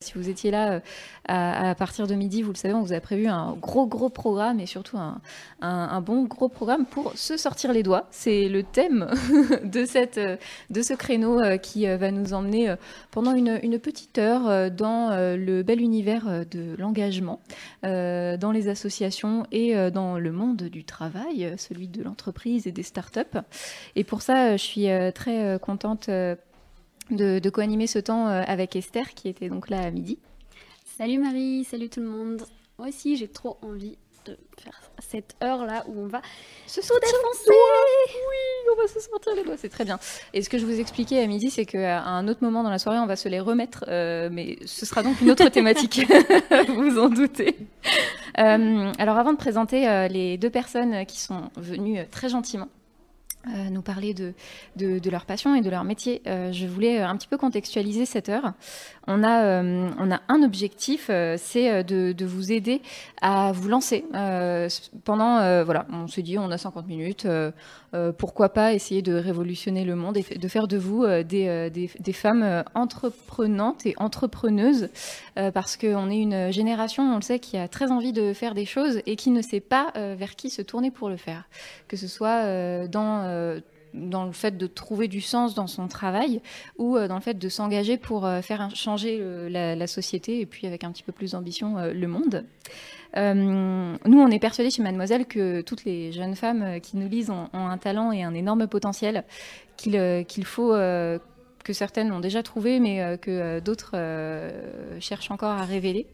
Si 0.00 0.12
vous 0.14 0.28
étiez 0.28 0.52
là 0.52 0.74
euh, 0.74 0.80
à, 1.26 1.74
partir 1.74 2.06
de 2.06 2.14
midi, 2.14 2.42
vous 2.42 2.52
le 2.52 2.56
savez, 2.56 2.72
on 2.72 2.82
vous 2.82 2.92
a 2.92 3.00
prévu 3.00 3.26
un 3.26 3.54
gros 3.54 3.88
gros 3.88 4.08
programme 4.08 4.60
et 4.60 4.66
surtout 4.66 4.96
un, 4.96 6.00
bon 6.02 6.22
gros 6.22 6.48
programme 6.48 6.86
pour 6.86 7.14
se 7.16 7.36
sortir 7.36 7.72
les 7.72 7.82
doigts. 7.82 8.06
C'est 8.12 8.48
le 8.48 8.62
thème 8.62 9.10
euh, 9.52 10.36
de 10.70 10.82
ce 10.82 10.94
créneau 10.94 11.40
euh, 11.40 11.56
qui 11.56 11.84
va 11.84 12.12
nous 12.12 12.32
emmener 12.32 12.76
pendant 13.10 13.34
une, 13.34 13.78
petite 13.80 14.18
heure 14.18 14.70
dans 14.70 15.10
le 15.36 15.62
bel 15.62 15.80
univers 15.80 16.46
de 16.48 16.76
l'engagement, 16.78 17.40
dans 17.82 18.52
les 18.52 18.68
associations 18.68 19.46
et 19.50 19.90
dans 19.90 20.18
le 20.18 20.30
monde 20.30 20.62
du 20.62 20.84
travail, 20.84 21.54
celui 21.56 21.88
de 21.88 22.04
l'entreprise 22.04 22.68
et 22.68 22.72
des 22.72 22.84
startups. 22.84 23.38
Et 23.96 24.04
pour 24.04 24.22
ça, 24.22 24.56
je 24.56 24.62
suis 24.62 24.88
très 25.12 25.58
contente 25.60 26.08
de, 27.10 27.38
de 27.38 27.50
co-animer 27.50 27.86
ce 27.86 27.98
temps 27.98 28.28
euh, 28.28 28.42
avec 28.46 28.76
Esther 28.76 29.14
qui 29.14 29.28
était 29.28 29.48
donc 29.48 29.70
là 29.70 29.80
à 29.80 29.90
midi. 29.90 30.18
Salut 30.96 31.18
Marie, 31.18 31.64
salut 31.64 31.88
tout 31.88 32.00
le 32.00 32.08
monde. 32.08 32.42
Moi 32.78 32.88
aussi, 32.88 33.16
j'ai 33.16 33.28
trop 33.28 33.56
envie 33.62 33.96
de 34.26 34.36
faire 34.58 34.80
cette 34.98 35.36
heure-là 35.42 35.84
où 35.88 36.00
on 36.00 36.06
va 36.06 36.20
Se 36.66 36.80
tout 36.80 36.98
défoncer. 37.00 37.50
Oui, 37.50 38.72
on 38.72 38.80
va 38.80 38.88
se 38.88 39.00
sortir 39.00 39.34
les 39.34 39.44
doigts, 39.44 39.56
c'est 39.56 39.68
très 39.68 39.84
bien. 39.84 39.98
Et 40.34 40.42
ce 40.42 40.48
que 40.48 40.58
je 40.58 40.66
vous 40.66 40.80
expliquais 40.80 41.22
à 41.22 41.26
midi, 41.26 41.50
c'est 41.50 41.64
qu'à 41.64 42.02
un 42.02 42.26
autre 42.28 42.42
moment 42.42 42.62
dans 42.62 42.70
la 42.70 42.78
soirée, 42.78 42.98
on 42.98 43.06
va 43.06 43.16
se 43.16 43.28
les 43.28 43.40
remettre, 43.40 43.84
euh, 43.88 44.28
mais 44.30 44.58
ce 44.66 44.86
sera 44.86 45.02
donc 45.02 45.20
une 45.20 45.30
autre 45.30 45.48
thématique, 45.48 46.06
vous 46.68 46.74
vous 46.90 46.98
en 46.98 47.08
doutez. 47.08 47.56
Euh, 48.38 48.92
alors 48.98 49.18
avant 49.18 49.32
de 49.32 49.38
présenter 49.38 49.88
euh, 49.88 50.08
les 50.08 50.36
deux 50.36 50.50
personnes 50.50 51.06
qui 51.06 51.20
sont 51.20 51.50
venues 51.56 52.00
très 52.10 52.28
gentiment 52.28 52.68
euh, 53.54 53.70
nous 53.70 53.82
parler 53.82 54.14
de, 54.14 54.34
de, 54.76 55.10
leur 55.10 55.24
passion 55.24 55.54
et 55.54 55.60
de 55.60 55.70
leur 55.70 55.84
métier, 55.84 56.20
euh, 56.26 56.52
je 56.52 56.66
voulais 56.66 57.00
euh, 57.00 57.06
un 57.06 57.16
petit 57.16 57.28
peu 57.28 57.38
contextualiser 57.38 58.04
cette 58.04 58.28
heure. 58.28 58.52
On 59.06 59.24
a, 59.24 59.62
on 59.62 60.10
a 60.10 60.20
un 60.28 60.42
objectif, 60.42 61.10
c'est 61.38 61.82
de, 61.82 62.12
de 62.12 62.26
vous 62.26 62.52
aider 62.52 62.82
à 63.22 63.52
vous 63.52 63.68
lancer. 63.68 64.04
Pendant, 65.04 65.64
voilà, 65.64 65.86
on 65.90 66.06
s'est 66.08 66.20
dit, 66.20 66.36
on 66.36 66.50
a 66.50 66.58
50 66.58 66.86
minutes, 66.86 67.26
pourquoi 68.18 68.50
pas 68.50 68.74
essayer 68.74 69.00
de 69.00 69.14
révolutionner 69.14 69.86
le 69.86 69.96
monde 69.96 70.18
et 70.18 70.36
de 70.36 70.48
faire 70.48 70.68
de 70.68 70.76
vous 70.76 71.06
des, 71.06 71.70
des, 71.70 71.90
des 71.98 72.12
femmes 72.12 72.64
entreprenantes 72.74 73.86
et 73.86 73.94
entrepreneuses, 73.96 74.90
parce 75.54 75.78
qu'on 75.78 76.10
est 76.10 76.20
une 76.20 76.52
génération, 76.52 77.10
on 77.10 77.16
le 77.16 77.22
sait, 77.22 77.38
qui 77.38 77.56
a 77.56 77.66
très 77.66 77.90
envie 77.90 78.12
de 78.12 78.34
faire 78.34 78.52
des 78.52 78.66
choses 78.66 79.00
et 79.06 79.16
qui 79.16 79.30
ne 79.30 79.40
sait 79.40 79.60
pas 79.60 79.90
vers 79.94 80.36
qui 80.36 80.50
se 80.50 80.60
tourner 80.60 80.90
pour 80.90 81.08
le 81.08 81.16
faire. 81.16 81.48
Que 81.88 81.96
ce 81.96 82.08
soit 82.08 82.86
dans... 82.88 83.37
euh, 83.38 83.60
dans 83.94 84.26
le 84.26 84.32
fait 84.32 84.58
de 84.58 84.66
trouver 84.66 85.08
du 85.08 85.22
sens 85.22 85.54
dans 85.54 85.66
son 85.66 85.88
travail 85.88 86.42
ou 86.76 86.96
euh, 86.96 87.08
dans 87.08 87.14
le 87.14 87.22
fait 87.22 87.38
de 87.38 87.48
s'engager 87.48 87.96
pour 87.96 88.26
euh, 88.26 88.42
faire 88.42 88.68
changer 88.76 89.18
la, 89.48 89.86
société 89.86 90.40
et 90.40 90.46
puis 90.46 90.66
avec 90.66 90.84
un 90.84 90.92
petit 90.92 91.02
peu 91.02 91.12
plus 91.12 91.32
d'ambition 91.32 91.76
le 91.78 92.06
monde. 92.06 92.44
Nous, 93.16 94.20
on 94.20 94.30
est 94.30 94.38
persuadés 94.38 94.70
chez 94.70 94.82
Mademoiselle 94.82 95.24
que 95.24 95.62
toutes 95.62 95.84
les 95.84 96.12
jeunes 96.12 96.36
femmes 96.36 96.80
qui 96.82 96.98
nous 96.98 97.08
lisent 97.08 97.30
ont, 97.30 97.48
un 97.54 97.78
talent 97.78 98.12
et 98.12 98.22
un 98.22 98.34
énorme 98.34 98.66
potentiel 98.66 99.24
qu'il 99.78 100.44
faut 100.44 100.74
que 101.68 101.74
certaines 101.74 102.10
ont 102.12 102.20
déjà 102.20 102.42
trouvé, 102.42 102.80
mais 102.80 103.02
euh, 103.02 103.18
que 103.18 103.30
euh, 103.30 103.60
d'autres 103.60 103.90
euh, 103.92 104.50
cherchent 105.00 105.30
encore 105.30 105.50
à 105.50 105.64
révéler. 105.66 106.06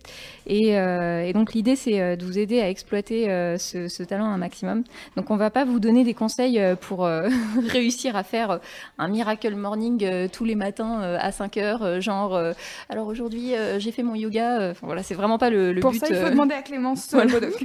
Et, 0.48 0.76
euh, 0.76 1.22
et 1.24 1.32
donc 1.32 1.54
l'idée, 1.54 1.76
c'est 1.76 2.00
euh, 2.00 2.16
de 2.16 2.24
vous 2.24 2.40
aider 2.40 2.60
à 2.60 2.68
exploiter 2.68 3.30
euh, 3.30 3.56
ce, 3.56 3.86
ce 3.86 4.02
talent 4.02 4.24
un 4.26 4.36
maximum. 4.36 4.82
Donc 5.16 5.30
on 5.30 5.36
va 5.36 5.50
pas 5.50 5.64
vous 5.64 5.78
donner 5.78 6.02
des 6.02 6.12
conseils 6.12 6.58
euh, 6.58 6.74
pour 6.74 7.06
euh, 7.06 7.28
réussir 7.68 8.16
à 8.16 8.24
faire 8.24 8.58
un 8.98 9.06
miracle 9.08 9.54
morning 9.54 10.04
euh, 10.04 10.26
tous 10.26 10.44
les 10.44 10.56
matins 10.56 11.00
euh, 11.04 11.18
à 11.20 11.30
5 11.30 11.56
heures, 11.58 11.82
euh, 11.84 12.00
genre 12.00 12.34
euh, 12.34 12.52
alors 12.88 13.06
aujourd'hui 13.06 13.54
euh, 13.54 13.78
j'ai 13.78 13.92
fait 13.92 14.02
mon 14.02 14.16
yoga. 14.16 14.58
euh, 14.60 14.70
Enfin 14.72 14.86
voilà, 14.88 15.04
c'est 15.04 15.14
vraiment 15.14 15.38
pas 15.38 15.50
le, 15.50 15.72
le 15.72 15.80
Pour 15.80 15.92
but. 15.92 16.00
ça, 16.00 16.08
il 16.10 16.16
faut 16.16 16.26
euh, 16.26 16.30
demander 16.30 16.54
à 16.56 16.62
Clémence 16.62 17.08
voilà. 17.12 17.30
Bodoc. 17.32 17.52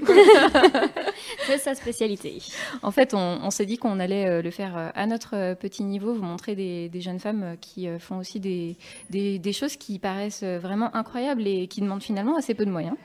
C'est 1.47 1.57
sa 1.57 1.73
spécialité. 1.73 2.37
En 2.83 2.91
fait, 2.91 3.15
on, 3.15 3.39
on 3.43 3.49
s'est 3.49 3.65
dit 3.65 3.77
qu'on 3.77 3.99
allait 3.99 4.27
euh, 4.27 4.41
le 4.43 4.51
faire 4.51 4.77
euh, 4.77 4.89
à 4.93 5.07
notre 5.07 5.55
petit 5.55 5.83
niveau, 5.83 6.13
vous 6.13 6.21
montrer 6.23 6.53
des, 6.55 6.89
des 6.89 7.01
jeunes 7.01 7.19
femmes 7.19 7.43
euh, 7.43 7.55
qui 7.79 7.87
euh, 7.87 7.99
font 7.99 8.17
aussi 8.17 8.39
des, 8.39 9.53
choses 9.53 9.77
qui 9.77 9.99
paraissent 9.99 10.43
euh, 10.43 10.59
vraiment 10.59 10.95
incroyables 10.95 11.47
et 11.47 11.67
qui 11.67 11.81
demandent 11.81 12.03
finalement 12.03 12.37
assez 12.37 12.53
peu 12.53 12.65
de 12.65 12.71
moyens. 12.71 12.95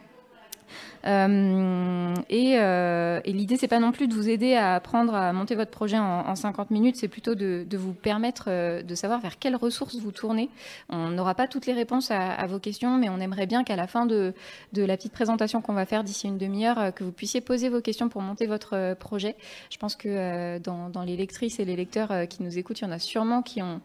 Euh, 1.06 2.14
et 2.30 2.58
euh, 2.58 3.20
et 3.24 3.32
l'idée, 3.32 3.56
c'est 3.56 3.68
pas 3.68 3.78
non 3.78 3.92
plus 3.92 4.08
de 4.08 4.14
vous 4.14 4.28
aider 4.28 4.54
à 4.54 4.74
apprendre 4.74 5.14
à 5.14 5.32
monter 5.32 5.54
votre 5.54 5.70
projet 5.70 5.98
en, 5.98 6.26
en 6.26 6.34
50 6.34 6.70
minutes, 6.70 6.96
c'est 6.96 7.08
plutôt 7.08 7.34
de, 7.34 7.66
vous 7.76 7.92
permettre 7.92 8.46
euh, 8.48 8.82
de 8.82 8.94
savoir 8.94 9.20
vers 9.20 9.38
quelles 9.38 9.56
ressources 9.56 9.96
vous 9.96 10.12
tournez. 10.12 10.48
On 10.88 11.10
n'aura 11.10 11.34
pas 11.34 11.46
toutes 11.46 11.66
les 11.66 11.72
réponses 11.72 12.10
à, 12.10 12.46
vos 12.46 12.58
questions, 12.58 12.96
mais 12.98 13.08
on 13.08 13.18
aimerait 13.20 13.46
bien 13.46 13.64
qu'à 13.64 13.76
la 13.76 13.86
fin 13.86 14.06
de, 14.06 14.34
la 14.74 14.96
petite 14.96 15.12
présentation 15.12 15.60
qu'on 15.60 15.72
va 15.72 15.86
faire 15.86 16.04
d'ici 16.04 16.26
une 16.26 16.38
demi-heure, 16.38 16.78
euh, 16.78 16.90
que 16.90 17.04
vous 17.04 17.12
puissiez 17.12 17.40
poser 17.40 17.68
vos 17.68 17.80
questions 17.80 18.08
pour 18.08 18.22
monter 18.22 18.46
votre 18.46 18.94
projet. 18.94 19.36
Je 19.70 19.78
pense 19.78 19.96
que 19.96 20.58
dans, 20.58 21.02
les 21.04 21.16
lectrices 21.16 21.60
et 21.60 21.64
les 21.64 21.76
lecteurs 21.76 22.28
qui 22.28 22.42
nous 22.42 22.58
écoutent, 22.58 22.80
il 22.80 22.84
y 22.84 22.86
en 22.86 22.92
a 22.92 22.98
sûrement 22.98 23.42
qui 23.42 23.60
ont, 23.62 23.80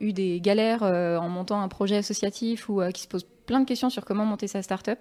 eu 0.00 0.12
des 0.12 0.40
galères 0.40 0.82
en 0.82 1.28
montant 1.28 1.60
un 1.60 1.68
projet 1.68 1.96
associatif 1.96 2.68
ou 2.68 2.80
qui 2.92 3.02
se 3.02 3.08
posent 3.08 3.26
plein 3.46 3.60
de 3.60 3.64
questions 3.64 3.88
sur 3.90 4.04
comment 4.04 4.24
monter 4.24 4.46
sa 4.48 4.60
start-up. 4.62 4.98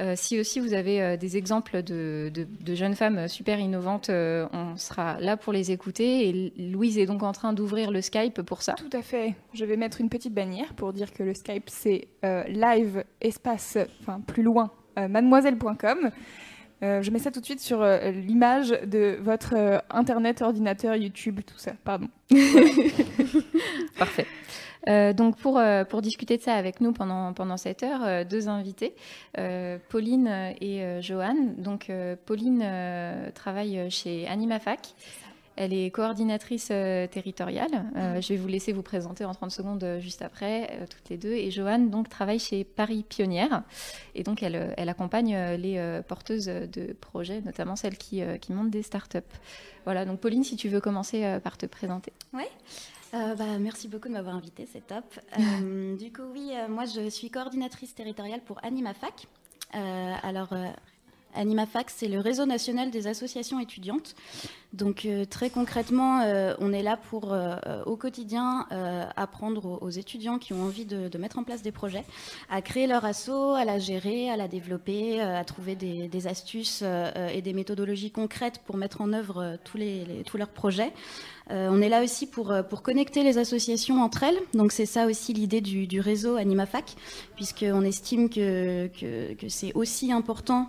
Euh, 0.00 0.14
si 0.16 0.38
aussi 0.38 0.60
vous 0.60 0.72
avez 0.74 1.02
euh, 1.02 1.16
des 1.16 1.36
exemples 1.36 1.82
de, 1.82 2.30
de- 2.34 2.74
jeunes 2.74 2.94
femmes 2.94 3.28
super 3.28 3.58
innovantes, 3.58 4.08
euh, 4.10 4.46
on 4.52 4.76
sera 4.76 5.20
là 5.20 5.36
pour 5.36 5.52
les 5.52 5.72
écouter. 5.72 6.28
Et 6.28 6.52
Louise 6.70 6.98
est 6.98 7.06
donc 7.06 7.22
en 7.22 7.32
train 7.32 7.52
d'ouvrir 7.52 7.90
le 7.90 8.00
Skype 8.00 8.42
pour 8.42 8.62
ça. 8.62 8.74
Tout 8.74 8.96
à 8.96 9.02
fait. 9.02 9.34
Je 9.52 9.64
vais 9.64 9.76
mettre 9.76 10.00
une 10.00 10.08
petite 10.08 10.32
bannière 10.32 10.72
pour 10.74 10.92
dire 10.92 11.12
que 11.12 11.22
le 11.22 11.34
Skype, 11.34 11.68
c'est 11.68 12.08
euh, 12.24 12.44
live 12.44 13.04
espace, 13.20 13.76
enfin 14.00 14.20
plus 14.26 14.42
loin, 14.42 14.70
euh, 14.98 15.08
mademoiselle.com. 15.08 16.10
Euh, 16.82 17.02
je 17.02 17.10
mets 17.10 17.18
ça 17.18 17.30
tout 17.30 17.40
de 17.40 17.44
suite 17.44 17.60
sur 17.60 17.82
euh, 17.82 18.10
l'image 18.10 18.70
de 18.70 19.18
votre 19.20 19.54
euh, 19.54 19.78
internet, 19.90 20.40
ordinateur, 20.42 20.96
YouTube, 20.96 21.40
tout 21.46 21.58
ça. 21.58 21.72
Pardon. 21.84 22.08
Parfait. 23.98 24.26
Donc 24.86 25.36
pour, 25.36 25.60
pour 25.90 26.00
discuter 26.00 26.38
de 26.38 26.42
ça 26.42 26.54
avec 26.54 26.80
nous 26.80 26.92
pendant, 26.92 27.34
pendant 27.34 27.58
cette 27.58 27.82
heure, 27.82 28.24
deux 28.24 28.48
invités, 28.48 28.94
Pauline 29.90 30.54
et 30.58 31.02
Joanne. 31.02 31.54
Donc 31.58 31.92
Pauline 32.24 32.64
travaille 33.34 33.90
chez 33.90 34.26
AnimaFac. 34.26 34.94
Elle 35.60 35.74
est 35.74 35.90
coordinatrice 35.90 36.68
euh, 36.70 37.06
territoriale. 37.06 37.84
Euh, 37.96 38.20
je 38.20 38.30
vais 38.30 38.36
vous 38.36 38.48
laisser 38.48 38.72
vous 38.72 38.82
présenter 38.82 39.24
en 39.24 39.34
30 39.34 39.50
secondes 39.50 39.84
euh, 39.84 40.00
juste 40.00 40.22
après, 40.22 40.86
toutes 40.88 41.10
les 41.10 41.18
deux. 41.18 41.32
Et 41.32 41.50
Joanne 41.50 41.90
donc, 41.90 42.08
travaille 42.08 42.38
chez 42.38 42.64
Paris 42.64 43.04
Pionnière. 43.06 43.62
Et 44.14 44.22
donc, 44.22 44.42
elle, 44.42 44.74
elle 44.76 44.88
accompagne 44.88 45.36
les 45.56 46.00
porteuses 46.08 46.46
de 46.46 46.92
projets, 46.94 47.42
notamment 47.42 47.76
celles 47.76 47.98
qui, 47.98 48.22
qui 48.40 48.52
montent 48.52 48.70
des 48.70 48.82
startups. 48.82 49.18
Voilà, 49.84 50.04
donc 50.04 50.20
Pauline, 50.20 50.44
si 50.44 50.56
tu 50.56 50.68
veux 50.68 50.80
commencer 50.80 51.38
par 51.42 51.58
te 51.58 51.66
présenter. 51.66 52.12
Euh, 53.12 53.34
bah, 53.34 53.58
merci 53.58 53.88
beaucoup 53.88 54.08
de 54.08 54.12
m'avoir 54.12 54.36
invité, 54.36 54.68
c'est 54.72 54.86
top. 54.86 55.04
Euh, 55.38 55.96
du 55.96 56.12
coup, 56.12 56.22
oui, 56.32 56.52
euh, 56.52 56.68
moi 56.68 56.84
je 56.84 57.08
suis 57.08 57.28
coordinatrice 57.28 57.94
territoriale 57.94 58.40
pour 58.40 58.64
AnimaFac. 58.64 59.26
Alors, 59.72 60.48
AnimaFac, 61.34 61.90
c'est 61.90 62.08
le 62.08 62.18
réseau 62.18 62.44
national 62.44 62.90
des 62.90 63.06
associations 63.06 63.60
étudiantes. 63.60 64.16
Donc, 64.72 65.04
euh, 65.04 65.24
très 65.24 65.50
concrètement, 65.50 66.20
euh, 66.20 66.54
on 66.60 66.72
est 66.72 66.82
là 66.82 66.96
pour, 66.96 67.32
euh, 67.32 67.56
au 67.86 67.96
quotidien, 67.96 68.66
apprendre 69.16 69.78
aux, 69.82 69.90
étudiants 69.90 70.38
qui 70.38 70.52
ont 70.52 70.62
envie 70.62 70.84
de, 70.84 71.18
mettre 71.18 71.38
en 71.38 71.44
place 71.44 71.62
des 71.62 71.72
projets, 71.72 72.04
à 72.48 72.62
créer 72.62 72.86
leur 72.86 73.04
asso, 73.04 73.30
à 73.56 73.64
la 73.64 73.78
gérer, 73.78 74.30
à 74.30 74.36
la 74.36 74.48
développer, 74.48 75.20
à 75.20 75.44
trouver 75.44 75.74
des, 75.74 76.26
astuces 76.26 76.82
et 77.34 77.42
des 77.42 77.52
méthodologies 77.52 78.10
concrètes 78.10 78.60
pour 78.64 78.76
mettre 78.76 79.00
en 79.00 79.12
œuvre 79.12 79.58
tous, 79.64 80.36
leurs 80.38 80.48
projets. 80.48 80.92
On 81.50 81.82
est 81.82 81.88
là 81.88 82.02
aussi 82.02 82.26
pour, 82.26 82.54
connecter 82.82 83.22
les 83.22 83.38
associations 83.38 84.02
entre 84.02 84.22
elles. 84.22 84.38
Donc 84.54 84.72
c'est 84.72 84.86
ça 84.86 85.06
aussi 85.06 85.32
l'idée 85.32 85.60
du, 85.60 86.00
réseau 86.00 86.36
AnimaFac, 86.36 86.94
puisqu'on 87.34 87.82
estime 87.82 88.30
que, 88.30 88.88
c'est 89.48 89.74
aussi 89.74 90.12
important 90.12 90.68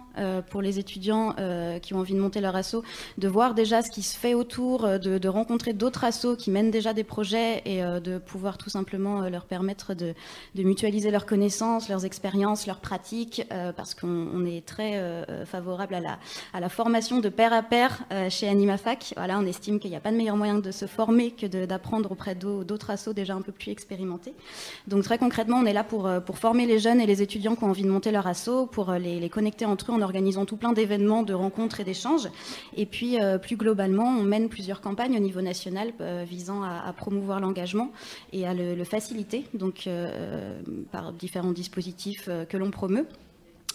pour 0.50 0.62
les 0.62 0.80
étudiants 0.80 1.36
qui 1.82 1.94
ont 1.94 2.00
envie 2.00 2.16
de 2.16 2.20
monter 2.20 2.42
leur 2.42 2.56
asso 2.56 2.78
de 3.18 3.28
voir 3.28 3.54
déjà 3.54 3.82
ce 3.82 3.91
qui 3.92 4.02
se 4.02 4.18
fait 4.18 4.34
autour, 4.34 5.00
de, 5.00 5.28
rencontrer 5.28 5.74
d'autres 5.74 6.04
assos 6.04 6.36
qui 6.36 6.50
mènent 6.50 6.72
déjà 6.72 6.94
des 6.94 7.04
projets 7.04 7.62
et 7.66 7.82
de 7.82 8.18
pouvoir 8.18 8.58
tout 8.58 8.70
simplement 8.70 9.22
leur 9.30 9.46
permettre 9.46 9.94
de, 9.94 10.14
mutualiser 10.56 11.12
leurs 11.12 11.26
connaissances, 11.26 11.90
leurs 11.90 12.06
expériences, 12.06 12.68
leurs 12.68 12.80
pratiques, 12.80 13.44
parce 13.76 13.94
qu'on 13.94 14.46
est 14.46 14.66
très 14.66 15.26
favorable 15.46 15.96
à 15.96 16.60
la, 16.60 16.70
formation 16.70 17.20
de 17.20 17.30
pair 17.30 17.54
à 17.54 17.64
pair 17.64 18.04
chez 18.30 18.48
AnimaFac. 18.48 19.14
Voilà, 19.18 19.38
on 19.40 19.46
estime 19.46 19.80
qu'il 19.80 19.92
n'y 19.92 19.98
a 19.98 20.00
pas 20.00 20.12
de 20.12 20.18
meilleur 20.18 20.38
moyen 20.38 20.60
de 20.60 20.72
se 20.72 20.86
former 20.86 21.32
que 21.32 21.46
d'apprendre 21.66 22.12
auprès 22.12 22.36
d'autres 22.36 22.90
assos 22.90 23.14
déjà 23.14 23.36
un 23.36 23.42
peu 23.42 23.52
plus 23.52 23.72
expérimentés. 23.72 24.34
Donc 24.88 25.04
très 25.04 25.18
concrètement, 25.18 25.58
on 25.58 25.66
est 25.66 25.74
là 25.74 25.84
pour, 25.84 26.10
former 26.34 26.66
les 26.66 26.80
jeunes 26.80 27.00
et 27.02 27.06
les 27.06 27.22
étudiants 27.22 27.56
qui 27.56 27.64
ont 27.66 27.70
envie 27.70 27.84
de 27.84 27.90
monter 27.90 28.12
leur 28.12 28.26
asso, 28.26 28.68
pour 28.72 28.94
les, 28.94 29.20
les 29.20 29.30
connecter 29.30 29.66
entre 29.66 29.92
eux 29.92 29.96
en 29.96 30.02
organisant 30.02 30.46
tout 30.46 30.58
plein 30.58 30.74
d'événements, 30.74 31.24
de 31.24 31.34
rencontres 31.34 31.80
et 31.80 31.84
d'échanges. 31.84 32.30
Et 32.76 32.86
puis, 32.86 33.22
euh, 33.22 33.38
plus 33.38 33.58
globalement, 33.58 33.81
on 33.90 34.24
mène 34.24 34.50
plusieurs 34.50 34.82
campagnes 34.82 35.16
au 35.16 35.20
niveau 35.20 35.42
national 35.42 35.94
euh, 36.02 36.26
visant 36.28 36.64
à, 36.64 36.92
promouvoir 36.94 37.40
l'engagement 37.40 37.92
et 38.34 38.46
à 38.46 38.54
le, 38.54 38.84
faciliter, 38.84 39.46
donc 39.54 39.88
euh, 39.88 40.60
par 40.92 41.14
différents 41.14 41.52
dispositifs 41.52 42.30
que 42.50 42.58
l'on 42.58 42.72
promeut. 42.72 43.08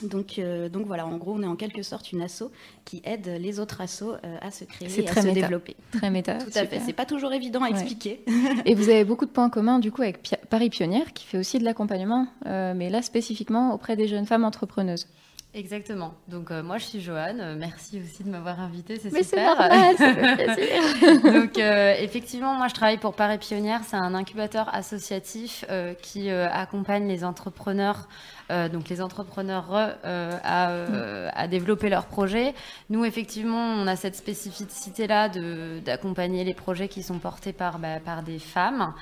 Donc, 0.02 0.38
donc 0.70 0.86
voilà, 0.86 1.06
en 1.06 1.16
gros, 1.16 1.36
on 1.36 1.42
est 1.42 1.46
en 1.46 1.56
quelque 1.56 1.82
sorte 1.82 2.12
une 2.12 2.20
asso 2.20 2.50
qui 2.84 3.00
aide 3.04 3.28
les 3.40 3.58
autres 3.60 3.80
assos 3.80 4.12
à 4.42 4.50
se 4.50 4.64
créer 4.64 5.00
et 5.00 5.08
à 5.08 5.22
se 5.22 5.28
développer. 5.28 5.74
Très 5.90 6.10
méta. 6.10 6.34
Tout 6.38 6.50
à 6.54 6.66
fait. 6.66 6.80
C'est 6.84 6.92
pas 6.92 7.06
toujours 7.06 7.32
évident 7.32 7.62
à 7.62 7.70
expliquer. 7.70 8.22
et 8.66 8.74
vous 8.74 8.90
avez 8.90 9.04
beaucoup 9.04 9.24
de 9.24 9.30
points 9.30 9.48
communs 9.48 9.78
du 9.78 9.90
coup 9.90 10.02
avec 10.02 10.18
Paris 10.50 10.68
Pionnière, 10.68 11.14
qui 11.14 11.24
fait 11.24 11.38
aussi 11.38 11.58
de 11.58 11.64
l'accompagnement, 11.64 12.26
mais 12.44 12.90
là 12.90 13.00
spécifiquement 13.00 13.72
auprès 13.72 13.96
des 13.96 14.06
jeunes 14.06 14.26
femmes 14.26 14.44
entrepreneuses. 14.44 15.06
Exactement. 15.56 16.14
Donc 16.28 16.50
euh, 16.50 16.62
moi 16.62 16.78
je 16.78 16.84
suis 16.84 17.00
Joanne. 17.00 17.40
Euh, 17.40 17.56
merci 17.58 18.00
aussi 18.00 18.22
de 18.22 18.28
m'avoir 18.30 18.60
invitée, 18.60 18.98
c'est 19.00 19.08
super. 19.08 19.24
c'est 19.24 19.44
normal, 19.44 19.96
ça 19.96 20.14
fait 20.14 20.36
plaisir. 20.54 21.32
Donc 21.32 21.58
euh, 21.58 21.94
effectivement, 21.98 22.54
moi 22.54 22.68
je 22.68 22.74
travaille 22.74 22.98
pour 22.98 23.14
Paris 23.14 23.38
Pionnière. 23.38 23.80
C'est 23.84 23.96
un 23.96 24.14
incubateur 24.14 24.72
associatif 24.74 25.64
qui 26.02 26.30
accompagne 26.30 27.08
les 27.08 27.24
entrepreneurs 27.24 28.06
euh, 28.50 28.68
donc 28.68 28.88
les 28.88 29.00
entrepreneurs 29.00 29.72
euh, 29.72 30.38
à, 30.44 30.70
euh, 30.70 31.28
à, 31.34 31.48
développer 31.48 31.88
leurs 31.88 32.06
projets. 32.06 32.54
Nous, 32.90 33.04
effectivement, 33.04 33.58
on 33.58 33.86
a 33.88 33.96
cette 33.96 34.14
spécificité-là 34.14 35.28
d'accompagner 35.84 36.44
les 36.44 36.54
projets 36.54 36.86
qui 36.88 37.02
sont 37.02 37.18
portés 37.18 37.52
par, 37.52 37.78
bah, 37.78 37.98
par 38.04 38.22
des 38.22 38.38
femmes 38.38 38.94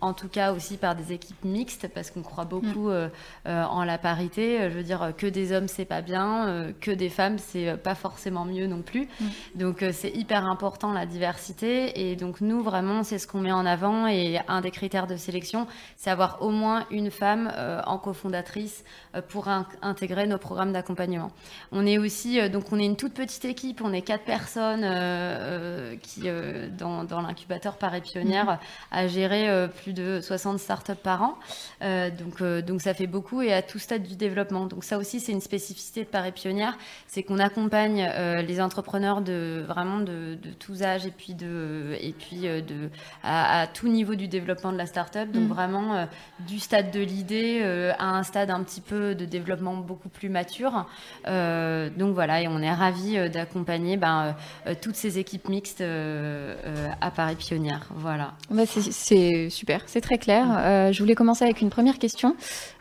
en 0.00 0.12
tout 0.12 0.28
cas 0.28 0.52
aussi 0.52 0.76
par 0.76 0.94
des 0.94 1.12
équipes 1.12 1.44
mixtes 1.44 1.88
parce 1.94 2.10
qu'on 2.10 2.22
croit 2.22 2.44
beaucoup 2.44 2.90
mm. 2.90 3.10
en 3.46 3.84
la 3.84 3.98
parité. 3.98 4.70
Je 4.70 4.76
veux 4.76 4.82
dire 4.82 5.12
que 5.16 5.26
des 5.26 5.52
hommes 5.52 5.68
c'est 5.68 5.84
pas 5.84 6.02
bien, 6.02 6.72
que 6.80 6.90
des 6.90 7.08
femmes 7.08 7.38
c'est 7.38 7.76
pas 7.76 7.94
forcément 7.94 8.44
mieux 8.44 8.66
non 8.66 8.82
plus. 8.82 9.08
Mm. 9.20 9.26
Donc 9.56 9.84
c'est 9.92 10.10
hyper 10.10 10.46
important 10.46 10.92
la 10.92 11.06
diversité 11.06 12.10
et 12.10 12.16
donc 12.16 12.40
nous 12.40 12.62
vraiment 12.62 13.02
c'est 13.02 13.18
ce 13.18 13.26
qu'on 13.26 13.40
met 13.40 13.52
en 13.52 13.66
avant 13.66 14.06
et 14.06 14.40
un 14.48 14.60
des 14.60 14.70
critères 14.70 15.06
de 15.06 15.16
sélection 15.16 15.66
c'est 15.96 16.10
avoir 16.10 16.42
au 16.42 16.50
moins 16.50 16.86
une 16.90 17.10
femme 17.10 17.52
en 17.86 17.98
co 17.98 18.12
fondatrice 18.12 18.84
euh, 19.14 19.22
pour 19.22 19.48
intégrer 19.82 20.26
nos 20.26 20.38
programmes 20.38 20.72
d'accompagnement. 20.72 21.30
On 21.72 21.86
est 21.86 21.98
aussi, 21.98 22.40
euh, 22.40 22.48
donc 22.48 22.72
on 22.72 22.78
est 22.78 22.84
une 22.84 22.96
toute 22.96 23.14
petite 23.14 23.44
équipe, 23.44 23.80
on 23.82 23.92
est 23.92 24.02
quatre 24.02 24.24
personnes 24.24 24.82
euh, 24.84 25.96
qui, 26.02 26.28
dans, 26.78 27.04
dans 27.04 27.20
l'incubateur 27.20 27.76
Paris 27.76 28.00
Pionnière, 28.00 28.44
mhm. 28.44 28.58
à 28.90 29.06
gérer 29.06 29.68
plus 29.82 29.87
de 29.92 30.20
60 30.20 30.58
startups 30.58 30.94
par 30.94 31.22
an. 31.22 31.38
donc, 31.80 32.42
donc 32.64 32.80
ça 32.80 32.94
fait 32.94 33.06
beaucoup 33.06 33.42
et 33.42 33.52
à 33.52 33.62
tout 33.62 33.78
stade 33.78 34.02
du 34.02 34.16
développement. 34.16 34.66
Donc 34.66 34.84
ça 34.84 34.98
aussi, 34.98 35.20
c'est 35.20 35.32
une 35.32 35.40
spécificité 35.40 36.04
de 36.04 36.08
Paris 36.08 36.32
Pionnière, 36.32 36.76
c'est 37.06 37.22
qu'on 37.22 37.38
accompagne 37.38 38.10
les 38.46 38.60
entrepreneurs 38.60 39.20
de 39.20 39.64
vraiment 39.66 39.98
de, 40.00 40.38
tous 40.58 40.82
âges 40.82 41.06
et 41.06 41.10
puis 41.10 41.34
de 41.34 41.96
et 42.00 42.12
puis 42.12 42.42
de 42.42 42.90
à, 43.22 43.66
tout 43.72 43.88
niveau 43.88 44.14
du 44.14 44.28
développement 44.28 44.72
de 44.72 44.78
la 44.78 44.86
startup. 44.86 45.30
Donc 45.30 45.44
mhm. 45.44 45.48
vraiment 45.48 46.08
du 46.40 46.58
stade 46.58 46.90
de 46.90 47.00
l'idée 47.00 47.62
à 47.98 48.10
un 48.10 48.22
stade 48.22 48.50
un 48.50 48.62
petit 48.62 48.80
peu 48.80 49.14
de 49.14 49.24
développement 49.24 49.76
beaucoup 49.76 50.08
plus 50.08 50.28
mature. 50.28 50.86
Euh, 51.26 51.90
donc 51.96 52.14
voilà, 52.14 52.42
et 52.42 52.48
on 52.48 52.60
est 52.60 52.72
ravis 52.72 53.16
euh, 53.16 53.28
d'accompagner 53.28 53.96
ben, 53.96 54.36
euh, 54.66 54.74
toutes 54.80 54.96
ces 54.96 55.18
équipes 55.18 55.48
mixtes 55.48 55.82
à 55.82 57.10
Paris 57.10 57.36
Pionnière. 57.36 57.86
Voilà. 57.94 58.34
Bah, 58.50 58.62
c'est 58.66 59.50
super, 59.50 59.77
c'est 59.86 60.00
très 60.00 60.18
clair. 60.18 60.92
je 60.92 60.98
voulais 60.98 61.14
commencer 61.14 61.44
avec 61.44 61.60
une 61.60 61.70
première 61.70 61.98
question 61.98 62.36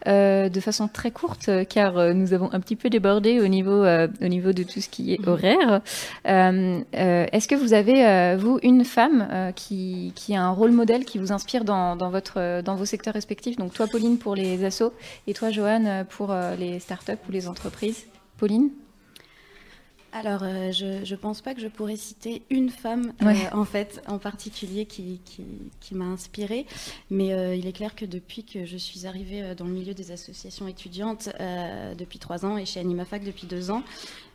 de 0.05 0.59
façon 0.59 0.87
très 0.87 1.11
courte, 1.11 1.49
car 1.69 2.13
nous 2.13 2.33
avons 2.33 2.51
un 2.53 2.59
petit 2.59 2.75
peu 2.75 2.89
débordé 2.89 3.41
au 3.41 3.47
niveau, 3.47 3.85
au 3.85 4.27
niveau 4.27 4.53
de 4.53 4.63
tout 4.63 4.79
ce 4.79 4.89
qui 4.89 5.13
est 5.13 5.27
horaire. 5.27 5.81
Est-ce 6.25 7.47
que 7.47 7.55
vous 7.55 7.73
avez, 7.73 8.35
vous, 8.37 8.59
une 8.63 8.85
femme 8.85 9.51
qui, 9.55 10.13
qui, 10.15 10.35
a 10.35 10.43
un 10.43 10.51
rôle 10.51 10.71
modèle 10.71 11.05
qui 11.05 11.17
vous 11.17 11.31
inspire 11.31 11.65
dans, 11.65 11.95
dans, 11.95 12.09
votre, 12.09 12.61
dans 12.61 12.75
vos 12.75 12.85
secteurs 12.85 13.13
respectifs? 13.13 13.57
Donc 13.57 13.73
toi, 13.73 13.87
Pauline, 13.87 14.17
pour 14.17 14.35
les 14.35 14.63
assos, 14.63 14.93
et 15.27 15.33
toi, 15.33 15.51
Joanne, 15.51 16.05
pour 16.09 16.31
euh, 16.31 16.55
les 16.55 16.79
startups 16.79 17.19
ou 17.27 17.31
les 17.31 17.47
entreprises. 17.47 18.05
Pauline? 18.37 18.69
Alors, 20.17 20.41
euh, 20.43 20.71
je 20.71 21.09
ne 21.09 21.15
pense 21.15 21.41
pas 21.41 21.53
que 21.53 21.61
je 21.61 21.67
pourrais 21.67 21.95
citer 21.95 22.41
une 22.49 22.69
femme, 22.69 23.13
euh, 23.21 23.33
en 23.51 23.65
fait, 23.65 24.01
en 24.07 24.17
particulier, 24.17 24.85
qui, 24.85 25.21
qui, 25.23 25.95
m'a 25.95 26.05
inspirée. 26.05 26.65
Mais 27.11 27.57
il 27.57 27.67
est 27.67 27.71
clair 27.71 27.95
que 27.95 28.05
depuis 28.05 28.43
que 28.43 28.65
je 28.65 28.77
suis 28.77 29.05
arrivée 29.05 29.55
dans 29.55 29.65
le 29.65 29.71
milieu 29.71 29.93
des 29.93 30.11
associations 30.11 30.67
étudiantes, 30.67 31.29
depuis 31.97 32.19
trois 32.19 32.45
ans, 32.45 32.57
et 32.57 32.65
chez 32.65 32.79
AnimaFac 32.79 33.23
depuis 33.23 33.47
deux 33.47 33.71
ans, 33.71 33.83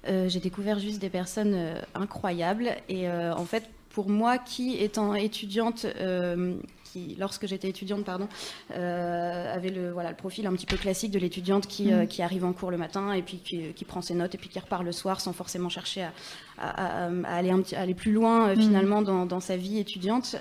j'ai 0.06 0.40
découvert 0.40 0.79
juste 0.79 1.00
des 1.00 1.11
personnes 1.11 1.75
incroyables. 1.94 2.76
Et 2.88 3.08
en 3.08 3.44
fait, 3.44 3.69
pour 3.90 4.08
moi, 4.08 4.38
qui 4.38 4.76
étant 4.79 5.14
étudiante 5.14 5.87
lorsque 7.18 7.46
j'étais 7.46 7.68
étudiante, 7.68 8.04
pardon, 8.04 8.28
euh, 8.72 9.54
avait 9.54 9.70
le, 9.70 9.92
voilà, 9.92 10.10
le 10.10 10.16
profil 10.16 10.46
un 10.46 10.52
petit 10.52 10.66
peu 10.66 10.76
classique 10.76 11.10
de 11.10 11.18
l'étudiante 11.18 11.66
qui, 11.66 11.92
euh, 11.92 12.04
mm. 12.04 12.06
qui, 12.06 12.22
arrive 12.22 12.44
en 12.44 12.52
cours 12.52 12.70
le 12.70 12.78
matin 12.78 13.12
et 13.12 13.22
puis 13.22 13.38
qui, 13.38 13.84
prend 13.84 14.00
ses 14.00 14.14
notes 14.14 14.34
et 14.34 14.38
puis 14.38 14.48
qui 14.48 14.58
repart 14.58 14.84
le 14.84 14.92
soir 14.92 15.20
sans 15.20 15.32
forcément 15.32 15.68
chercher 15.68 16.06
à, 16.58 17.08
aller, 17.26 17.50
un 17.50 17.62
aller 17.76 17.94
plus 17.94 18.12
loin 18.12 18.48
euh, 18.48 18.56
mm. 18.56 18.60
finalement 18.60 19.02
dans, 19.02 19.40
sa 19.40 19.56
vie 19.56 19.78
étudiante. 19.78 20.36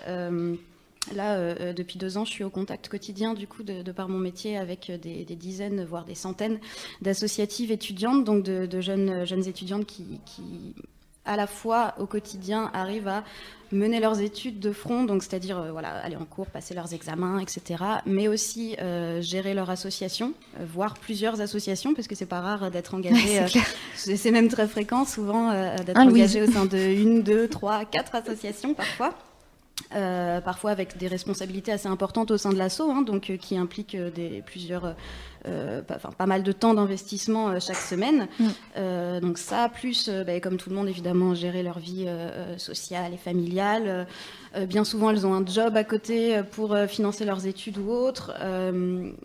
Là, 1.16 1.74
depuis 1.74 1.98
deux 1.98 2.20
ans, 2.20 2.26
je 2.26 2.32
suis 2.32 2.44
au 2.44 2.52
contact 2.52 2.88
quotidien, 2.88 3.34
du 3.34 3.48
coup, 3.48 3.64
de, 3.64 3.92
par 3.92 4.08
mon 4.08 4.20
métier, 4.20 4.56
avec 4.56 4.92
des, 5.02 5.26
dizaines, 5.36 5.84
voire 5.84 6.06
des 6.06 6.14
centaines 6.14 6.60
d'associatives 7.02 7.72
étudiantes, 7.72 8.24
donc 8.24 8.44
de, 8.44 8.82
jeunes, 8.82 9.26
jeunes 9.26 9.48
étudiantes 9.48 9.88
qui, 9.88 10.20
qui, 10.28 10.76
à 11.26 11.36
la 11.36 11.48
fois, 11.48 11.94
au 12.00 12.06
quotidien, 12.06 12.70
arrivent 12.74 13.08
à 13.08 13.24
mener 13.72 14.00
leurs 14.00 14.20
études 14.20 14.60
de 14.60 14.72
front, 14.72 15.04
donc 15.04 15.24
c'est-à-dire 15.24 15.58
euh, 15.58 15.72
voilà, 15.72 15.90
aller 16.04 16.16
en 16.16 16.26
cours, 16.26 16.48
passer 16.48 16.74
leurs 16.74 16.94
examens, 16.94 17.40
etc. 17.40 17.84
Mais 18.06 18.28
aussi 18.28 18.76
euh, 18.82 19.22
gérer 19.22 19.54
leur 19.54 19.70
association, 19.70 20.34
euh, 20.60 20.66
voire 20.68 20.96
plusieurs 20.96 21.40
associations, 21.42 21.94
parce 21.94 22.08
que 22.08 22.16
c'est 22.16 22.26
pas 22.26 22.42
rare 22.42 22.72
d'être 22.72 22.94
engagé. 22.94 23.40
c'est 23.96 24.32
même 24.32 24.50
très 24.50 24.68
fréquent, 24.68 25.06
souvent, 25.06 25.52
d'être 25.86 26.00
engagé 26.00 26.42
au 26.42 26.52
sein 26.52 26.66
de 26.66 26.78
une, 26.78 27.24
deux, 27.24 27.48
trois, 27.48 27.86
quatre 27.86 28.16
associations 28.16 28.74
parfois. 28.74 29.16
parfois 29.92 30.72
avec 30.72 30.98
des 30.98 31.08
responsabilités 31.08 31.72
assez 31.72 31.88
importantes 31.88 32.32
au 32.32 32.38
sein 32.38 32.52
de 32.52 32.58
l'asso, 32.58 32.82
hein, 32.82 33.04
donc 33.04 33.38
qui 33.38 33.58
impliquent 33.58 33.98
des, 33.98 34.44
plusieurs 34.46 34.96
euh, 35.48 35.82
pas, 35.82 35.96
pas, 35.96 36.26
mal 36.28 36.44
de 36.44 36.52
temps 36.52 36.76
d'investissement 36.76 37.50
euh, 37.50 37.60
chaque 37.60 37.78
semaine. 37.78 38.28
Mm. 38.40 38.46
Euh, 38.78 39.20
donc 39.20 39.40
ça, 39.40 39.70
plus, 39.70 40.10
bah, 40.10 40.40
comme 40.40 40.58
tout 40.58 40.70
le 40.70 40.76
monde, 40.76 40.88
évidemment, 40.88 41.34
gérer 41.34 41.64
leur 41.64 41.80
vie 41.80 42.08
sociale 42.58 43.14
et 43.14 43.18
familiale. 43.18 44.08
bien 44.68 44.84
souvent, 44.84 45.10
elles 45.10 45.26
ont 45.26 45.34
un 45.34 45.46
job 45.46 45.78
à 45.78 45.84
côté 45.84 46.42
pour 46.52 46.76
financer 46.88 47.26
leurs 47.26 47.48
études 47.48 47.78
ou 47.78 47.90
autres. 47.90 48.34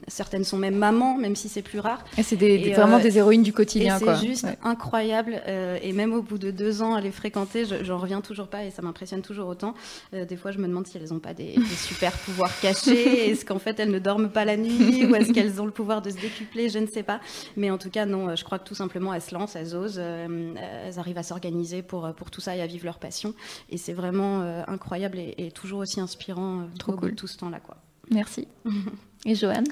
certaines 0.08 0.44
sont 0.44 0.56
même 0.56 0.76
mamans, 0.76 1.16
même 1.16 1.36
si 1.36 1.48
c'est 1.48 1.62
plus 1.62 1.80
rare. 1.80 2.04
Et 2.16 2.22
c'est 2.22 2.36
vraiment 2.36 2.98
des 2.98 3.18
héroïnes 3.18 3.42
du 3.42 3.52
quotidien. 3.52 3.98
C'est 3.98 4.26
juste 4.26 4.46
incroyable. 4.62 5.42
et 5.82 5.92
même 5.92 6.12
au 6.12 6.22
bout 6.22 6.38
de 6.38 6.50
deux 6.50 6.82
ans 6.82 6.94
à 6.94 7.00
les 7.00 7.10
fréquenter, 7.10 7.64
j'en 7.82 7.98
reviens 7.98 8.20
toujours 8.20 8.48
pas 8.48 8.64
et 8.64 8.70
ça 8.70 8.82
m'impressionne 8.82 9.22
toujours 9.22 9.48
autant. 9.48 9.74
des 10.12 10.36
fois, 10.36 10.50
je 10.50 10.58
me 10.58 10.66
demande 10.66 10.86
si 10.86 10.96
elles 10.96 11.10
n'ont 11.10 11.18
pas 11.18 11.34
des, 11.34 11.54
des 11.54 11.76
super 11.76 12.12
pouvoirs 12.12 12.52
cachés. 12.60 13.30
Est-ce 13.30 13.44
qu'en 13.44 13.58
fait, 13.58 13.80
elles 13.80 13.90
ne 13.90 13.98
dorment 13.98 14.30
pas 14.30 14.44
la 14.44 14.56
nuit 14.56 15.06
ou 15.06 15.14
est-ce 15.14 15.32
qu'elles 15.32 15.60
ont 15.60 15.66
le 15.66 15.72
pouvoir 15.72 16.02
de 16.02 16.05
de 16.06 16.10
se 16.10 16.20
décupler, 16.20 16.68
je 16.68 16.78
ne 16.78 16.86
sais 16.86 17.02
pas. 17.02 17.20
Mais 17.56 17.70
en 17.70 17.78
tout 17.78 17.90
cas, 17.90 18.06
non, 18.06 18.34
je 18.34 18.44
crois 18.44 18.58
que 18.58 18.66
tout 18.66 18.74
simplement, 18.74 19.12
elles 19.12 19.22
se 19.22 19.34
lancent, 19.34 19.56
elles 19.56 19.74
osent, 19.74 19.98
euh, 19.98 20.54
elles 20.84 20.98
arrivent 20.98 21.18
à 21.18 21.22
s'organiser 21.22 21.82
pour, 21.82 22.12
pour 22.14 22.30
tout 22.30 22.40
ça 22.40 22.56
et 22.56 22.62
à 22.62 22.66
vivre 22.66 22.84
leur 22.84 22.98
passion. 22.98 23.34
Et 23.70 23.76
c'est 23.76 23.92
vraiment 23.92 24.40
euh, 24.40 24.62
incroyable 24.68 25.18
et, 25.18 25.50
toujours 25.52 25.80
aussi 25.80 26.00
inspirant 26.00 26.60
euh, 26.60 26.64
Trop 26.78 26.92
cool. 26.92 27.14
tout 27.14 27.26
ce 27.26 27.36
temps-là. 27.38 27.60
quoi. 27.60 27.76
Merci. 28.10 28.46
et 29.26 29.34
Joanne 29.34 29.66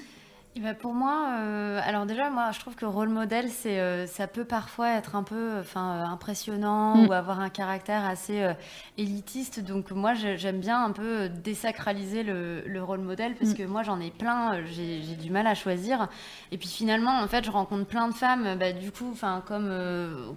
eh 0.57 0.61
ben, 0.61 0.73
pour 0.73 0.95
moi, 0.95 1.31
euh, 1.41 1.81
alors 1.85 2.07
déjà, 2.07 2.31
moi, 2.31 2.53
je 2.53 2.61
trouve 2.61 2.77
que 2.77 2.85
rôle 2.85 3.09
modèle, 3.09 3.51
c'est, 3.51 3.81
euh, 3.81 4.07
ça 4.07 4.29
peut 4.29 4.45
parfois 4.45 4.91
être 4.91 5.17
un 5.17 5.25
peu, 5.25 5.59
enfin, 5.59 5.97
euh, 5.97 6.05
impressionnant 6.05 6.95
Mm. 6.99 7.09
ou 7.09 7.13
avoir 7.13 7.41
un 7.41 7.49
caractère 7.49 8.05
assez 8.05 8.41
euh, 8.41 8.53
élitiste. 8.97 9.59
Donc 9.65 9.91
moi, 9.91 10.15
j'aime 10.15 10.61
bien 10.61 10.85
un 10.85 10.93
peu 10.93 11.29
désacraliser 11.29 12.23
le, 12.23 12.63
le 12.67 12.83
rôle 12.85 13.01
modèle 13.01 13.35
parce 13.35 13.51
Mm. 13.51 13.55
que 13.57 13.63
moi, 13.65 13.83
j'en 13.83 13.99
ai 13.99 14.13
plein. 14.13 14.55
euh, 14.55 14.63
J'ai, 14.71 15.01
du 15.17 15.29
mal 15.33 15.49
à 15.49 15.57
choisir. 15.57 16.07
Et 16.53 16.57
puis 16.57 16.69
finalement, 16.69 17.19
en 17.21 17.27
fait, 17.27 17.45
je 17.45 17.51
rencontre 17.51 17.87
plein 17.87 18.07
de 18.07 18.15
femmes. 18.15 18.57
Bah, 18.57 18.71
du 18.73 18.93
coup, 18.93 19.09
enfin, 19.11 19.43
comme 19.49 19.73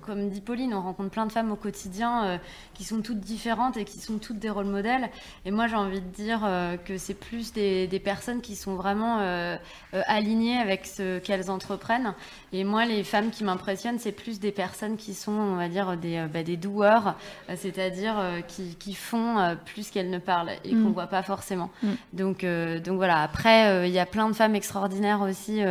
comme 0.02 0.30
dit 0.30 0.42
Pauline, 0.42 0.74
on 0.74 0.82
rencontre 0.82 1.12
plein 1.12 1.28
de 1.28 1.32
femmes 1.32 1.52
au 1.52 1.56
quotidien 1.56 2.26
euh, 2.26 2.38
qui 2.74 2.84
sont 2.86 3.02
toutes 3.04 3.20
différentes 3.20 3.78
et 3.78 3.86
qui 3.86 4.00
sont 4.00 4.18
toutes 4.18 4.40
des 4.40 4.50
rôles 4.50 4.66
modèles. 4.66 5.10
Et 5.46 5.52
moi, 5.52 5.68
j'ai 5.68 5.76
envie 5.76 6.02
de 6.02 6.08
dire 6.10 6.42
euh, 6.44 6.76
que 6.78 6.98
c'est 6.98 7.14
plus 7.14 7.54
des, 7.54 7.86
des 7.88 8.00
personnes 8.00 8.42
qui 8.42 8.56
sont 8.56 8.74
vraiment 8.76 9.20
euh, 9.20 9.58
euh, 9.94 10.02
alignées 10.08 10.58
avec 10.58 10.86
ce 10.86 11.20
qu'elles 11.20 11.52
entreprennent. 11.52 12.14
Et 12.54 12.64
moi, 12.64 12.86
les 12.86 13.04
femmes 13.04 13.30
qui 13.30 13.44
m'impressionnent, 13.44 14.00
c'est 14.00 14.12
plus 14.12 14.40
des 14.40 14.52
personnes 14.52 14.96
qui 14.98 15.14
sont, 15.14 15.32
on 15.34 15.56
va 15.56 15.68
dire, 15.68 15.98
des, 15.98 16.18
euh, 16.18 16.28
bah, 16.28 16.44
des 16.44 16.56
doueurs, 16.58 17.16
euh, 17.50 17.56
c'est-à-dire 17.58 18.16
euh, 18.18 18.42
qui, 18.42 18.76
qui 18.76 18.94
font 18.94 19.58
plus 19.66 19.90
qu'elles 19.90 20.10
ne 20.10 20.18
parlent 20.20 20.52
et 20.64 20.74
Mm. 20.74 20.84
qu'on 20.84 20.92
voit 20.92 21.08
pas 21.08 21.24
forcément. 21.24 21.70
Mm. 21.84 21.88
Donc, 22.14 22.44
euh, 22.44 22.80
donc 22.80 22.96
voilà. 22.98 23.22
Après, 23.22 23.88
il 23.88 23.94
y 23.94 24.00
a 24.00 24.06
plein 24.06 24.30
de 24.30 24.34
femmes 24.34 24.56
extraordinaires 24.56 25.22
aussi 25.22 25.62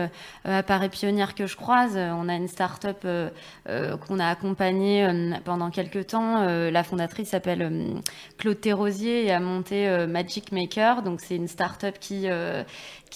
à 0.45 0.62
Paris 0.62 0.88
Pionnière 0.88 1.35
que 1.35 1.47
je 1.47 1.57
croise. 1.57 1.97
On 1.97 2.28
a 2.28 2.35
une 2.35 2.49
start-up 2.49 3.07
qu'on 3.66 4.19
a 4.19 4.28
accompagnée 4.28 5.09
pendant 5.45 5.71
quelques 5.71 6.09
temps. 6.09 6.45
La 6.45 6.83
fondatrice 6.83 7.31
s'appelle 7.31 7.71
Claude 8.38 8.61
Thérosier 8.61 9.26
et 9.26 9.33
a 9.33 9.40
monté 9.40 10.07
Magic 10.07 10.52
Maker. 10.52 11.02
Donc 11.02 11.21
c'est 11.21 11.37
une 11.37 11.49
start-up 11.49 11.97
qui 12.00 12.28
euh, 12.28 12.62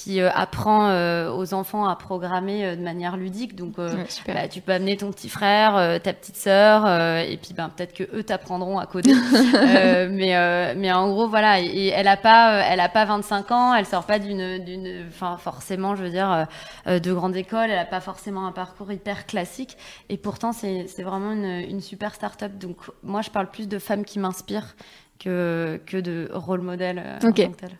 qui 0.03 0.21
euh, 0.21 0.31
apprend 0.35 0.89
euh, 0.89 1.31
aux 1.31 1.53
enfants 1.53 1.87
à 1.87 1.95
programmer 1.95 2.65
euh, 2.65 2.77
de 2.77 2.81
manière 2.81 3.17
ludique. 3.19 3.55
Donc 3.55 3.77
Ouais, 3.79 4.07
bah, 4.27 4.49
tu 4.49 4.61
peux 4.63 4.73
amener 4.73 4.97
ton 4.97 5.11
petit 5.11 5.29
frère, 5.29 6.01
ta 6.03 6.13
petite 6.13 6.37
sœur, 6.37 6.87
et 7.21 7.37
puis 7.37 7.53
ben 7.55 7.69
peut-être 7.69 7.93
que 7.93 8.05
eux 8.17 8.23
t'apprendront 8.23 8.79
à 8.79 8.87
coder. 8.87 9.13
Mais 10.11 10.75
mais 10.75 10.93
en 10.93 11.09
gros 11.11 11.29
voilà, 11.29 11.61
et, 11.61 11.67
et 11.67 11.89
elle 11.89 12.09
a 12.09 12.17
pas 12.17 12.63
elle 12.63 12.81
a 12.81 12.89
pas 12.89 13.05
25 13.05 13.51
ans, 13.51 13.75
elle 13.75 13.87
sort 13.87 14.05
pas 14.05 14.19
d'une 14.19 14.59
d'une 14.65 15.07
enfin 15.09 15.37
forcément 15.37 15.95
je 15.97 16.03
veux 16.05 16.11
dire 16.11 16.47
de 16.87 17.13
grande 17.13 17.37
école, 17.37 17.71
elle 17.71 17.79
a 17.79 17.85
pas 17.85 18.01
forcément 18.01 18.47
un 18.47 18.53
parcours 18.53 18.91
hyper 18.93 19.27
classique, 19.27 19.77
et 20.09 20.17
pourtant 20.17 20.53
c'est 20.53 20.87
c'est 20.89 21.03
vraiment 21.03 21.33
une 21.33 21.45
une 21.69 21.81
super 21.81 22.15
start-up. 22.15 22.53
Donc 22.59 22.77
moi 23.03 23.23
je 23.23 23.31
parle 23.31 23.51
plus 23.51 23.69
de 23.69 23.79
femmes 23.79 24.05
qui 24.05 24.19
m'inspirent 24.19 24.75
que 25.19 25.81
que 25.87 25.97
de 25.99 26.29
rôle 26.33 26.63
modèle 26.63 27.19
en 27.23 27.29
Ok. 27.29 27.37
tant 27.37 27.51
que 27.51 27.57
tel. 27.57 27.71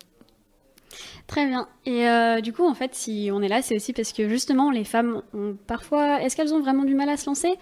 Très 1.31 1.47
bien. 1.47 1.69
Et 1.87 2.09
euh, 2.09 2.41
du 2.41 2.53
coup, 2.53 2.69
en 2.69 2.75
fait, 2.75 2.93
si 2.93 3.31
on 3.33 3.41
est 3.41 3.47
là, 3.47 3.63
c'est 3.63 3.77
aussi 3.77 3.93
parce 3.93 4.13
que 4.13 4.29
justement, 4.29 4.73
les 4.73 4.83
femmes 4.83 5.23
ont 5.33 5.57
parfois. 5.69 6.21
Est-ce 6.21 6.35
qu'elles 6.35 6.53
ont 6.53 6.61
vraiment 6.61 6.83
du 6.83 6.97
mal 6.97 7.09
à 7.09 7.17
se 7.17 7.27
lancer? 7.27 7.55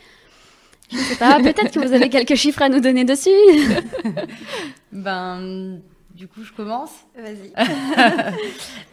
Je 0.91 0.97
ne 0.97 1.03
sais 1.03 1.17
pas. 1.17 1.39
Peut-être 1.43 1.71
que 1.71 1.79
vous 1.79 1.93
avez 1.93 2.09
quelques 2.09 2.35
chiffres 2.35 2.63
à 2.63 2.71
nous 2.71 2.81
donner 2.81 3.05
dessus. 3.05 3.29
Ben, 4.91 5.81
du 6.15 6.29
coup, 6.29 6.43
je 6.43 6.53
commence. 6.53 6.93
Vas-y. 7.15 7.53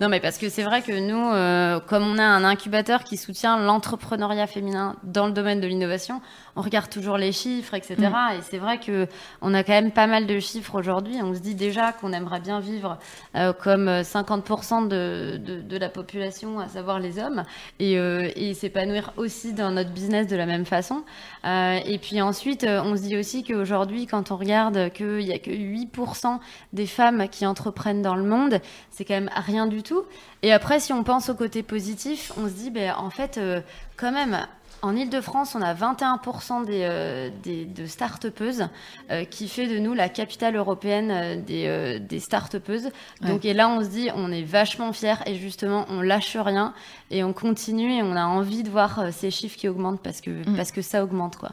Non, 0.01 0.09
mais 0.09 0.19
parce 0.19 0.37
que 0.37 0.49
c'est 0.49 0.63
vrai 0.63 0.81
que 0.81 0.91
nous, 0.91 1.31
euh, 1.33 1.79
comme 1.79 2.03
on 2.03 2.17
a 2.17 2.23
un 2.23 2.43
incubateur 2.43 3.05
qui 3.05 3.15
soutient 3.15 3.57
l'entrepreneuriat 3.57 4.45
féminin 4.45 4.97
dans 5.03 5.25
le 5.25 5.31
domaine 5.31 5.61
de 5.61 5.67
l'innovation, 5.67 6.21
on 6.55 6.61
regarde 6.61 6.89
toujours 6.89 7.17
les 7.17 7.31
chiffres, 7.31 7.73
etc. 7.73 7.95
Et 8.37 8.41
c'est 8.41 8.57
vrai 8.57 8.79
que 8.79 9.07
on 9.41 9.53
a 9.53 9.63
quand 9.63 9.73
même 9.73 9.91
pas 9.91 10.07
mal 10.07 10.25
de 10.27 10.39
chiffres 10.39 10.75
aujourd'hui. 10.75 11.17
On 11.21 11.33
se 11.33 11.39
dit 11.39 11.55
déjà 11.55 11.91
qu'on 11.91 12.13
aimerait 12.13 12.39
bien 12.39 12.59
vivre 12.59 12.97
euh, 13.35 13.53
comme 13.53 13.87
euh, 13.87 14.01
50% 14.01 14.87
de, 14.87 15.37
de, 15.37 15.61
de 15.61 15.77
la 15.77 15.89
population, 15.89 16.59
à 16.59 16.67
savoir 16.67 16.99
les 16.99 17.19
hommes, 17.19 17.43
et, 17.79 17.97
euh, 17.97 18.29
et 18.35 18.53
s'épanouir 18.53 19.11
aussi 19.17 19.53
dans 19.53 19.71
notre 19.71 19.91
business 19.91 20.27
de 20.27 20.35
la 20.35 20.45
même 20.45 20.65
façon. 20.65 21.03
Euh, 21.45 21.79
et 21.85 21.97
puis 21.97 22.21
ensuite, 22.21 22.63
euh, 22.63 22.81
on 22.83 22.95
se 22.95 23.01
dit 23.01 23.17
aussi 23.17 23.43
qu'aujourd'hui, 23.43 24.07
quand 24.07 24.31
on 24.31 24.37
regarde 24.37 24.91
qu'il 24.93 25.21
y 25.21 25.33
a 25.33 25.39
que 25.39 25.51
8% 25.51 26.39
des 26.73 26.87
femmes 26.87 27.27
qui 27.29 27.45
entreprennent 27.45 28.01
dans 28.01 28.15
le 28.15 28.23
monde, 28.23 28.59
c'est 28.89 29.05
quand 29.05 29.13
même 29.13 29.29
rien 29.35 29.67
du 29.67 29.83
tout. 29.83 30.03
Et 30.41 30.53
après, 30.53 30.79
si 30.79 30.93
on 30.93 31.03
pense 31.03 31.29
au 31.29 31.35
côté 31.35 31.63
positif, 31.63 32.31
on 32.37 32.47
se 32.47 32.53
dit, 32.53 32.69
ben, 32.69 32.93
en 32.97 33.09
fait, 33.09 33.37
euh, 33.37 33.61
quand 33.97 34.11
même, 34.11 34.45
en 34.81 34.95
Ile-de-France, 34.95 35.55
on 35.55 35.61
a 35.61 35.73
21% 35.73 36.65
des, 36.65 36.81
euh, 36.83 37.29
des, 37.43 37.65
de 37.65 37.85
start-upeuses, 37.85 38.67
euh, 39.11 39.23
qui 39.25 39.47
fait 39.47 39.67
de 39.67 39.79
nous 39.79 39.93
la 39.93 40.09
capitale 40.09 40.55
européenne 40.55 41.11
euh, 41.11 41.35
des, 41.35 41.65
euh, 41.67 41.99
des 41.99 42.19
start-upeuses. 42.19 42.89
Donc, 43.21 43.45
et 43.45 43.53
là, 43.53 43.69
on 43.69 43.83
se 43.83 43.89
dit, 43.89 44.09
on 44.15 44.31
est 44.31 44.43
vachement 44.43 44.93
fiers 44.93 45.15
et 45.25 45.35
justement, 45.35 45.85
on 45.89 46.01
lâche 46.01 46.35
rien 46.37 46.73
et 47.11 47.23
on 47.23 47.33
continue 47.33 47.93
et 47.93 48.03
on 48.03 48.15
a 48.15 48.25
envie 48.25 48.63
de 48.63 48.69
voir 48.69 49.11
ces 49.11 49.31
chiffres 49.31 49.57
qui 49.57 49.67
augmentent 49.67 50.01
parce 50.01 50.21
que, 50.21 50.29
Mm. 50.29 50.55
parce 50.55 50.71
que 50.71 50.81
ça 50.81 51.03
augmente, 51.03 51.37
quoi. 51.37 51.51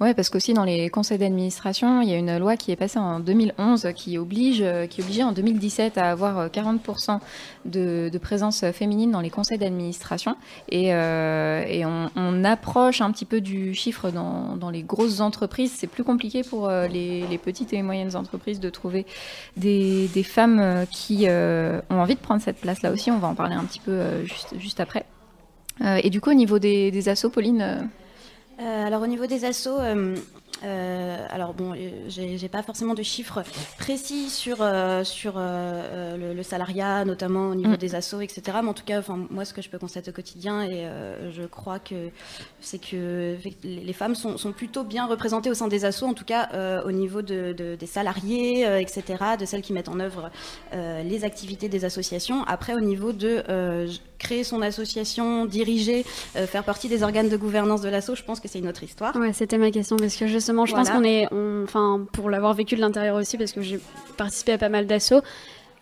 Ouais, 0.00 0.14
parce 0.14 0.30
qu'aussi 0.30 0.54
dans 0.54 0.64
les 0.64 0.88
conseils 0.90 1.18
d'administration, 1.18 2.02
il 2.02 2.08
y 2.08 2.12
a 2.12 2.16
une 2.16 2.38
loi 2.38 2.56
qui 2.56 2.70
est 2.70 2.76
passée 2.76 2.98
en 2.98 3.20
2011 3.20 3.88
qui 3.96 4.16
oblige, 4.18 4.62
euh, 4.62 4.86
qui 4.86 5.02
obligeait 5.02 5.24
en 5.24 5.32
2017 5.32 5.98
à 5.98 6.10
avoir 6.10 6.38
euh, 6.38 6.48
40% 6.48 7.18
de, 7.64 8.08
de 8.12 8.18
présence 8.18 8.64
féminine 8.72 9.10
dans 9.10 9.20
les 9.20 9.30
conseils 9.30 9.58
d'administration. 9.58 10.36
Et, 10.68 10.94
euh, 10.94 11.84
on, 12.16 12.44
approche 12.44 13.00
un 13.00 13.10
petit 13.10 13.24
peu 13.24 13.40
du 13.40 13.74
chiffre 13.74 14.10
dans, 14.10 14.70
les 14.70 14.82
grosses 14.82 15.20
entreprises. 15.20 15.72
C'est 15.76 15.86
plus 15.86 16.04
compliqué 16.04 16.42
pour 16.42 16.68
euh, 16.68 16.86
les, 16.86 17.38
petites 17.38 17.72
et 17.72 17.82
moyennes 17.82 18.16
entreprises 18.16 18.60
de 18.60 18.70
trouver 18.70 19.06
des, 19.56 20.08
femmes 20.22 20.60
euh, 20.60 20.84
qui 20.90 21.24
euh, 21.26 21.80
ont 21.90 22.00
envie 22.00 22.14
de 22.14 22.20
prendre 22.20 22.42
cette 22.42 22.58
place-là 22.58 22.92
aussi. 22.92 23.10
On 23.10 23.18
va 23.18 23.28
en 23.28 23.34
parler 23.34 23.54
un 23.54 23.64
petit 23.64 23.80
peu 23.80 23.92
euh, 23.92 24.24
juste, 24.24 24.54
juste 24.58 24.80
après. 24.80 25.04
Euh, 25.80 26.00
et 26.02 26.10
du 26.10 26.20
coup, 26.20 26.30
au 26.30 26.34
niveau 26.34 26.58
des, 26.58 26.90
des 26.90 27.08
assos, 27.08 27.30
Pauline 27.30 27.62
euh, 27.62 27.80
Euh, 27.80 27.82
alors 28.58 29.02
au 29.02 29.06
niveau 29.06 29.26
des 29.26 29.44
assos, 29.44 29.78
euh, 30.64 31.26
alors 31.30 31.54
bon, 31.54 31.72
euh, 31.74 31.76
j'ai 32.08 32.48
pas 32.48 32.62
forcément 32.62 32.94
de 32.94 33.02
chiffres 33.02 33.42
précis 33.78 34.28
sur 34.30 34.58
euh, 34.60 35.04
sur 35.04 35.34
euh, 35.36 36.16
le, 36.16 36.34
le 36.34 36.42
salariat, 36.42 37.04
notamment 37.04 37.48
au 37.48 37.54
niveau 37.54 37.72
Mm. 37.72 37.76
des 37.76 37.94
assos, 37.94 38.20
etc. 38.20 38.42
Mais 38.62 38.68
en 38.68 38.74
tout 38.74 38.84
cas, 38.84 39.02
moi, 39.30 39.44
ce 39.44 39.52
que 39.54 39.62
je 39.62 39.68
peux 39.68 39.78
constater 39.78 40.10
au 40.10 40.14
quotidien, 40.14 40.62
et 40.62 40.86
je 41.32 41.42
crois 41.44 41.78
que 41.78 42.08
c'est 42.60 42.78
que 42.80 43.36
les 43.62 43.92
femmes 43.92 44.14
sont, 44.14 44.36
sont 44.38 44.52
plutôt 44.52 44.84
bien 44.84 45.06
représentées 45.06 45.50
au 45.50 45.54
sein 45.54 45.68
des 45.68 45.84
assos, 45.84 46.06
en 46.06 46.14
tout 46.14 46.24
cas 46.24 46.82
au 46.84 46.92
niveau 46.92 47.22
de, 47.22 47.52
de- 47.52 47.74
des 47.76 47.86
salariés, 47.86 48.62
etc., 48.80 49.02
de 49.38 49.44
celles 49.44 49.62
qui 49.62 49.72
mettent 49.72 49.88
en 49.88 50.00
œuvre 50.00 50.30
les 50.72 51.24
activités 51.24 51.68
des 51.68 51.84
associations. 51.84 52.42
Après, 52.44 52.74
au 52.74 52.80
niveau 52.80 53.12
de 53.12 53.42
créer 54.18 54.42
son 54.44 54.62
association, 54.62 55.44
diriger, 55.44 56.02
faire 56.34 56.64
partie 56.64 56.88
des 56.88 57.02
organes 57.02 57.28
de 57.28 57.36
gouvernance 57.36 57.80
de 57.82 57.88
l'asso, 57.88 58.12
je 58.14 58.22
pense 58.22 58.40
que 58.40 58.48
c'est 58.48 58.58
une 58.58 58.68
autre 58.68 58.82
histoire. 58.82 59.14
Ouais, 59.16 59.32
c'était 59.32 59.58
ma 59.58 59.70
question 59.70 59.96
parce 59.96 60.16
que 60.16 60.26
justement, 60.48 60.66
je 60.66 60.74
pense 60.74 60.90
qu'on 60.90 61.04
est, 61.04 61.28
enfin, 61.64 62.06
pour 62.12 62.30
l'avoir 62.30 62.54
vécu 62.54 62.74
de 62.74 62.80
l'intérieur 62.80 63.16
aussi, 63.16 63.36
parce 63.36 63.52
que 63.52 63.60
j'ai 63.60 63.80
participé 64.16 64.52
à 64.52 64.58
pas 64.58 64.68
mal 64.68 64.86
d'assauts, 64.86 65.22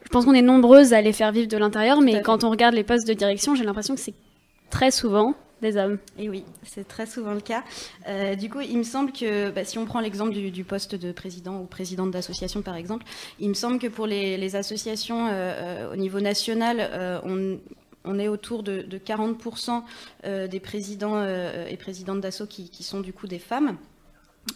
je 0.04 0.08
pense 0.10 0.24
qu'on 0.24 0.34
est 0.34 0.42
nombreuses 0.42 0.92
à 0.92 1.00
les 1.00 1.12
faire 1.12 1.32
vivre 1.32 1.48
de 1.48 1.56
l'intérieur, 1.56 2.00
mais 2.00 2.22
quand 2.22 2.44
on 2.44 2.50
regarde 2.50 2.74
les 2.74 2.84
postes 2.84 3.06
de 3.06 3.12
direction, 3.14 3.54
j'ai 3.54 3.64
l'impression 3.64 3.94
que 3.94 4.00
c'est 4.00 4.14
très 4.70 4.90
souvent 4.90 5.34
des 5.62 5.76
hommes. 5.76 5.98
Et 6.18 6.28
oui, 6.28 6.44
c'est 6.62 6.86
très 6.86 7.06
souvent 7.06 7.32
le 7.32 7.40
cas. 7.40 7.64
Euh, 8.08 8.34
du 8.34 8.50
coup, 8.50 8.60
il 8.60 8.76
me 8.76 8.82
semble 8.82 9.10
que 9.12 9.50
bah, 9.50 9.64
si 9.64 9.78
on 9.78 9.86
prend 9.86 10.00
l'exemple 10.00 10.32
du, 10.32 10.50
du 10.50 10.64
poste 10.64 10.94
de 10.94 11.12
président 11.12 11.60
ou 11.60 11.64
présidente 11.64 12.10
d'association, 12.10 12.62
par 12.62 12.76
exemple, 12.76 13.06
il 13.40 13.48
me 13.48 13.54
semble 13.54 13.78
que 13.78 13.86
pour 13.86 14.06
les, 14.06 14.36
les 14.36 14.56
associations 14.56 15.26
euh, 15.26 15.30
euh, 15.32 15.92
au 15.92 15.96
niveau 15.96 16.20
national, 16.20 16.76
euh, 16.80 17.20
on, 17.24 17.58
on 18.04 18.18
est 18.18 18.28
autour 18.28 18.62
de, 18.62 18.82
de 18.82 18.98
40% 18.98 19.82
euh, 20.24 20.46
des 20.46 20.60
présidents 20.60 21.24
et 21.24 21.76
présidentes 21.76 22.20
d'asso 22.20 22.42
qui, 22.48 22.68
qui 22.68 22.82
sont 22.82 23.00
du 23.00 23.12
coup 23.12 23.26
des 23.26 23.38
femmes. 23.38 23.76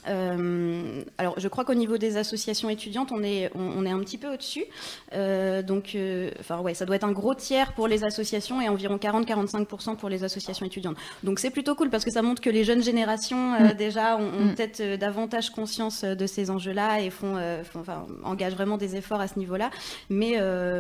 Euh, 0.09 1.03
alors, 1.19 1.39
je 1.39 1.49
crois 1.49 1.65
qu'au 1.65 1.75
niveau 1.75 1.99
des 1.99 2.17
associations 2.17 2.69
étudiantes, 2.71 3.13
on 3.13 3.23
est, 3.23 3.51
on, 3.55 3.61
on 3.61 3.85
est 3.87 3.91
un 3.91 3.99
petit 4.01 4.19
peu 4.19 4.33
au-dessus. 4.33 4.65
Euh, 5.13 5.63
donc, 5.63 5.93
euh, 5.95 6.31
enfin, 6.41 6.61
ouais, 6.61 6.75
ça 6.75 6.85
doit 6.87 6.97
être 6.97 7.05
un 7.05 7.13
gros 7.13 7.35
tiers 7.35 7.73
pour 7.75 7.89
les 7.89 8.05
associations 8.05 8.61
et 8.61 8.69
environ 8.69 8.97
40-45% 8.97 9.97
pour 9.97 10.09
les 10.09 10.25
associations 10.25 10.65
étudiantes. 10.67 10.97
Donc, 11.23 11.39
c'est 11.39 11.51
plutôt 11.51 11.75
cool 11.75 11.91
parce 11.91 12.05
que 12.05 12.11
ça 12.11 12.23
montre 12.23 12.41
que 12.41 12.51
les 12.51 12.65
jeunes 12.65 12.83
générations, 12.83 13.51
Mm. 13.61 13.73
déjà, 13.75 14.17
ont, 14.17 14.23
ont 14.23 14.45
Mm. 14.47 14.55
peut-être 14.55 14.99
davantage 14.99 15.51
conscience 15.51 16.05
de 16.05 16.27
ces 16.27 16.51
enjeux-là 16.51 17.01
et 17.01 17.11
font, 17.11 17.35
font- 17.65 17.81
enfin, 17.81 18.07
engagent 18.25 18.55
vraiment 18.55 18.77
des 18.77 18.97
efforts 18.97 19.21
à 19.21 19.29
ce 19.29 19.39
niveau-là. 19.39 19.71
Mais, 20.09 20.39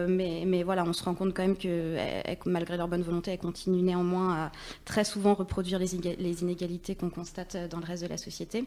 mais, 0.08 0.44
mais 0.46 0.62
voilà, 0.62 0.84
on 0.84 0.92
se 0.92 1.02
rend 1.02 1.14
compte 1.14 1.34
quand 1.34 1.42
même 1.42 1.56
que, 1.56 1.68
elles- 1.96 2.22
elles- 2.24 2.38
malgré 2.46 2.76
leur 2.76 2.88
bonne 2.88 3.02
volonté, 3.02 3.32
elles 3.32 3.38
continuent 3.38 3.82
néanmoins 3.84 4.34
à 4.46 4.52
très 4.84 5.04
souvent 5.04 5.34
reproduire 5.34 5.78
les, 5.78 5.94
inégalités 6.42 6.94
qu'on 6.94 7.10
constate 7.10 7.56
dans 7.70 7.78
le 7.78 7.84
reste 7.84 8.02
de 8.04 8.08
la 8.08 8.16
société. 8.16 8.64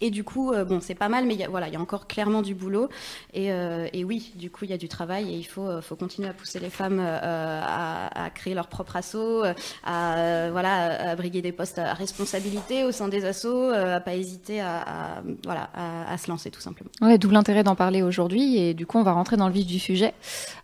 Et 0.00 0.10
du 0.10 0.24
coup, 0.24 0.52
euh, 0.52 0.64
bon, 0.64 0.80
c'est 0.80 0.94
pas 0.94 1.08
mal, 1.08 1.26
mais 1.26 1.34
il 1.34 1.40
y 1.40 1.44
a, 1.44 1.48
voilà, 1.48 1.68
il 1.68 1.72
y 1.72 1.76
a 1.76 1.80
encore 1.80 2.06
clairement 2.06 2.42
du 2.42 2.54
boulot. 2.54 2.88
Et, 3.32 3.52
euh, 3.52 3.86
oui, 4.04 4.32
du 4.34 4.50
coup, 4.50 4.64
il 4.64 4.70
y 4.70 4.74
a 4.74 4.76
du 4.76 4.88
travail 4.88 5.32
et 5.32 5.36
il 5.36 5.44
faut, 5.44 5.66
euh, 5.66 5.80
faut 5.80 5.96
continuer 5.96 6.28
à 6.28 6.32
pousser 6.32 6.58
les 6.60 6.70
femmes 6.70 7.00
à, 7.00 8.30
créer 8.34 8.54
leur 8.54 8.66
propre 8.66 8.96
assaut, 8.96 9.44
à, 9.84 10.50
voilà, 10.50 11.10
à 11.10 11.16
briguer 11.16 11.40
des 11.40 11.52
postes 11.52 11.78
à 11.78 11.94
responsabilité 11.94 12.84
au 12.84 12.92
sein 12.92 13.08
des 13.08 13.24
euh, 13.24 13.96
à 13.96 14.00
pas 14.00 14.14
hésiter 14.14 14.60
à, 14.60 15.22
voilà, 15.44 15.70
à, 15.74 16.16
se 16.18 16.28
lancer 16.28 16.50
tout 16.50 16.60
simplement. 16.60 16.90
Ouais, 17.00 17.18
d'où 17.18 17.30
l'intérêt 17.30 17.62
d'en 17.62 17.74
parler 17.74 18.02
aujourd'hui 18.02 18.58
et 18.58 18.74
du 18.74 18.86
coup 18.86 18.98
on 18.98 19.02
va 19.02 19.12
rentrer 19.12 19.36
dans 19.36 19.46
le 19.46 19.52
vif 19.52 19.66
du 19.66 19.78
sujet. 19.78 20.14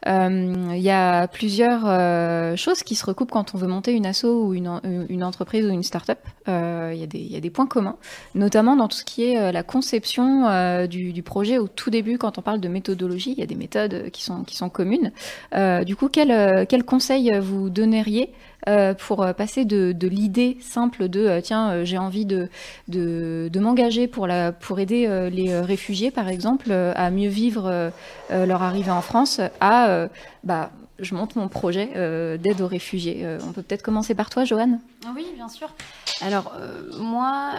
Il 0.07 0.79
y 0.79 0.91
a 0.91 1.29
plusieurs 1.29 2.57
choses 2.57 2.83
qui 2.83 2.95
se 2.95 3.07
recoupent 3.07 3.31
quand 3.31 3.55
on 3.55 3.59
veut 3.59 3.69
monter 3.69 3.93
une 3.93 4.07
asso 4.07 4.25
ou 4.25 4.55
une, 4.55 4.69
en- 4.69 4.81
une 4.83 5.25
entreprise 5.25 5.64
ou 5.67 5.71
une 5.71 5.83
start-up. 5.83 6.19
Il 6.47 7.33
y 7.33 7.37
a 7.37 7.41
des 7.41 7.50
points 7.50 7.67
communs, 7.67 7.97
notamment 8.35 8.76
dans 8.76 8.88
tout 8.88 8.97
ce 8.97 9.05
qui 9.05 9.12
euh, 9.21 9.52
la 9.52 9.62
conception 9.62 10.49
euh, 10.49 10.87
du, 10.87 11.23
projet 11.23 11.59
au 11.59 11.69
tout 11.69 11.90
début 11.90 12.19
quand 12.19 12.38
on 12.38 12.42
parle 12.42 12.61
de 12.61 12.69
méthodologie. 12.69 13.33
Il 13.33 13.38
y 13.38 13.42
a 13.42 13.47
des 13.47 13.54
méthodes 13.54 14.11
qui 14.11 14.23
sont, 14.23 14.45
qui 14.45 14.57
sont 14.57 14.69
communes. 14.69 15.12
Euh, 15.54 15.85
du 15.85 15.97
coup, 15.97 16.09
quel, 16.09 16.66
quel 16.66 16.85
conseil 16.85 17.31
vous 17.40 17.71
donneriez 17.71 18.33
pour 18.99 19.26
passer 19.37 19.64
de, 19.64 20.07
l'idée 20.07 20.57
simple 20.61 21.09
de 21.09 21.40
tiens 21.40 21.83
j'ai 21.83 21.99
envie 21.99 22.25
de, 22.25 22.49
de, 22.87 23.50
de 23.52 23.61
m'engager 23.61 24.07
pour, 24.07 24.28
la, 24.28 24.52
pour 24.52 24.78
aider 24.78 25.09
les 25.33 25.59
réfugiés 25.59 26.12
par 26.12 26.28
exemple 26.28 26.71
à 26.71 27.11
mieux 27.11 27.28
vivre 27.28 27.90
leur 28.31 28.62
arrivée 28.62 28.92
en 28.92 29.00
France 29.00 29.40
à 29.61 30.09
bah, 30.45 30.71
je 31.02 31.14
monte 31.14 31.37
mon 31.37 31.49
projet 31.49 31.90
euh, 31.97 32.37
d'aide 32.38 32.61
aux 32.62 32.66
réfugiés. 32.66 33.21
Euh, 33.25 33.38
on 33.47 33.52
peut 33.52 33.62
peut-être 33.62 33.82
commencer 33.82 34.14
par 34.14 34.30
toi 34.30 34.44
Joanne 34.44 34.80
Oui, 35.14 35.26
bien 35.35 35.49
sûr. 35.49 35.68
Alors, 36.23 36.54
euh, 36.59 36.90
moi, 36.99 37.52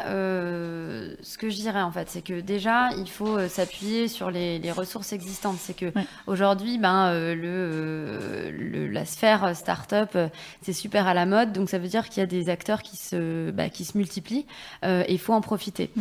ce 1.22 1.38
que 1.38 1.50
je 1.50 1.56
dirais, 1.58 1.82
en 1.82 1.92
fait, 1.92 2.10
c'est 2.10 2.24
que 2.24 2.40
déjà, 2.40 2.90
il 2.98 3.10
faut 3.10 3.40
s'appuyer 3.50 4.08
sur 4.08 4.32
les, 4.32 4.60
les 4.60 4.72
ressources 4.72 5.12
existantes. 5.14 5.58
C'est 5.60 5.76
que 5.76 5.86
Ouais. 5.96 6.06
aujourd'hui, 6.28 6.78
ben, 6.78 7.14
le, 7.14 8.50
le- 8.52 8.88
la 8.88 9.06
sphère 9.06 9.56
start-up, 9.56 10.18
c'est 10.62 10.74
super 10.74 11.08
à 11.08 11.14
la 11.14 11.26
mode. 11.26 11.52
Donc, 11.52 11.70
ça 11.70 11.78
veut 11.78 11.88
dire 11.90 12.08
qu'il 12.10 12.22
y 12.22 12.24
a 12.24 12.28
des 12.28 12.50
acteurs 12.50 12.82
qui 12.82 12.96
se, 12.96 13.52
bah, 13.52 13.70
qui 13.70 13.84
se 13.86 13.98
multiplient 13.98 14.46
et 14.84 15.06
il 15.12 15.20
faut 15.20 15.34
en 15.34 15.42
profiter. 15.42 15.92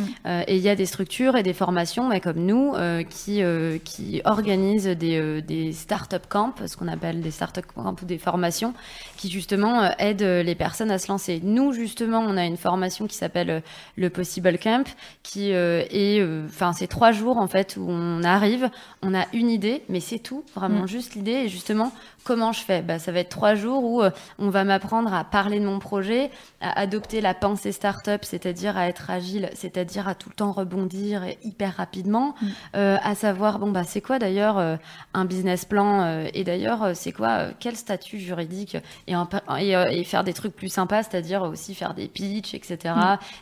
Et 0.47 0.55
il 0.55 0.61
y 0.61 0.69
a 0.69 0.75
des 0.75 0.85
structures 0.85 1.35
et 1.35 1.43
des 1.43 1.53
formations, 1.53 2.07
mais 2.07 2.21
comme 2.21 2.39
nous, 2.39 2.73
qui, 3.09 3.41
qui 3.83 4.21
organisent 4.25 4.85
des, 4.87 5.41
des 5.41 5.73
start-up 5.73 6.27
camps, 6.29 6.53
ce 6.65 6.77
qu'on 6.77 6.87
appelle 6.87 7.21
des 7.21 7.31
start-up 7.33 7.65
camps 7.75 7.95
ou 8.01 8.05
des 8.05 8.17
formations, 8.17 8.73
qui 9.17 9.29
justement 9.29 9.83
euh, 9.83 9.89
aident 9.99 10.21
euh, 10.21 10.43
les 10.43 10.55
personnes 10.55 10.91
à 10.91 10.99
se 10.99 11.09
lancer. 11.09 11.41
Nous, 11.43 11.73
justement, 11.73 12.19
on 12.19 12.37
a 12.37 12.45
une 12.45 12.55
formation 12.57 13.07
qui 13.07 13.15
s'appelle 13.15 13.49
euh, 13.49 13.59
le 13.97 14.09
Possible 14.09 14.57
Camp, 14.57 14.85
qui 15.23 15.51
est, 15.51 16.23
enfin, 16.45 16.71
c'est 16.73 16.87
trois 16.87 17.11
jours 17.11 17.37
en 17.37 17.47
fait 17.47 17.75
où 17.77 17.85
on 17.89 18.23
arrive, 18.23 18.69
on 19.01 19.13
a 19.13 19.25
une 19.33 19.49
idée, 19.49 19.83
mais 19.89 19.99
c'est 19.99 20.19
tout, 20.19 20.43
vraiment 20.55 20.83
Mm. 20.83 20.87
juste 20.87 21.15
l'idée. 21.15 21.31
Et 21.45 21.49
justement, 21.49 21.91
comment 22.23 22.51
je 22.51 22.61
fais? 22.61 22.81
Bah, 22.81 22.99
ça 22.99 23.11
va 23.11 23.19
être 23.19 23.29
trois 23.29 23.55
jours 23.55 23.83
où 23.83 24.01
euh, 24.01 24.11
on 24.39 24.49
va 24.49 24.63
m'apprendre 24.63 25.13
à 25.13 25.23
parler 25.23 25.59
de 25.59 25.65
mon 25.65 25.79
projet, 25.79 26.29
à 26.61 26.79
adopter 26.79 27.19
la 27.21 27.33
pensée 27.33 27.71
start-up, 27.71 28.21
c'est-à-dire 28.23 28.77
à 28.77 28.87
être 28.87 29.09
agile, 29.09 29.49
c'est-à-dire 29.55 30.07
à 30.07 30.15
tout 30.15 30.29
le 30.29 30.35
temps 30.35 30.51
rebondir 30.51 31.23
et 31.23 31.37
hyper 31.43 31.75
rapidement, 31.77 32.35
Mm. 32.41 32.47
euh, 32.75 32.97
à 33.03 33.15
savoir 33.15 33.59
bon 33.59 33.71
bah 33.71 33.83
c'est 33.83 34.01
quoi 34.01 34.19
d'ailleurs 34.19 34.57
euh, 34.57 34.75
un 35.13 35.25
business 35.25 35.65
plan? 35.65 36.25
Et 36.33 36.43
d'ailleurs 36.43 36.91
c'est 36.95 37.11
quoi 37.13 37.29
euh, 37.29 37.51
quel 37.59 37.75
statut 37.75 38.19
juridique 38.19 38.77
et, 39.07 39.15
en- 39.15 39.27
et, 39.59 39.75
euh, 39.75 39.85
et 39.89 40.03
faire 40.03 40.23
des 40.23 40.33
trucs 40.33 40.55
plus 40.55 40.69
sympas, 40.69 41.03
c'est-à-dire 41.03 41.43
aussi 41.43 41.75
faire 41.75 41.93
des 41.93 42.07
pitchs, 42.07 42.53
etc., 42.53 42.93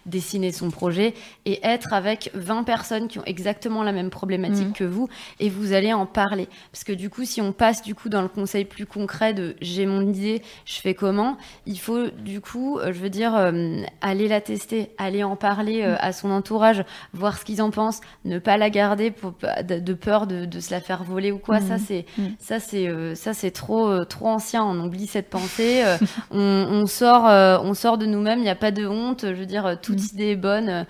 dessiner 0.06 0.52
son 0.52 0.70
projet 0.70 1.14
et 1.46 1.60
être 1.66 1.94
avec 1.94 2.32
20 2.34 2.64
personnes 2.64 3.08
qui 3.08 3.20
ont 3.20 3.26
exactement 3.26 3.84
la 3.84 3.92
même 3.92 4.10
problématique 4.10 4.68
Mhm. 4.68 4.74
que 4.74 4.84
vous 4.84 5.08
et 5.40 5.50
vous 5.50 5.74
allez 5.74 5.94
en 5.94 6.06
parler 6.06 6.48
parce 6.72 6.84
que 6.84 6.92
du 6.94 7.10
coup 7.10 7.26
si 7.26 7.42
on 7.42 7.52
passe 7.54 7.82
du 7.82 7.96
coup 7.96 8.10
dans 8.10 8.22
le 8.22 8.28
conseil 8.28 8.66
plus 8.66 8.86
concret 8.86 9.34
de 9.34 9.56
j'ai 9.62 9.86
mon 9.86 10.02
idée, 10.08 10.42
je 10.66 10.80
fais 10.80 10.94
comment, 10.94 11.38
il 11.66 11.80
faut 11.80 12.08
du 12.10 12.42
coup 12.42 12.78
euh, 12.80 12.92
je 12.94 13.00
veux 13.00 13.10
dire 13.10 13.36
euh, 13.36 13.82
aller 14.02 14.28
la 14.28 14.42
tester, 14.42 14.92
aller 14.98 15.24
en 15.24 15.36
parler 15.36 15.82
euh, 15.84 15.96
à 16.00 16.12
son 16.14 16.32
entourage, 16.32 16.84
voir 17.14 17.38
ce 17.38 17.46
qu'ils 17.46 17.62
en 17.62 17.72
pensent, 17.72 18.02
ne 18.26 18.40
pas 18.40 18.58
la 18.58 18.70
garder 18.70 19.12
pour, 19.12 19.34
de, 19.64 19.80
de 19.80 19.94
peur 19.94 20.28
de, 20.28 20.46
de 20.46 20.60
se 20.60 20.72
la 20.72 20.82
faire 20.82 21.04
voler 21.04 21.32
ou 21.32 21.38
quoi. 21.40 21.60
Ça 21.62 21.78
c'est 21.78 22.06
ça 22.40 22.60
c'est 22.60 22.88
euh, 22.88 23.16
ça 23.16 23.34
c'est 23.34 23.52
trop 23.62 23.88
euh, 23.90 24.04
trop 24.06 24.28
ancien. 24.28 24.64
On 24.64 24.80
oublie 24.86 25.08
cette 25.08 25.30
pensée. 25.30 25.84
euh, 25.86 25.98
on, 26.32 26.40
on 26.40 26.86
sort 26.88 27.28
euh, 27.28 27.58
on 27.64 27.74
sort 27.74 27.98
de 27.98 28.06
nous-mêmes. 28.06 28.40
Il 28.40 28.44
n'y 28.44 28.50
a 28.50 28.56
pas 28.56 28.72
de 28.72 28.86
honte. 28.88 29.22
Je 29.28 29.34
veux 29.34 29.46
dire 29.46 29.78
toute 29.82 30.00
Mhm. 30.00 30.08
idée 30.14 30.30
est 30.32 30.36
bonne 30.36 30.86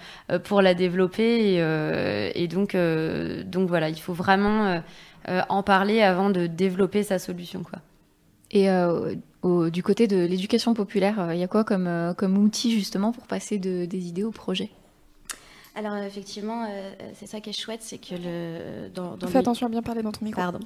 pour 0.45 0.61
la 0.61 0.73
développer 0.73 1.55
et, 1.55 2.43
et 2.43 2.47
donc 2.47 2.75
donc 3.45 3.67
voilà 3.69 3.89
il 3.89 3.99
faut 3.99 4.13
vraiment 4.13 4.81
en 5.49 5.63
parler 5.63 6.01
avant 6.01 6.29
de 6.29 6.47
développer 6.47 7.03
sa 7.03 7.19
solution 7.19 7.63
quoi. 7.63 7.79
Et 8.51 8.69
euh, 8.69 9.15
au- 9.43 9.69
du 9.69 9.81
côté 9.83 10.07
de 10.07 10.17
l'éducation 10.25 10.73
populaire, 10.73 11.29
il 11.33 11.39
y 11.39 11.43
a 11.43 11.47
quoi 11.47 11.63
comme, 11.63 11.89
comme 12.17 12.37
outil 12.37 12.71
justement 12.71 13.11
pour 13.11 13.25
passer 13.27 13.57
de, 13.59 13.85
des 13.85 14.07
idées 14.07 14.23
au 14.23 14.31
projet? 14.31 14.69
Alors 15.75 15.93
euh, 15.93 16.05
effectivement, 16.05 16.65
euh, 16.69 16.91
c'est 17.17 17.27
ça 17.27 17.39
qui 17.39 17.49
est 17.51 17.53
chouette, 17.59 17.81
c'est 17.81 17.97
que 17.97 18.15
le 18.15 18.89
dans, 18.93 19.15
dans 19.15 19.27
Fais 19.27 19.33
le- 19.35 19.39
attention 19.39 19.67
à 19.67 19.69
bien 19.69 19.81
parler 19.81 20.01
dans 20.03 20.11
ton 20.11 20.25
micro. 20.25 20.41
Pardon. 20.41 20.59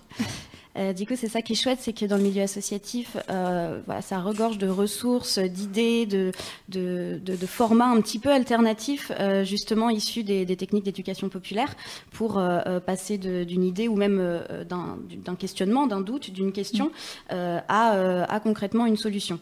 Euh, 0.78 0.92
du 0.92 1.06
coup, 1.06 1.14
c'est 1.16 1.30
ça 1.30 1.42
qui 1.42 1.54
est 1.54 1.56
chouette, 1.56 1.78
c'est 1.80 1.94
que 1.94 2.04
dans 2.06 2.18
le 2.18 2.24
milieu 2.24 2.42
associatif, 2.42 3.16
euh, 3.30 3.80
voilà, 3.86 4.02
ça 4.02 4.20
regorge 4.20 4.58
de 4.58 4.68
ressources, 4.68 5.40
d'idées, 5.40 6.06
de, 6.06 6.32
de, 6.68 7.18
de, 7.24 7.36
de 7.38 7.46
formats 7.46 7.86
un 7.88 8.02
petit 8.02 8.20
peu 8.20 8.30
alternatifs, 8.30 9.10
euh, 9.18 9.46
justement 9.46 9.90
issus 9.90 10.24
des, 10.24 10.44
des 10.46 10.58
techniques 10.58 10.84
d'éducation 10.84 11.30
populaire, 11.30 11.74
pour 12.12 12.38
euh, 12.40 12.60
euh, 12.66 12.80
passer 12.82 13.18
d'une 13.18 13.64
idée 13.64 13.88
ou 13.88 13.96
même 13.96 14.18
euh, 14.20 14.66
d'un 14.66 14.98
d'un 15.24 15.36
questionnement, 15.36 15.88
d'un 15.88 16.02
doute, 16.02 16.32
d'une 16.32 16.52
question, 16.52 16.92
euh, 17.32 17.60
à, 17.70 17.96
euh, 17.96 18.26
à 18.28 18.42
concrètement 18.42 18.86
une 18.86 18.98
solution. 18.98 19.40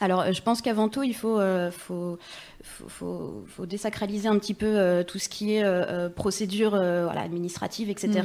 Alors, 0.00 0.20
euh, 0.20 0.32
je 0.32 0.42
pense 0.42 0.60
qu'avant 0.60 0.88
tout, 0.90 1.02
il 1.02 1.14
faut, 1.14 1.40
euh, 1.40 1.70
faut, 1.70 2.18
faut, 2.62 2.88
faut- 2.88 3.44
faut 3.46 3.66
désacraliser 3.66 4.28
un 4.28 4.38
petit 4.38 4.54
peu 4.54 4.66
euh, 4.66 5.02
tout 5.04 5.18
ce 5.18 5.28
qui 5.28 5.54
est 5.54 5.62
euh, 5.62 5.84
euh, 5.86 6.08
procédure 6.08 6.74
euh, 6.74 7.04
voilà, 7.04 7.20
administrative, 7.22 7.90
etc. 7.90 8.20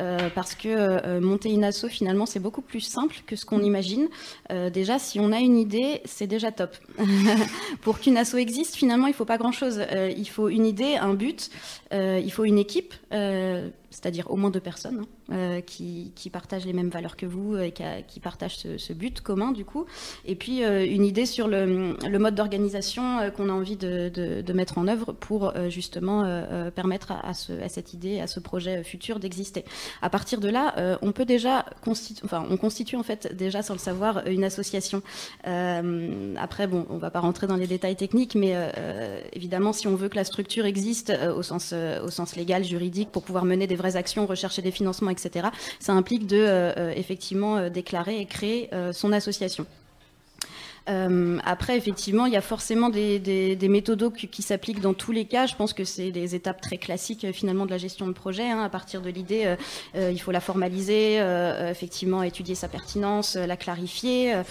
Euh, 0.00 0.28
parce 0.34 0.54
que 0.54 1.18
monter 1.20 1.50
une 1.50 1.64
asso, 1.64 1.86
finalement, 1.88 2.26
c'est 2.26 2.40
beaucoup 2.40 2.62
plus 2.62 2.80
simple 2.80 3.16
que 3.26 3.36
ce 3.36 3.44
qu'on 3.44 3.62
imagine. 3.62 4.08
Euh, 4.50 4.70
déjà, 4.70 4.98
si 4.98 5.20
on 5.20 5.32
a 5.32 5.38
une 5.40 5.56
idée, 5.58 6.00
c'est 6.04 6.26
déjà 6.26 6.52
top. 6.52 6.76
Pour 7.82 8.00
qu'une 8.00 8.16
asso 8.16 8.34
existe, 8.36 8.74
finalement, 8.76 9.06
il 9.06 9.14
faut 9.14 9.24
pas 9.24 9.38
grand-chose. 9.38 9.82
Il 10.16 10.28
faut 10.28 10.48
une 10.48 10.66
idée, 10.66 10.96
un 10.96 11.14
but, 11.14 11.50
il 11.92 12.30
faut 12.32 12.44
une 12.44 12.58
équipe, 12.58 12.94
c'est-à-dire 13.90 14.30
au 14.30 14.36
moins 14.36 14.50
deux 14.50 14.60
personnes 14.60 15.04
hein, 15.30 15.34
euh, 15.34 15.60
qui, 15.60 16.12
qui 16.14 16.30
partagent 16.30 16.66
les 16.66 16.72
mêmes 16.72 16.88
valeurs 16.90 17.16
que 17.16 17.26
vous 17.26 17.56
et 17.56 17.72
qui, 17.72 18.20
partagent 18.20 18.58
ce, 18.76 18.92
but 18.92 19.20
commun, 19.20 19.52
du 19.52 19.64
coup. 19.64 19.86
Et 20.24 20.34
puis, 20.36 20.64
euh, 20.64 20.84
une 20.86 21.04
idée 21.04 21.26
sur 21.26 21.48
le, 21.48 21.96
mode 22.18 22.34
d'organisation 22.34 23.20
euh, 23.20 23.30
qu'on 23.30 23.48
a 23.48 23.52
envie 23.52 23.76
de, 23.76 24.08
de- 24.08 24.52
mettre 24.52 24.78
en 24.78 24.88
œuvre 24.88 25.12
pour 25.12 25.52
justement 25.68 26.24
permettre 26.74 27.12
à, 27.12 27.34
ce- 27.34 27.60
à 27.60 27.68
cette 27.68 27.92
idée, 27.92 28.20
à 28.20 28.26
ce 28.26 28.40
projet 28.40 28.82
futur 28.82 29.18
d'exister. 29.18 29.64
À 30.00 30.08
partir 30.08 30.40
de 30.40 30.48
là, 30.48 30.96
on 31.02 31.12
peut 31.12 31.26
déjà 31.26 31.66
constituer, 31.84 32.24
enfin, 32.24 32.46
on 32.48 32.56
constitue 32.56 32.96
en 32.96 33.02
fait 33.02 33.36
déjà 33.36 33.62
sans 33.62 33.74
le 33.74 33.78
savoir 33.78 34.26
une 34.26 34.44
association. 34.44 35.02
Après, 35.44 36.66
bon, 36.66 36.86
on 36.90 36.96
va 36.98 37.10
pas 37.10 37.20
rentrer 37.20 37.46
dans 37.46 37.56
les 37.56 37.66
détails 37.66 37.96
techniques, 37.96 38.34
mais 38.34 38.54
évidemment, 39.34 39.72
si 39.74 39.86
on 39.88 39.94
veut 39.94 40.08
que 40.08 40.16
la 40.16 40.24
structure 40.24 40.64
existe 40.64 41.12
au 41.36 41.42
sens 41.42 41.74
au 42.02 42.10
sens 42.10 42.34
légal, 42.36 42.64
juridique, 42.64 43.10
pour 43.12 43.22
pouvoir 43.22 43.44
mener 43.44 43.66
des 43.66 43.75
vraies 43.76 43.96
actions, 43.96 44.26
rechercher 44.26 44.62
des 44.62 44.70
financements, 44.70 45.10
etc., 45.10 45.48
ça 45.80 45.92
implique 45.92 46.26
de 46.26 46.36
euh, 46.36 46.72
euh, 46.76 46.92
effectivement 46.96 47.56
euh, 47.56 47.68
déclarer 47.68 48.20
et 48.20 48.26
créer 48.26 48.70
son 48.92 49.12
association. 49.12 49.66
Euh, 50.88 51.38
après, 51.44 51.76
effectivement, 51.76 52.26
il 52.26 52.32
y 52.32 52.36
a 52.36 52.40
forcément 52.40 52.88
des, 52.90 53.18
des, 53.18 53.56
des 53.56 53.68
méthodos 53.68 54.10
qui, 54.10 54.42
s'appliquent 54.42 54.80
dans 54.80 54.94
tous 54.94 55.12
les 55.12 55.24
cas. 55.24 55.46
Je 55.46 55.54
pense 55.56 55.72
que 55.72 55.84
c'est 55.84 56.10
des 56.10 56.34
étapes 56.34 56.60
très 56.60 56.78
classiques 56.78 57.24
euh, 57.24 57.32
finalement 57.32 57.66
de 57.66 57.70
la 57.70 57.78
gestion 57.78 58.06
de 58.06 58.12
projet. 58.12 58.48
hein. 58.48 58.62
À 58.62 58.68
partir 58.68 59.00
de 59.02 59.10
l'idée, 59.10 59.42
euh, 59.46 59.56
euh, 59.96 60.10
il 60.12 60.20
faut 60.20 60.30
la 60.30 60.40
formaliser, 60.40 61.20
euh, 61.20 61.70
effectivement 61.70 62.22
étudier 62.22 62.54
sa 62.54 62.68
pertinence, 62.68 63.36
euh, 63.36 63.46
la 63.46 63.56
clarifier, 63.56 64.34
euh, 64.34 64.42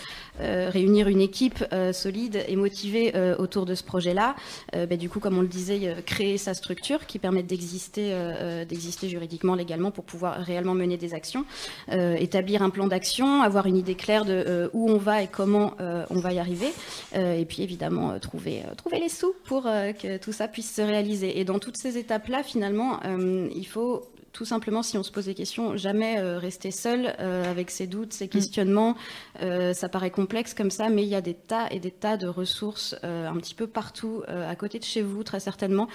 euh, 0.42 0.70
réunir 0.70 1.08
une 1.08 1.22
équipe 1.22 1.64
euh, 1.72 1.94
solide 1.94 2.44
et 2.48 2.56
motivée 2.58 3.16
euh, 3.16 3.36
autour 3.38 3.66
de 3.66 3.74
ce 3.74 3.84
projet-là. 3.84 4.36
Euh, 4.76 4.86
ben, 4.86 4.98
du 4.98 5.10
coup, 5.10 5.20
comme 5.20 5.38
on 5.38 5.42
le 5.42 5.48
disait, 5.48 5.80
euh, 5.84 6.02
créer 6.06 6.38
sa 6.38 6.54
structure 6.54 7.06
qui 7.06 7.20
permette 7.20 7.48
d'exister, 7.48 8.14
euh, 8.14 8.34
euh, 8.42 8.66
d'exister 8.66 9.08
juridiquement, 9.08 9.56
légalement, 9.56 9.92
pour 9.92 10.04
pouvoir 10.04 10.38
réellement 10.40 10.74
mener 10.74 10.98
des 10.98 11.14
actions, 11.14 11.46
Euh, 11.92 12.16
établir 12.16 12.62
un 12.64 12.70
plan 12.72 12.88
d'action, 12.88 13.42
avoir 13.42 13.68
une 13.68 13.78
idée 13.78 13.96
claire 13.96 14.26
de 14.26 14.34
euh, 14.34 14.70
où 14.74 14.90
on 14.90 14.98
va 14.98 15.22
et 15.22 15.28
comment 15.28 15.74
euh, 15.80 16.06
on 16.10 16.20
va 16.20 16.25
y 16.34 16.40
arriver, 16.40 16.72
Euh, 17.16 17.34
et 17.34 17.46
puis 17.46 17.62
évidemment 17.62 18.12
euh, 18.12 18.20
trouver 18.20 18.62
euh, 18.66 18.76
trouver 18.76 19.00
les 19.00 19.10
sous 19.10 19.34
pour 19.46 19.64
que 19.64 20.18
tout 20.18 20.32
ça 20.32 20.48
puisse 20.48 20.74
se 20.74 20.82
réaliser. 20.82 21.40
Et 21.40 21.46
dans 21.46 21.60
toutes 21.60 21.78
ces 21.78 21.98
étapes-là, 21.98 22.44
finalement, 22.44 23.00
il 23.04 23.68
faut 23.68 24.04
tout 24.36 24.44
simplement, 24.44 24.84
si 24.84 24.98
on 24.98 25.04
se 25.04 25.12
pose 25.12 25.26
des 25.26 25.34
questions, 25.34 25.78
jamais 25.78 26.20
rester 26.20 26.70
seul 26.70 27.08
avec 27.18 27.72
ses 27.72 27.88
doutes, 27.88 28.12
ses 28.12 28.28
questionnements. 28.28 28.96
ça 29.40 29.88
paraît 29.88 30.12
complexe 30.12 30.54
comme 30.54 30.72
ça, 30.72 30.90
mais 30.90 31.04
il 31.04 31.10
y 31.10 31.16
a 31.16 31.22
des 31.22 31.34
tas 31.34 31.68
et 31.72 31.80
des 31.80 31.92
tas 31.92 32.18
de 32.18 32.28
ressources 32.28 32.96
un 33.04 33.36
petit 33.38 33.56
peu 33.56 33.66
partout, 33.66 34.24
à 34.28 34.54
côté 34.58 34.78
de 34.78 34.84
chez 34.84 35.02
vous, 35.02 35.24
très 35.24 35.40
certainement, 35.40 35.88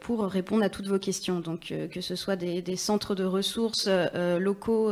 pour 0.00 0.24
répondre 0.24 0.64
à 0.64 0.70
toutes 0.70 0.86
vos 0.86 0.98
questions. 0.98 1.40
Donc, 1.40 1.74
que 1.90 2.00
ce 2.00 2.16
soit 2.16 2.36
des, 2.36 2.62
des 2.62 2.76
centres 2.76 3.14
de 3.14 3.24
ressources 3.24 3.88
locaux, 4.38 4.90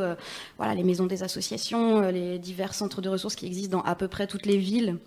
voilà, 0.58 0.74
les 0.74 0.84
maisons 0.84 1.06
des 1.06 1.22
associations, 1.22 2.02
les 2.10 2.38
divers 2.38 2.74
centres 2.74 3.00
de 3.00 3.08
ressources 3.08 3.34
qui 3.34 3.46
existent 3.46 3.78
dans 3.78 3.84
à 3.84 3.94
peu 3.94 4.08
près 4.08 4.26
toutes 4.26 4.44
les 4.44 4.58
villes 4.58 4.98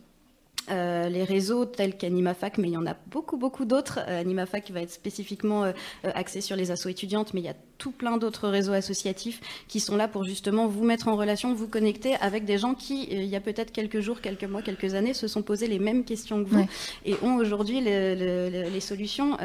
euh, 0.69 1.09
les 1.09 1.23
réseaux 1.23 1.65
tels 1.65 1.97
qu'AnimaFac, 1.97 2.57
mais 2.57 2.69
il 2.69 2.73
y 2.73 2.77
en 2.77 2.85
a 2.85 2.95
beaucoup, 3.09 3.37
beaucoup 3.37 3.65
d'autres. 3.65 3.99
Euh, 4.07 4.21
AnimaFac 4.21 4.71
va 4.71 4.81
être 4.81 4.91
spécifiquement 4.91 5.63
euh, 5.63 5.71
axé 6.03 6.41
sur 6.41 6.55
les 6.55 6.71
assos 6.71 6.89
étudiantes, 6.89 7.33
mais 7.33 7.41
il 7.41 7.45
y 7.45 7.49
a 7.49 7.55
tout 7.77 7.91
plein 7.91 8.17
d'autres 8.17 8.47
réseaux 8.47 8.73
associatifs 8.73 9.41
qui 9.67 9.79
sont 9.79 9.95
là 9.95 10.07
pour 10.07 10.23
justement 10.23 10.67
vous 10.67 10.83
mettre 10.83 11.07
en 11.07 11.15
relation, 11.15 11.53
vous 11.55 11.67
connecter 11.67 12.15
avec 12.17 12.45
des 12.45 12.59
gens 12.59 12.75
qui, 12.75 13.07
il 13.09 13.25
y 13.25 13.35
a 13.35 13.41
peut-être 13.41 13.71
quelques 13.71 14.01
jours, 14.01 14.21
quelques 14.21 14.43
mois, 14.43 14.61
quelques 14.61 14.93
années, 14.93 15.15
se 15.15 15.27
sont 15.27 15.41
posés 15.41 15.65
les 15.65 15.79
mêmes 15.79 16.03
questions 16.03 16.43
que 16.43 16.49
vous 16.49 16.67
et 17.05 17.15
ont 17.23 17.37
aujourd'hui 17.37 17.81
les, 17.81 18.79
solutions. 18.81 19.35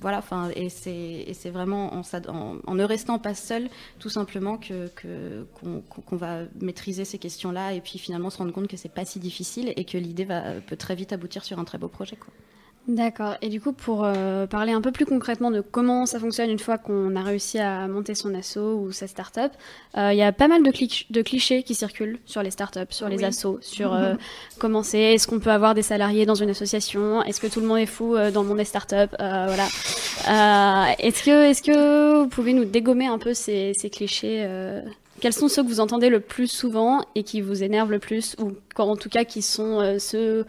voilà, 0.00 0.18
enfin, 0.18 0.50
et 0.56 0.68
c'est 0.70 1.50
vraiment 1.50 1.94
en, 1.94 2.02
en, 2.66 2.74
ne 2.74 2.84
restant 2.84 3.20
pas 3.20 3.34
seul, 3.34 3.68
tout 4.00 4.08
simplement, 4.08 4.56
que 4.56 4.88
qu'on 5.54 6.16
va 6.16 6.40
maîtriser 6.60 7.04
ces 7.04 7.18
questions-là 7.18 7.74
et 7.74 7.80
puis 7.80 7.98
finalement 7.98 8.30
se 8.30 8.38
rendre 8.38 8.52
compte 8.52 8.66
que 8.66 8.76
c'est 8.76 8.92
pas 8.92 9.04
si 9.04 9.20
difficile 9.20 9.72
et 9.76 9.84
que 9.84 9.98
l'idée 9.98 10.24
va 10.24 10.31
peut 10.66 10.76
très 10.76 10.94
vite 10.94 11.12
aboutir 11.12 11.44
sur 11.44 11.58
un 11.58 11.64
très 11.64 11.78
beau 11.78 11.88
projet. 11.88 12.16
Quoi. 12.16 12.32
D'accord. 12.88 13.36
Et 13.42 13.48
du 13.48 13.60
coup, 13.60 13.72
pour 13.72 14.02
euh, 14.04 14.48
parler 14.48 14.72
un 14.72 14.80
peu 14.80 14.90
plus 14.90 15.06
concrètement 15.06 15.52
de 15.52 15.60
comment 15.60 16.04
ça 16.04 16.18
fonctionne 16.18 16.50
une 16.50 16.58
fois 16.58 16.78
qu'on 16.78 17.14
a 17.14 17.22
réussi 17.22 17.60
à 17.60 17.86
monter 17.86 18.16
son 18.16 18.34
asso 18.34 18.56
ou 18.56 18.90
sa 18.90 19.06
start-up, 19.06 19.52
euh, 19.96 20.12
il 20.12 20.18
y 20.18 20.22
a 20.22 20.32
pas 20.32 20.48
mal 20.48 20.64
de, 20.64 20.72
de, 21.10 21.22
clichés 21.22 21.62
qui 21.62 21.76
circulent 21.76 22.18
sur 22.26 22.42
les 22.42 22.50
start-up, 22.50 22.92
sur 22.92 23.08
les 23.08 23.22
assos, 23.22 23.58
sur 23.60 23.94
euh, 23.94 24.14
comment 24.58 24.82
c'est, 24.82 25.14
est-ce 25.14 25.28
qu'on 25.28 25.38
peut 25.38 25.52
avoir 25.52 25.74
des 25.74 25.82
salariés 25.82 26.26
dans 26.26 26.34
une 26.34 26.50
association, 26.50 27.22
est-ce 27.22 27.40
que 27.40 27.46
tout 27.46 27.60
le 27.60 27.68
monde 27.68 27.78
est 27.78 27.86
fou 27.86 28.16
dans 28.34 28.42
le 28.42 28.48
monde 28.48 28.58
des 28.58 28.64
start-up, 28.64 29.14
voilà. 29.16 29.68
est-ce 30.98 31.22
que, 31.22 31.50
est-ce 31.50 31.62
que 31.62 32.22
vous 32.22 32.28
pouvez 32.28 32.52
nous 32.52 32.64
dégommer 32.64 33.06
un 33.06 33.18
peu 33.18 33.32
ces, 33.32 33.74
ces 33.74 33.90
clichés 33.90 34.44
quels 35.22 35.32
sont 35.32 35.46
ceux 35.46 35.62
que 35.62 35.68
vous 35.68 35.78
entendez 35.78 36.08
le 36.08 36.18
plus 36.18 36.48
souvent 36.48 37.00
et 37.14 37.22
qui 37.22 37.40
vous 37.40 37.62
énervent 37.62 37.92
le 37.92 38.00
plus, 38.00 38.34
ou 38.40 38.54
en 38.76 38.96
tout 38.96 39.08
cas 39.08 39.22
qui 39.22 39.40
sont 39.40 39.78
euh, 39.78 40.00
ceux 40.00 40.44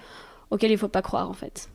auxquels 0.49 0.71
il 0.71 0.73
ne 0.73 0.79
faut 0.79 0.87
pas 0.87 1.03
croire 1.03 1.29
en 1.29 1.33
fait? 1.33 1.69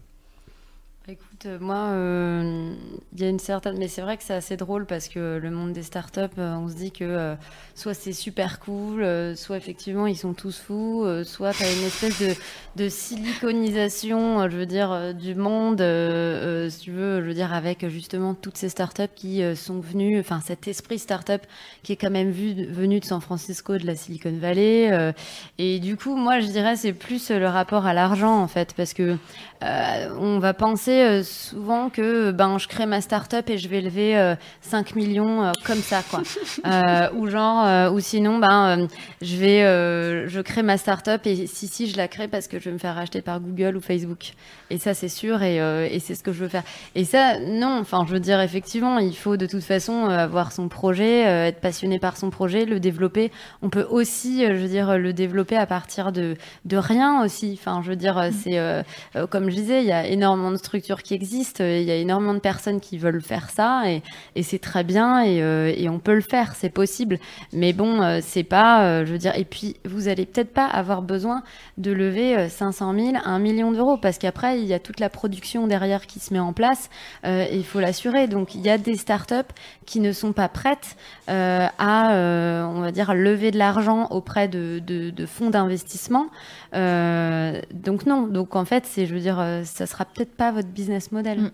Euh, 1.47 1.59
moi, 1.61 1.91
euh, 1.93 2.75
il 3.13 3.21
y 3.21 3.25
a 3.25 3.29
une 3.29 3.39
certaine. 3.39 3.79
Mais 3.79 3.89
c'est 3.89 4.01
vrai 4.01 4.17
que 4.17 4.25
c'est 4.25 4.35
assez 4.35 4.57
drôle 4.57 4.87
parce 4.87 5.09
que 5.09 5.39
le 5.41 5.51
monde 5.51 5.73
des 5.73 5.83
startups, 5.83 6.21
euh, 6.39 6.55
on 6.57 6.69
se 6.69 6.75
dit 6.75 6.91
que 6.91 7.37
soit 7.75 7.95
c'est 7.95 8.13
super 8.13 8.59
cool, 8.59 9.07
soit 9.37 9.57
effectivement 9.57 10.07
ils 10.07 10.17
sont 10.17 10.33
tous 10.33 10.59
fous, 10.59 11.07
soit 11.25 11.53
tu 11.53 11.63
as 11.63 11.73
une 11.73 11.85
espèce 11.85 12.21
de, 12.21 12.35
de 12.77 12.89
siliconisation, 12.89 14.49
je 14.51 14.57
veux 14.57 14.67
dire, 14.67 15.15
du 15.15 15.35
monde, 15.35 15.79
si 16.71 16.81
tu 16.81 16.91
veux, 16.91 17.21
je 17.21 17.27
veux 17.27 17.35
dire, 17.35 17.53
avec 17.53 17.87
justement 17.89 18.35
toutes 18.35 18.57
ces 18.57 18.69
startups 18.69 19.15
qui 19.15 19.43
sont 19.55 19.81
venues, 19.81 20.19
enfin 20.19 20.41
cet 20.45 20.67
esprit 20.67 20.99
startup 20.99 21.43
qui 21.83 21.93
est 21.93 21.97
quand 21.97 22.11
même 22.11 22.31
vu, 22.31 22.67
venu 22.67 22.99
de 22.99 23.05
San 23.05 23.21
Francisco, 23.21 23.79
de 23.79 23.87
la 23.87 23.95
Silicon 23.95 24.37
Valley. 24.37 25.15
et 25.59 25.79
du 25.79 25.97
coup, 25.97 26.17
moi, 26.17 26.41
je 26.41 26.49
dirais, 26.49 26.75
c'est 26.77 26.93
plus 26.93 27.31
le 27.31 27.47
rapport 27.47 27.87
à 27.87 27.95
l'argent 27.95 28.43
en 28.43 28.49
fait, 28.49 28.75
parce 28.75 28.93
que 28.93 29.17
on 29.63 30.39
va 30.41 30.55
penser 30.55 31.23
souvent 31.29 31.91
que 31.91 32.31
ben 32.31 32.59
je 32.59 32.67
crée 32.69 32.87
ma 32.87 33.01
start-up 33.01 33.49
et 33.51 33.59
je 33.59 33.69
vais 33.69 33.81
lever 33.81 34.35
5 34.63 34.91
euh, 34.91 34.95
millions 34.97 35.45
euh, 35.45 35.53
comme 35.65 35.79
ça 35.79 36.03
quoi. 36.09 36.23
Euh, 36.67 37.09
ou 37.15 37.29
genre 37.29 37.93
ou 37.93 38.01
sinon 38.01 38.39
ben 38.39 38.89
je 39.23 39.37
vais 39.37 39.61
je 40.29 40.41
crée 40.41 40.63
ma 40.63 40.77
start-up 40.77 41.23
et 41.25 41.47
si 41.47 41.69
si 41.69 41.89
je 41.89 41.97
la 41.97 42.09
crée 42.09 42.27
parce 42.27 42.49
que 42.49 42.59
je 42.59 42.65
vais 42.65 42.73
me 42.73 42.79
faire 42.79 42.95
racheter 42.95 43.23
par 43.23 43.41
Google 43.41 43.77
ou 43.77 43.81
Facebook. 43.81 44.33
Et 44.71 44.79
ça 44.79 44.93
c'est 44.93 45.09
sûr 45.09 45.43
et, 45.43 45.57
et 45.93 45.99
c'est 46.01 46.15
ce 46.15 46.23
que 46.23 46.33
je 46.33 46.41
veux 46.41 46.49
faire. 46.49 46.65
Et 46.95 47.05
ça 47.05 47.39
non, 47.39 47.79
enfin 47.81 48.05
je 48.07 48.13
veux 48.13 48.21
dire 48.21 48.41
effectivement, 48.41 48.99
il 48.99 49.17
faut 49.17 49.37
de 49.37 49.47
toute 49.47 49.63
façon 49.63 50.07
avoir 50.07 50.53
son 50.53 50.69
projet, 50.69 51.21
être 51.21 51.61
passionné 51.61 51.99
par 51.99 52.17
son 52.17 52.31
projet, 52.31 52.65
le 52.65 52.81
développer. 52.81 53.31
On 53.63 53.71
peut 53.71 53.87
aussi 53.89 54.45
je 54.45 54.53
veux 54.53 54.69
dire 54.69 54.99
le 54.99 55.13
développer 55.13 55.57
à 55.57 55.67
partir 55.67 56.13
de 56.13 56.37
de 56.65 56.77
rien 56.77 57.23
aussi. 57.25 57.59
Enfin 57.59 57.83
je 57.85 57.91
veux 57.91 57.97
dire 57.97 58.17
mm. 58.17 58.33
c'est 58.33 58.85
comme 59.31 59.49
je 59.49 59.55
disais, 59.55 59.83
il 59.83 59.89
y 59.89 59.93
a 59.93 60.07
énormément 60.07 60.51
de 60.51 60.57
structures 60.57 61.03
qui 61.03 61.15
existe. 61.19 61.59
Il 61.59 61.83
y 61.83 61.91
a 61.91 61.97
énormément 61.97 62.35
de 62.35 62.39
personnes 62.39 62.79
qui 62.81 62.97
veulent 62.97 63.21
faire 63.21 63.51
ça 63.51 63.83
et, 63.91 64.03
c'est 64.43 64.61
très 64.61 64.85
bien 64.85 65.27
euh, 65.27 65.73
et, 65.77 65.89
on 65.89 65.99
peut 65.99 66.15
le 66.15 66.21
faire, 66.21 66.55
c'est 66.55 66.71
possible. 66.71 67.19
Mais 67.53 67.73
bon, 67.73 68.01
euh, 68.01 68.21
c'est 68.23 68.45
pas, 68.45 68.85
euh, 68.85 69.05
je 69.05 69.13
veux 69.13 69.19
dire, 69.19 69.35
et 69.37 69.45
puis 69.45 69.77
vous 69.85 70.07
allez 70.09 70.27
peut-être 70.27 70.53
pas 70.53 70.67
avoir 70.67 71.03
besoin 71.03 71.43
de 71.77 71.91
lever 71.91 72.49
500 72.49 72.95
000, 72.95 73.13
1 73.25 73.39
million 73.41 73.73
d'euros 73.73 73.97
parce 73.97 74.19
qu'après, 74.19 74.61
il 74.61 74.67
y 74.67 74.75
a 74.75 74.79
toute 74.79 75.01
la 75.01 75.11
production 75.11 75.67
derrière 75.67 76.07
qui 76.07 76.21
se 76.21 76.33
met 76.33 76.41
en 76.41 76.53
place 76.53 76.89
et 77.25 77.57
il 77.57 77.65
faut 77.65 77.81
l'assurer. 77.81 78.29
Donc 78.29 78.55
il 78.55 78.61
y 78.61 78.71
a 78.71 78.79
des 78.79 78.97
startups 78.97 79.53
qui 79.87 80.01
ne 80.01 80.13
sont 80.13 80.33
pas 80.33 80.49
prêtes 80.49 80.97
à, 81.27 82.69
on 82.69 82.81
va 82.81 82.93
dire, 82.93 83.15
lever 83.15 83.51
de 83.51 83.59
l'argent 83.59 84.07
auprès 84.11 84.49
de 84.49 85.27
fonds 85.27 85.51
d'investissement. 85.51 86.29
Donc 86.73 88.07
non, 88.07 88.27
donc 88.27 88.57
en 88.57 88.65
fait, 88.65 88.85
c'est, 88.87 89.07
je 89.07 89.15
veux 89.15 89.21
dire, 89.21 89.37
ça 89.65 89.87
sera 89.87 90.05
peut-être 90.05 90.35
pas 90.37 90.53
votre 90.53 90.69
business 90.69 91.13
modèle. 91.13 91.41
Mm. 91.41 91.51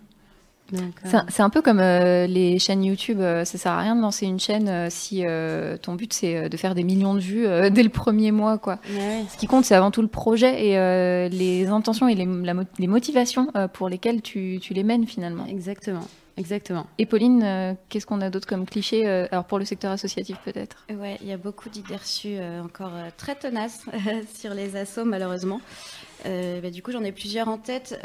Euh, 0.73 1.19
c'est 1.29 1.43
un 1.43 1.49
peu 1.49 1.61
comme 1.61 1.79
euh, 1.79 2.25
les 2.27 2.57
chaînes 2.59 2.83
YouTube. 2.83 3.19
Euh, 3.19 3.45
ça 3.45 3.57
sert 3.57 3.71
à 3.71 3.79
rien 3.79 3.95
de 3.95 4.01
lancer 4.01 4.25
une 4.25 4.39
chaîne 4.39 4.89
si 4.89 5.23
ton 5.81 5.95
but 5.95 6.13
c'est 6.13 6.49
de 6.49 6.57
faire 6.57 6.75
des 6.75 6.83
millions 6.83 7.13
de 7.13 7.19
vues 7.19 7.47
dès 7.71 7.83
le 7.83 7.89
premier 7.89 8.31
mois, 8.31 8.57
quoi. 8.57 8.79
Ce 9.29 9.37
qui 9.37 9.47
compte, 9.47 9.65
c'est 9.65 9.75
avant 9.75 9.91
tout 9.91 10.01
le 10.01 10.07
projet 10.07 10.67
et 10.67 11.29
les 11.29 11.67
intentions 11.67 12.07
et 12.07 12.15
les, 12.15 12.27
les 12.79 12.87
motivations 12.87 13.47
pour 13.73 13.89
lesquelles 13.89 14.21
tu, 14.21 14.59
tu, 14.61 14.73
les 14.73 14.83
mènes 14.83 15.05
finalement. 15.05 15.45
Exactement. 15.45 16.07
Exactement. 16.37 16.87
Et 16.97 17.05
Pauline, 17.05 17.77
qu'est-ce 17.89 18.05
qu'on 18.05 18.21
a 18.21 18.29
d'autre 18.29 18.47
comme 18.47 18.65
cliché 18.65 19.07
Alors 19.07 19.45
pour 19.45 19.57
le 19.57 19.65
secteur 19.65 19.91
associatif 19.91 20.37
peut-être? 20.43 20.85
Ouais, 20.89 21.17
il 21.21 21.27
y 21.27 21.31
a 21.31 21.37
beaucoup 21.37 21.69
d'idées 21.69 21.95
reçues 21.95 22.37
encore 22.63 22.91
très 23.17 23.35
tenaces 23.35 23.85
sur 24.37 24.53
les 24.53 24.75
assos 24.75 25.05
malheureusement. 25.05 25.61
Bah, 26.25 26.69
du 26.71 26.83
coup, 26.83 26.91
j'en 26.91 27.03
ai 27.03 27.11
plusieurs 27.11 27.47
en 27.47 27.57
tête. 27.57 27.97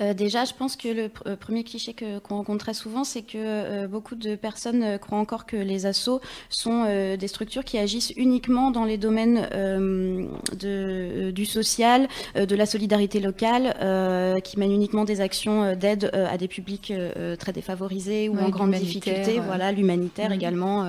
Euh, 0.00 0.14
déjà, 0.14 0.44
je 0.44 0.54
pense 0.54 0.76
que 0.76 0.88
le 0.88 1.10
euh, 1.26 1.36
premier 1.36 1.64
cliché 1.64 1.94
qu'on 1.94 2.36
rencontre 2.36 2.64
très 2.64 2.74
souvent, 2.74 3.04
c'est 3.04 3.22
que 3.22 3.36
euh, 3.36 3.86
beaucoup 3.86 4.14
de 4.14 4.34
personnes 4.34 4.98
croient 4.98 5.18
encore 5.18 5.46
que 5.46 5.56
les 5.56 5.86
assos 5.86 6.20
sont 6.48 6.84
des 7.16 7.28
structures 7.28 7.64
qui 7.64 7.78
agissent 7.78 8.12
uniquement 8.16 8.70
dans 8.70 8.84
les 8.84 8.98
domaines 8.98 9.48
de, 10.58 11.30
du 11.30 11.44
social, 11.44 12.08
de 12.34 12.54
la 12.54 12.66
solidarité 12.66 13.20
locale, 13.20 13.74
qui 14.42 14.58
mènent 14.58 14.72
uniquement 14.72 15.04
des 15.04 15.20
actions 15.20 15.74
d'aide 15.74 16.10
à 16.14 16.36
des 16.38 16.48
publics 16.48 16.92
très 17.38 17.52
défavorisés 17.52 18.28
ou 18.28 18.38
en 18.38 18.48
grande 18.48 18.72
difficulté, 18.72 19.40
voilà, 19.40 19.72
l'humanitaire 19.72 20.32
également. 20.32 20.86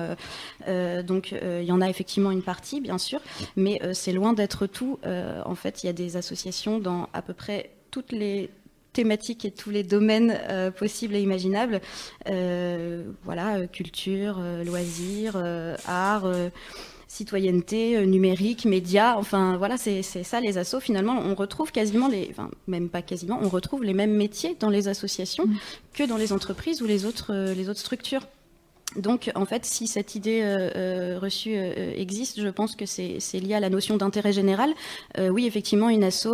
donc, 1.06 1.32
il 1.32 1.64
y 1.64 1.72
en 1.72 1.80
a 1.80 1.88
effectivement 1.88 2.30
une 2.30 2.42
partie, 2.42 2.80
bien 2.80 2.98
sûr, 2.98 3.20
mais 3.56 3.80
c'est 3.92 4.12
loin 4.12 4.32
d'être 4.32 4.66
tout. 4.66 4.98
en 5.04 5.54
fait, 5.54 5.82
il 5.82 5.86
y 5.86 5.90
a 5.90 5.94
des 5.94 6.16
associations 6.16 6.78
dans 6.78 7.08
à 7.12 7.22
peu 7.22 7.34
près 7.34 7.70
toutes 7.90 8.12
les 8.12 8.50
thématiques 8.92 9.44
et 9.44 9.50
tous 9.50 9.70
les 9.70 9.82
domaines 9.82 10.38
euh, 10.48 10.70
possibles 10.70 11.14
et 11.14 11.20
imaginables. 11.20 11.80
Euh, 12.28 13.04
voilà, 13.24 13.56
euh, 13.56 13.66
culture, 13.66 14.40
loisirs, 14.64 15.36
art 15.86 16.26
citoyenneté, 17.08 18.06
numérique, 18.06 18.64
médias, 18.64 19.16
enfin 19.16 19.58
voilà, 19.58 19.76
c'est 19.76 20.02
ça 20.02 20.40
les 20.40 20.56
assos. 20.56 20.80
Finalement, 20.80 21.18
on 21.18 21.34
retrouve 21.34 21.70
quasiment 21.70 22.08
les, 22.08 22.28
enfin 22.30 22.50
même 22.66 22.88
pas 22.88 23.02
quasiment, 23.02 23.38
on 23.42 23.50
retrouve 23.50 23.84
les 23.84 23.92
mêmes 23.92 24.14
métiers 24.14 24.56
dans 24.58 24.70
les 24.70 24.88
associations 24.88 25.46
mmh. 25.46 25.56
que 25.92 26.04
dans 26.04 26.16
les 26.16 26.32
entreprises 26.32 26.80
ou 26.80 26.86
les 26.86 27.04
autres, 27.04 27.52
les 27.54 27.68
autres 27.68 27.80
structures. 27.80 28.26
Donc, 28.96 29.30
en 29.34 29.44
fait, 29.44 29.64
si 29.64 29.86
cette 29.86 30.14
idée 30.14 30.40
euh, 30.42 30.70
euh, 30.76 31.18
reçue 31.18 31.54
euh, 31.54 31.92
existe, 31.96 32.40
je 32.40 32.48
pense 32.48 32.76
que 32.76 32.86
c'est 32.86 33.40
lié 33.40 33.54
à 33.54 33.60
la 33.60 33.70
notion 33.70 33.96
d'intérêt 33.96 34.32
général. 34.32 34.70
oui, 35.18 35.46
effectivement, 35.46 35.88
une 35.88 36.04
asso, 36.04 36.28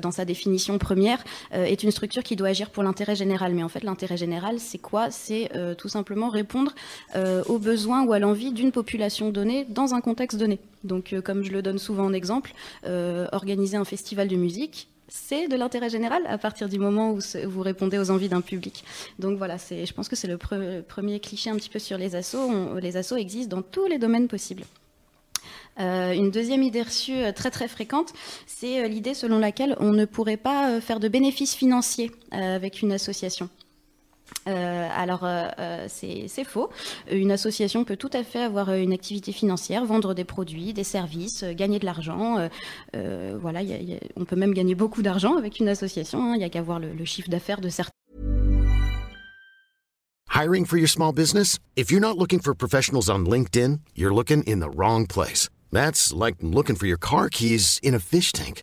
dans 0.00 0.10
sa 0.10 0.24
définition 0.24 0.78
première, 0.78 1.22
est 1.52 1.82
une 1.82 1.90
structure 1.90 2.22
qui 2.22 2.36
doit 2.36 2.48
agir 2.48 2.70
pour 2.70 2.82
l'intérêt 2.82 3.16
général. 3.16 3.54
Mais 3.54 3.62
en 3.62 3.68
fait, 3.68 3.84
l'intérêt 3.84 4.16
général, 4.16 4.58
c'est 4.58 4.78
quoi? 4.78 5.10
C'est 5.10 5.50
tout 5.78 5.88
simplement 5.88 6.28
répondre 6.28 6.74
aux 7.48 7.58
besoins 7.58 8.04
ou 8.04 8.12
à 8.12 8.18
l'envie 8.18 8.52
d'une 8.52 8.72
population 8.72 9.30
donnée 9.30 9.64
dans 9.68 9.94
un 9.94 10.00
contexte 10.00 10.38
donné. 10.38 10.58
Donc, 10.84 11.14
comme 11.24 11.44
je 11.44 11.52
le 11.52 11.62
donne 11.62 11.78
souvent 11.78 12.04
en 12.04 12.12
exemple, 12.12 12.52
organiser 13.32 13.76
un 13.76 13.84
festival 13.84 14.28
de 14.28 14.36
musique, 14.36 14.88
c'est 15.08 15.48
de 15.48 15.56
l'intérêt 15.56 15.90
général 15.90 16.22
à 16.26 16.38
partir 16.38 16.68
du 16.68 16.78
moment 16.78 17.12
où 17.12 17.20
vous 17.44 17.62
répondez 17.62 17.98
aux 17.98 18.10
envies 18.10 18.28
d'un 18.28 18.40
public. 18.40 18.84
Donc 19.18 19.38
voilà, 19.38 19.56
je 19.56 19.92
pense 19.92 20.08
que 20.08 20.16
c'est 20.16 20.28
le 20.28 20.38
premier 20.82 21.20
cliché 21.20 21.50
un 21.50 21.56
petit 21.56 21.70
peu 21.70 21.78
sur 21.78 21.98
les 21.98 22.14
assos. 22.14 22.78
les 22.78 22.96
assos 22.96 23.16
existent 23.16 23.56
dans 23.56 23.62
tous 23.62 23.86
les 23.86 23.98
domaines 23.98 24.28
possibles. 24.28 24.64
Euh, 25.78 26.12
une 26.12 26.30
deuxième 26.30 26.62
idée 26.62 26.82
reçue 26.82 27.16
euh, 27.16 27.32
très 27.32 27.50
très 27.50 27.68
fréquente, 27.68 28.12
c'est 28.46 28.82
euh, 28.82 28.88
l'idée 28.88 29.12
selon 29.12 29.38
laquelle 29.38 29.76
on 29.78 29.92
ne 29.92 30.06
pourrait 30.06 30.38
pas 30.38 30.80
faire 30.80 31.00
de 31.00 31.08
bénéfices 31.08 31.54
financiers 31.54 32.10
avec 32.30 32.80
une 32.80 32.92
association. 32.92 33.50
Alors, 34.46 35.26
c'est 35.88 36.44
faux. 36.44 36.70
Une 37.10 37.32
association 37.32 37.84
peut 37.84 37.96
tout 37.96 38.10
à 38.12 38.22
fait 38.22 38.42
avoir 38.42 38.72
une 38.72 38.92
activité 38.92 39.32
financière, 39.32 39.84
vendre 39.84 40.14
des 40.14 40.24
produits, 40.24 40.72
des 40.72 40.84
services, 40.84 41.44
gagner 41.44 41.78
de 41.78 41.84
l'argent. 41.84 42.48
voilà, 42.92 43.60
on 44.16 44.24
peut 44.24 44.36
même 44.36 44.54
gagner 44.54 44.74
beaucoup 44.74 45.02
d'argent 45.02 45.36
avec 45.36 45.58
une 45.58 45.68
association. 45.68 46.20
Hein. 46.22 46.34
Il 46.34 46.38
n'y 46.38 46.44
a 46.44 46.48
qu'à 46.48 46.62
voir 46.62 46.78
le, 46.78 46.92
le 46.92 47.04
chiffre 47.04 47.28
d'affaires 47.28 47.60
de 47.60 47.68
certains. 47.68 47.90
Hiring 50.36 50.66
for 50.66 50.76
your 50.76 50.88
small 50.88 51.12
business? 51.12 51.58
If 51.76 51.90
you're 51.90 52.00
not 52.00 52.18
looking 52.18 52.40
for 52.40 52.54
professionals 52.54 53.08
on 53.08 53.24
LinkedIn, 53.24 53.80
you're 53.94 54.14
looking 54.14 54.42
in 54.42 54.60
the 54.60 54.68
wrong 54.68 55.06
place. 55.06 55.48
That's 55.72 56.12
like 56.12 56.36
looking 56.42 56.76
for 56.76 56.86
your 56.86 56.98
car 56.98 57.30
keys 57.30 57.80
in 57.82 57.94
a 57.94 57.98
fish 57.98 58.32
tank. 58.32 58.62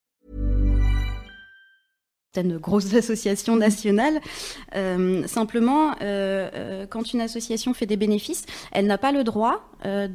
Une 2.37 2.59
grosse 2.59 2.93
association 2.95 3.57
nationale. 3.57 4.21
Euh, 4.77 5.27
simplement, 5.27 5.91
euh, 6.01 6.49
euh, 6.55 6.85
quand 6.89 7.11
une 7.11 7.19
association 7.19 7.73
fait 7.73 7.85
des 7.85 7.97
bénéfices, 7.97 8.45
elle 8.71 8.85
n'a 8.85 8.97
pas 8.97 9.11
le 9.11 9.25
droit 9.25 9.69
euh, 9.85 10.07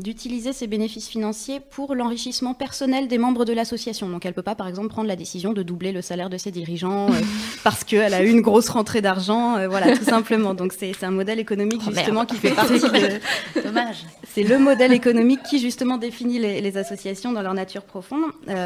d'utiliser 0.00 0.52
ces 0.52 0.66
bénéfices 0.66 1.06
financiers 1.06 1.60
pour 1.60 1.94
l'enrichissement 1.94 2.54
personnel 2.54 3.06
des 3.06 3.18
membres 3.18 3.44
de 3.44 3.52
l'association. 3.52 4.08
Donc 4.08 4.24
elle 4.24 4.32
ne 4.32 4.34
peut 4.34 4.42
pas, 4.42 4.56
par 4.56 4.66
exemple, 4.66 4.88
prendre 4.88 5.06
la 5.06 5.14
décision 5.14 5.52
de 5.52 5.62
doubler 5.62 5.92
le 5.92 6.02
salaire 6.02 6.28
de 6.28 6.38
ses 6.38 6.50
dirigeants 6.50 7.06
parce 7.62 7.84
qu'elle 7.84 8.14
a 8.14 8.24
eu 8.24 8.30
une 8.30 8.40
grosse 8.40 8.68
rentrée 8.68 9.00
d'argent, 9.00 9.68
voilà, 9.68 9.96
tout 9.96 10.04
simplement. 10.04 10.54
Donc 10.54 10.74
c'est 10.76 11.04
un 11.04 11.12
modèle 11.12 11.38
économique 11.38 11.82
oh, 11.86 11.90
justement 11.92 12.24
qui 12.24 12.34
fait 12.34 12.50
partie 12.50 12.72
de... 12.80 13.62
Dommage. 13.62 14.04
C'est 14.26 14.42
le 14.42 14.58
modèle 14.58 14.92
économique 14.92 15.44
qui 15.44 15.60
justement 15.60 15.98
définit 15.98 16.40
les, 16.40 16.60
les 16.60 16.76
associations 16.76 17.30
dans 17.30 17.42
leur 17.42 17.54
nature 17.54 17.82
profonde. 17.82 18.24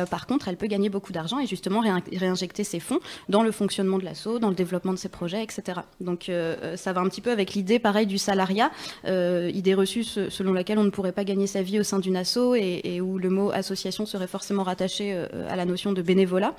par 0.08 0.26
contre, 0.26 0.48
elle 0.48 0.56
peut 0.56 0.68
gagner 0.68 0.88
beaucoup 0.88 1.12
d'argent 1.12 1.38
et 1.38 1.46
justement 1.46 1.82
réinjecter 2.10 2.64
ses 2.64 2.77
fonds 2.80 3.00
dans 3.28 3.42
le 3.42 3.52
fonctionnement 3.52 3.98
de 3.98 4.04
l'assaut, 4.04 4.38
dans 4.38 4.48
le 4.48 4.54
développement 4.54 4.92
de 4.92 4.98
ses 4.98 5.08
projets, 5.08 5.42
etc. 5.42 5.80
Donc 6.00 6.30
ça 6.76 6.92
va 6.92 7.00
un 7.00 7.08
petit 7.08 7.20
peu 7.20 7.30
avec 7.30 7.54
l'idée, 7.54 7.78
pareil, 7.78 8.06
du 8.06 8.18
salariat, 8.18 8.70
idée 9.04 9.74
reçue 9.74 10.04
selon 10.04 10.52
laquelle 10.52 10.78
on 10.78 10.84
ne 10.84 10.90
pourrait 10.90 11.12
pas 11.12 11.24
gagner 11.24 11.46
sa 11.46 11.62
vie 11.62 11.80
au 11.80 11.82
sein 11.82 11.98
d'une 11.98 12.16
asso 12.16 12.54
et, 12.56 13.00
où 13.00 13.18
le 13.18 13.30
mot 13.30 13.50
association 13.50 14.06
serait 14.06 14.26
forcément 14.26 14.62
rattaché 14.62 15.12
euh, 15.14 15.26
à 15.48 15.56
la 15.56 15.64
notion 15.64 15.92
de 15.92 16.02
bénévolat. 16.02 16.54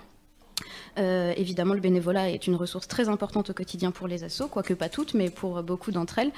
Euh, 0.98 1.34
évidemment, 1.38 1.74
le 1.74 1.80
bénévolat 1.80 2.30
est 2.30 2.48
une 2.48 2.56
ressource 2.56 2.88
très 2.88 3.10
importante 3.10 3.50
au 3.50 3.54
quotidien 3.54 3.92
pour 3.92 4.08
les 4.08 4.24
assos, 4.24 4.48
quoique 4.48 4.74
pas 4.74 4.90
toutes, 4.90 5.14
mais 5.14 5.30
pour 5.30 5.62
beaucoup 5.64 5.92
d'entre 5.92 6.20
elles. 6.20 6.32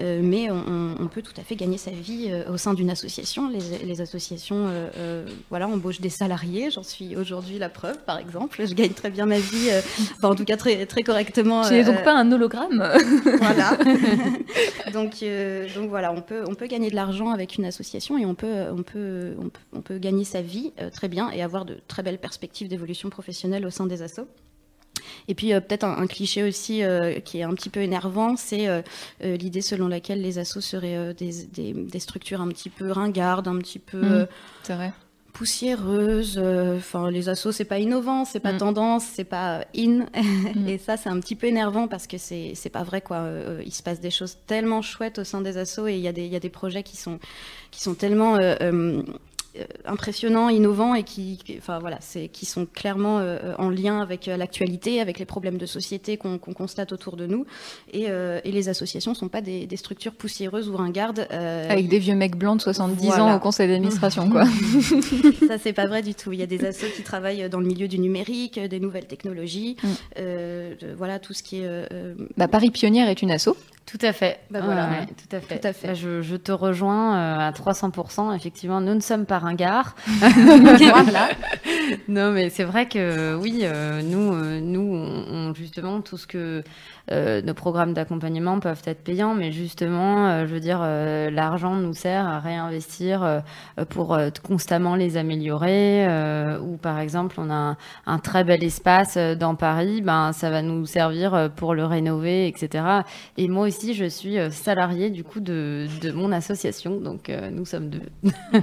Euh, 0.00 0.20
mais 0.22 0.50
on, 0.50 1.08
peut 1.12 1.22
tout 1.22 1.38
à 1.38 1.42
fait 1.42 1.56
gagner 1.56 1.76
sa 1.76 1.90
vie 1.90 2.28
euh, 2.30 2.50
au 2.50 2.56
sein 2.56 2.74
d'une 2.74 2.90
association. 2.90 3.50
Les, 3.84 4.00
associations 4.00 4.68
voilà, 5.50 5.68
embauchent 5.68 6.00
des 6.00 6.08
salariés. 6.08 6.70
J'en 6.70 6.82
suis 6.82 7.14
aujourd'hui 7.16 7.58
la 7.58 7.68
preuve, 7.68 7.98
par 8.04 8.18
exemple. 8.18 8.64
Je 8.64 8.74
gagne 8.74 8.92
très 8.92 9.10
bien 9.10 9.26
ma 9.26 9.38
vie, 9.38 9.70
en 10.22 10.34
tout 10.34 10.44
cas 10.44 10.56
très, 10.56 10.86
très 10.86 11.02
correctement. 11.02 11.62
Tu 11.62 11.74
n'es 11.74 11.84
donc 11.84 12.02
pas 12.02 12.14
un 12.14 12.30
hologramme? 12.32 12.90
voilà. 13.38 13.76
donc, 14.92 15.22
donc 15.74 15.90
voilà, 15.90 16.12
on 16.12 16.22
peut, 16.22 16.44
on 16.48 16.54
peut 16.54 16.66
gagner 16.66 16.90
de 16.90 16.96
l'argent 16.96 17.30
avec 17.30 17.56
une 17.56 17.66
association 17.66 18.16
et 18.16 18.24
on 18.24 18.34
peut, 18.34 18.64
on 18.72 18.82
peut, 18.82 19.34
on 19.38 19.48
peut, 19.48 19.60
on 19.74 19.80
peut 19.82 19.98
gagner 19.98 20.24
sa 20.24 20.40
vie 20.40 20.72
très 20.92 21.08
bien 21.08 21.30
et 21.30 21.42
avoir 21.42 21.64
de 21.64 21.78
très 21.86 22.02
belles 22.02 22.18
perspectives 22.18 22.68
d'évolution 22.68 23.10
professionnelle 23.10 23.66
au 23.66 23.70
sein 23.70 23.86
des 23.86 23.91
assauts. 24.00 24.28
Et 25.28 25.34
puis 25.34 25.52
euh, 25.52 25.60
peut-être 25.60 25.84
un, 25.84 26.06
cliché 26.06 26.42
aussi 26.42 26.82
euh, 26.82 27.20
qui 27.20 27.38
est 27.38 27.42
un 27.42 27.54
petit 27.54 27.70
peu 27.70 27.80
énervant, 27.80 28.36
c'est 28.36 28.68
euh, 28.68 28.82
l'idée 29.20 29.60
selon 29.62 29.88
laquelle 29.88 30.20
les 30.20 30.38
assos 30.38 30.60
seraient 30.60 31.14
des, 31.14 32.00
structures 32.00 32.40
un 32.40 32.48
petit 32.48 32.70
peu 32.70 32.90
ringardes, 32.90 33.48
un 33.48 33.58
petit 33.58 33.78
peu 33.78 34.26
mmh, 34.68 34.92
poussiéreuses. 35.32 36.38
Enfin, 36.76 37.10
les 37.10 37.28
assos 37.28 37.52
c'est 37.52 37.64
pas 37.64 37.78
innovant, 37.78 38.24
c'est 38.24 38.40
pas 38.40 38.52
mmh. 38.52 38.58
tendance, 38.58 39.04
c'est 39.04 39.24
pas 39.24 39.64
in. 39.76 40.06
Mmh. 40.54 40.68
Et 40.68 40.78
ça 40.78 40.96
c'est 40.96 41.08
un 41.08 41.18
petit 41.18 41.34
peu 41.34 41.46
énervant 41.46 41.88
parce 41.88 42.06
que 42.06 42.18
c'est 42.18 42.70
pas 42.70 42.82
vrai 42.82 43.00
quoi. 43.00 43.26
il 43.64 43.72
se 43.72 43.82
passe 43.82 44.00
des 44.00 44.10
choses 44.10 44.36
tellement 44.46 44.82
chouettes 44.82 45.18
au 45.18 45.24
sein 45.24 45.40
des 45.40 45.56
assos 45.56 45.86
et 45.86 45.94
il 45.94 46.00
y, 46.00 46.08
a 46.08 46.12
des, 46.12 46.26
y 46.26 46.36
a 46.36 46.40
des 46.40 46.50
projets 46.50 46.82
qui 46.82 46.96
sont 46.96 47.18
qui 47.70 47.80
sont 47.80 47.94
tellement 47.94 48.38
impressionnants, 49.84 50.48
innovants 50.48 50.94
et 50.94 51.02
qui, 51.02 51.38
enfin 51.58 51.78
voilà, 51.78 51.98
c'est 52.00 52.28
qui 52.28 52.46
sont 52.46 52.66
clairement 52.66 53.18
euh, 53.18 53.54
en 53.58 53.68
lien 53.68 54.00
avec 54.00 54.28
euh, 54.28 54.36
l'actualité, 54.36 55.00
avec 55.00 55.18
les 55.18 55.24
problèmes 55.24 55.58
de 55.58 55.66
société 55.66 56.16
qu'on 56.16 56.38
constate 56.38 56.92
autour 56.92 57.16
de 57.16 57.26
nous. 57.26 57.44
Et, 57.92 58.04
et 58.04 58.52
les 58.52 58.68
associations 58.68 59.14
sont 59.14 59.28
pas 59.28 59.40
des, 59.40 59.68
structures 59.76 60.12
poussiéreuses 60.12 60.68
ou 60.68 60.76
ringardes. 60.76 61.26
avec 61.30 61.88
des 61.88 61.98
vieux 61.98 62.14
mecs 62.14 62.36
blancs 62.36 62.58
de 62.58 62.62
70 62.62 63.10
ans 63.12 63.36
au 63.36 63.38
conseil 63.38 63.68
d'administration, 63.68 64.28
quoi. 64.30 64.44
Ça 65.48 65.58
c'est 65.58 65.72
pas 65.72 65.86
vrai 65.86 66.02
du 66.02 66.14
tout. 66.14 66.32
Il 66.32 66.38
y 66.38 66.42
a 66.42 66.46
des 66.46 66.64
assos 66.64 66.86
qui 66.94 67.02
travaillent 67.02 67.48
dans 67.48 67.60
le 67.60 67.66
milieu 67.66 67.88
du 67.88 67.98
numérique, 67.98 68.58
des 68.58 68.80
nouvelles 68.80 69.06
technologies, 69.06 69.76
mm. 69.82 70.94
voilà 70.96 71.18
tout 71.18 71.32
ce 71.32 71.42
qui 71.42 71.60
est. 71.60 71.88
Bah, 72.36 72.48
Paris 72.48 72.70
Pionnière 72.70 73.08
est 73.08 73.22
une 73.22 73.30
asso. 73.30 73.50
Tout 73.86 73.98
à 74.00 74.12
fait. 74.12 74.40
Bah, 74.50 74.60
voilà. 74.62 74.88
tout 75.06 75.36
à 75.36 75.40
fait. 75.40 75.58
Tout 75.58 75.66
à 75.66 75.72
fait. 75.72 75.88
Bah, 75.88 75.94
je, 75.94 76.22
je, 76.22 76.36
te 76.36 76.52
rejoins 76.52 77.38
à 77.38 77.50
300%. 77.50 78.34
Effectivement, 78.34 78.80
nous 78.80 78.94
ne 78.94 79.00
sommes 79.00 79.26
pas 79.26 79.38
ringard. 79.38 79.96
non, 82.08 82.32
mais 82.32 82.48
c'est 82.50 82.64
vrai 82.64 82.88
que 82.88 83.34
oui, 83.36 83.60
euh, 83.62 84.00
nous, 84.02 84.32
euh, 84.32 84.60
nous, 84.60 84.80
on, 84.80 85.52
justement, 85.54 86.00
tout 86.00 86.16
ce 86.16 86.26
que 86.26 86.38
euh, 86.38 86.62
nos 87.10 87.54
programmes 87.54 87.94
d'accompagnement 87.94 88.60
peuvent 88.60 88.82
être 88.86 89.02
payants, 89.02 89.34
mais 89.34 89.52
justement, 89.52 90.46
je 90.46 90.52
veux 90.52 90.60
dire, 90.60 90.80
l'argent 90.80 91.74
nous 91.74 91.94
sert 91.94 92.26
à 92.26 92.38
réinvestir 92.38 93.42
pour 93.90 94.18
constamment 94.42 94.96
les 94.96 95.16
améliorer. 95.16 96.06
ou 96.60 96.76
par 96.76 96.98
exemple, 96.98 97.36
on 97.38 97.50
a 97.50 97.76
un, 98.06 98.18
très 98.18 98.44
bel 98.44 98.62
espace 98.62 99.16
dans 99.16 99.54
Paris, 99.54 100.00
ben 100.00 100.32
ça 100.32 100.50
va 100.50 100.62
nous 100.62 100.86
servir 100.86 101.50
pour 101.56 101.74
le 101.74 101.84
rénover, 101.84 102.46
etc. 102.46 102.84
Et 103.36 103.48
moi 103.48 103.66
aussi, 103.66 103.94
je 103.94 104.04
suis 104.04 104.36
salariée 104.50 105.10
du 105.10 105.24
coup 105.24 105.40
de, 105.40 105.86
de 106.00 106.12
mon 106.12 106.32
association, 106.32 107.00
donc 107.00 107.30
nous 107.50 107.66
sommes 107.66 107.90
deux. 107.90 108.30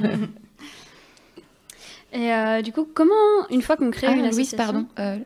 Et 2.11 2.33
euh, 2.33 2.61
du 2.61 2.71
coup, 2.71 2.87
comment, 2.91 3.13
une 3.51 3.61
fois 3.61 3.77
qu'on 3.77 3.91
crée 3.91 4.07
ah, 4.07 4.15
une 4.15 4.25
association... 4.25 4.57
pardon. 4.57 4.87
Euh, 4.97 5.17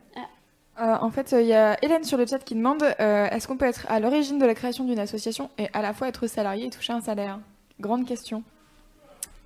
euh, 0.80 0.96
en 1.00 1.10
fait, 1.10 1.34
il 1.38 1.46
y 1.46 1.52
a 1.52 1.76
Hélène 1.84 2.04
sur 2.04 2.18
le 2.18 2.26
chat 2.26 2.38
qui 2.40 2.54
demande 2.54 2.82
est-ce 2.82 3.46
qu'on 3.46 3.56
peut 3.56 3.66
être 3.66 3.86
à 3.88 4.00
l'origine 4.00 4.38
de 4.38 4.46
la 4.46 4.54
création 4.54 4.84
d'une 4.84 4.98
association 4.98 5.50
et 5.58 5.68
à 5.72 5.82
la 5.82 5.94
fois 5.94 6.08
être 6.08 6.26
salarié 6.26 6.66
et 6.66 6.70
toucher 6.70 6.92
un 6.92 7.00
salaire? 7.00 7.38
Grande 7.80 8.06
question. 8.06 8.42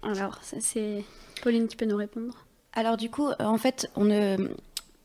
Alors, 0.03 0.38
ça 0.43 0.57
c'est 0.61 1.05
Pauline 1.43 1.69
qui 1.69 1.77
peut 1.77 1.87
nous 1.87 1.97
répondre. 1.97 2.47
Alors 2.73 2.97
du 2.97 3.11
coup, 3.11 3.29
en 3.38 3.59
fait, 3.59 3.91
on 3.97 4.05
ne 4.05 4.37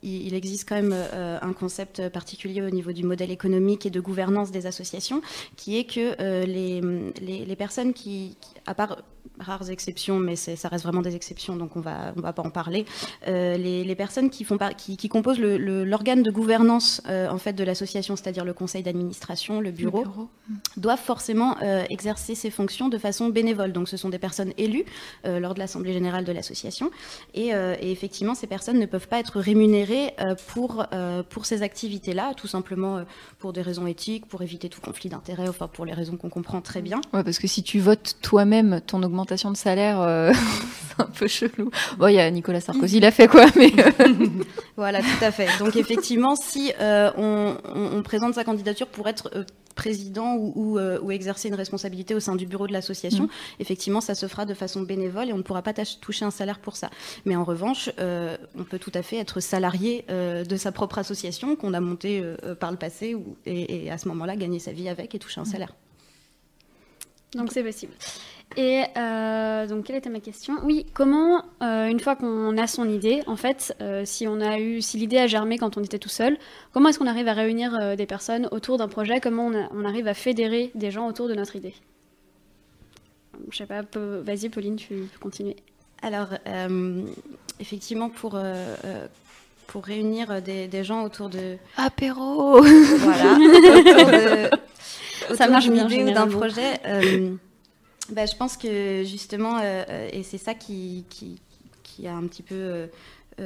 il 0.01 0.33
existe 0.33 0.67
quand 0.67 0.75
même 0.75 0.95
un 1.41 1.53
concept 1.53 2.09
particulier 2.09 2.61
au 2.61 2.69
niveau 2.69 2.91
du 2.91 3.03
modèle 3.03 3.31
économique 3.31 3.85
et 3.85 3.89
de 3.89 4.01
gouvernance 4.01 4.51
des 4.51 4.65
associations, 4.65 5.21
qui 5.55 5.77
est 5.77 5.85
que 5.85 6.43
les, 6.45 6.81
les, 7.21 7.55
personnes 7.55 7.93
qui, 7.93 8.37
à 8.65 8.75
part 8.75 8.97
rares 9.39 9.69
exceptions, 9.69 10.19
mais 10.19 10.35
ça 10.35 10.67
reste 10.67 10.83
vraiment 10.83 11.01
des 11.01 11.15
exceptions, 11.15 11.55
donc 11.55 11.75
on 11.75 11.81
va, 11.81 12.13
on 12.15 12.21
va 12.21 12.33
pas 12.33 12.43
en 12.43 12.49
parler. 12.49 12.85
Euh, 13.27 13.57
les, 13.57 13.95
personnes 13.95 14.29
qui, 14.29 14.43
font 14.43 14.57
qui, 14.77 14.97
qui 14.97 15.09
composent 15.09 15.39
l'organe 15.39 16.23
de 16.23 16.31
gouvernance 16.31 17.01
euh, 17.07 17.29
en 17.29 17.37
fait 17.37 17.53
de 17.53 17.63
l'association, 17.63 18.15
c'est-à-dire 18.15 18.45
le 18.45 18.53
conseil 18.53 18.83
d'administration, 18.83 19.61
le 19.61 19.71
bureau, 19.71 20.03
doivent 20.77 20.99
forcément 20.99 21.57
euh, 21.61 21.83
exercer 21.89 22.35
ces 22.35 22.49
fonctions 22.49 22.89
de 22.89 22.97
façon 22.97 23.29
bénévole. 23.29 23.71
Donc 23.71 23.89
ce 23.89 23.97
sont 23.97 24.09
des 24.09 24.19
personnes 24.19 24.53
élues 24.57 24.85
lors 25.25 25.53
de 25.53 25.59
l'assemblée 25.59 25.93
générale 25.93 26.25
de 26.25 26.31
l'association, 26.31 26.91
et, 27.33 27.49
et, 27.49 27.91
effectivement 27.91 28.35
ces 28.35 28.47
personnes 28.47 28.79
ne 28.79 28.85
peuvent 28.85 29.07
pas 29.07 29.19
être 29.19 29.39
rémunérées 29.39 30.13
pour 30.53 30.85
pour 31.29 31.45
ces 31.45 31.61
activités-là, 31.61 32.33
tout 32.35 32.47
simplement 32.47 33.03
pour 33.39 33.53
des 33.53 33.61
raisons 33.61 33.87
éthiques, 33.87 34.25
pour 34.25 34.41
éviter 34.41 34.69
tout 34.69 34.81
conflit 34.81 35.09
d'intérêts, 35.09 35.47
enfin 35.47 35.67
pour 35.67 35.85
les 35.85 35.93
raisons 35.93 36.17
qu'on 36.17 36.29
comprend 36.29 36.61
très 36.61 36.81
bien. 36.81 37.01
Ouais, 37.13 37.23
parce 37.23 37.39
que 37.39 37.47
si 37.47 37.63
tu 37.63 37.79
votes 37.79 38.17
toi-même 38.21 38.81
ton 38.85 39.03
augmentation 39.13 39.51
de 39.51 39.57
salaire, 39.57 40.01
euh, 40.01 40.33
c'est 40.89 41.03
un 41.03 41.05
peu 41.05 41.27
chelou. 41.27 41.69
Bon, 41.97 42.07
il 42.07 42.15
y 42.15 42.19
a 42.19 42.29
Nicolas 42.31 42.61
Sarkozy, 42.61 42.97
il 42.97 43.05
a 43.05 43.11
fait 43.11 43.27
quoi, 43.27 43.45
mais 43.55 43.71
euh, 43.77 44.15
voilà, 44.75 45.01
tout 45.01 45.23
à 45.23 45.31
fait. 45.31 45.47
Donc 45.59 45.75
effectivement, 45.75 46.35
si 46.35 46.73
euh, 46.79 47.11
on, 47.15 48.01
présente 48.01 48.33
sa 48.33 48.43
candidature 48.43 48.87
pour 48.87 49.07
être 49.07 49.45
président 49.75 50.35
ou, 50.35 50.79
ou, 50.79 51.11
exercer 51.11 51.47
une 51.47 51.55
responsabilité 51.55 52.13
au 52.13 52.19
sein 52.19 52.35
du 52.35 52.45
bureau 52.45 52.67
de 52.67 52.73
l'association, 52.73 53.25
mm. 53.25 53.29
effectivement, 53.59 54.01
ça 54.01 54.15
se 54.15 54.27
fera 54.27 54.45
de 54.45 54.53
façon 54.53 54.81
bénévole 54.81 55.29
et 55.29 55.33
on 55.33 55.37
ne 55.37 55.43
pourra 55.43 55.61
pas 55.61 55.73
toucher 56.01 56.25
un 56.25 56.31
salaire 56.31 56.59
pour 56.59 56.75
ça. 56.75 56.89
Mais 57.25 57.35
en 57.35 57.43
revanche, 57.43 57.89
on 57.99 58.63
peut 58.63 58.79
tout 58.79 58.91
à 58.93 59.03
fait 59.03 59.17
être 59.17 59.39
salarié 59.39 60.05
de 60.09 60.55
sa 60.57 60.71
propre 60.71 60.97
association 60.97 61.55
qu'on 61.55 61.73
a 61.73 61.79
montée 61.79 62.23
par 62.59 62.71
le 62.71 62.77
passé 62.77 63.15
et, 63.45 63.85
et, 63.85 63.91
à 63.91 63.97
ce 63.97 64.07
moment-là 64.09 64.35
gagner 64.35 64.59
sa 64.59 64.71
vie 64.71 64.89
avec 64.89 65.15
et 65.15 65.19
toucher 65.19 65.39
un 65.39 65.43
mm. 65.43 65.47
salaire. 65.47 65.73
Donc 67.35 67.51
c'est 67.51 67.63
possible. 67.63 67.93
Et 68.55 68.83
euh, 68.97 69.67
donc, 69.67 69.85
quelle 69.85 69.95
était 69.95 70.09
ma 70.09 70.19
question? 70.19 70.55
Oui, 70.63 70.85
comment, 70.93 71.43
euh, 71.61 71.87
une 71.87 71.99
fois 71.99 72.15
qu'on 72.15 72.57
a 72.57 72.67
son 72.67 72.87
idée, 72.87 73.21
en 73.25 73.35
fait, 73.35 73.75
euh, 73.81 74.03
si 74.05 74.27
on 74.27 74.41
a 74.41 74.59
eu, 74.59 74.81
si 74.81 74.97
l'idée 74.97 75.17
a 75.17 75.27
germé 75.27 75.57
quand 75.57 75.77
on 75.77 75.83
était 75.83 75.99
tout 75.99 76.09
seul, 76.09 76.37
comment 76.71 76.89
est-ce 76.89 76.99
qu'on 76.99 77.07
arrive 77.07 77.27
à 77.27 77.33
réunir 77.33 77.95
des 77.95 78.05
personnes 78.05 78.47
autour 78.51 78.77
d'un 78.77 78.87
projet? 78.87 79.19
Comment 79.19 79.51
on, 79.71 79.85
arrive 79.85 80.07
à 80.07 80.13
fédérer 80.13 80.71
des 80.75 80.91
gens 80.91 81.07
autour 81.07 81.27
de 81.27 81.33
notre 81.33 81.55
idée? 81.55 81.73
Je 83.49 83.57
sais 83.57 83.65
pas, 83.65 83.81
vas-y, 83.95 84.49
Pauline, 84.49 84.75
tu 84.75 85.09
peux 85.11 85.19
continuer. 85.19 85.55
Alors, 86.01 86.29
effectivement, 87.59 88.09
pour 88.09 88.39
pour 89.67 89.85
réunir 89.85 90.41
des, 90.41 90.83
gens 90.83 91.03
autour 91.03 91.29
de 91.29 91.57
apéro. 91.77 92.61
Voilà. 92.61 93.33
autour 93.33 94.11
de, 94.11 95.35
ça 95.35 95.47
marche 95.47 95.69
bien 95.69 95.87
d'un 96.11 96.27
projet. 96.27 96.79
Bah, 98.09 98.25
je 98.25 98.35
pense 98.35 98.57
que 98.57 99.03
justement, 99.05 99.57
euh, 99.57 99.83
euh, 99.89 100.09
et 100.11 100.23
c'est 100.23 100.37
ça 100.37 100.53
qui, 100.53 101.05
a 102.05 102.11
un 102.11 102.27
petit 102.27 102.43
peu 102.43 102.55
euh, 102.55 102.87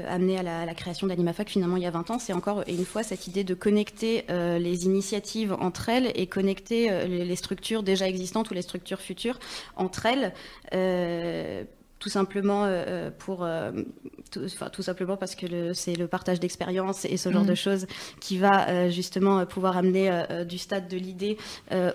amené 0.08 0.40
à 0.40 0.66
la, 0.66 0.74
création 0.74 1.06
d'AnimaFac 1.06 1.50
finalement 1.50 1.78
il 1.78 1.84
y 1.84 1.86
a 1.86 1.92
20 1.92 2.12
ans, 2.12 2.20
c'est 2.20 2.34
encore 2.34 2.64
une 2.68 2.86
fois 2.86 3.04
cette 3.04 3.28
idée 3.28 3.44
de 3.44 3.54
connecter 3.54 4.26
les 4.30 4.86
initiatives 4.86 5.54
entre 5.60 5.90
elles 5.90 6.12
et 6.16 6.28
connecter 6.28 7.08
les, 7.08 7.36
structures 7.36 7.84
déjà 7.84 8.08
existantes 8.08 8.50
ou 8.50 8.54
les 8.54 8.62
structures 8.62 9.00
futures 9.00 9.40
entre 9.76 10.08
elles 10.08 10.34
tout 12.00 12.10
simplement 12.10 12.66
euh, 12.66 12.84
euh, 12.88 13.12
pour 13.18 13.44
euh, 13.44 13.72
tout, 14.32 14.82
simplement 14.82 15.18
parce 15.18 15.36
que 15.36 15.74
c'est 15.74 15.96
le 15.96 16.08
partage 16.08 16.40
d'expérience 16.40 17.06
et 17.06 17.18
ce 17.18 17.32
genre 17.32 17.46
de 17.46 17.54
mm. 17.54 17.56
choses 17.56 17.88
qui 18.20 18.38
va 18.38 18.90
justement 18.90 19.46
pouvoir 19.46 19.78
amener 19.78 20.12
du 20.48 20.58
stade 20.58 20.88
de 20.90 20.98
l'idée 20.98 21.38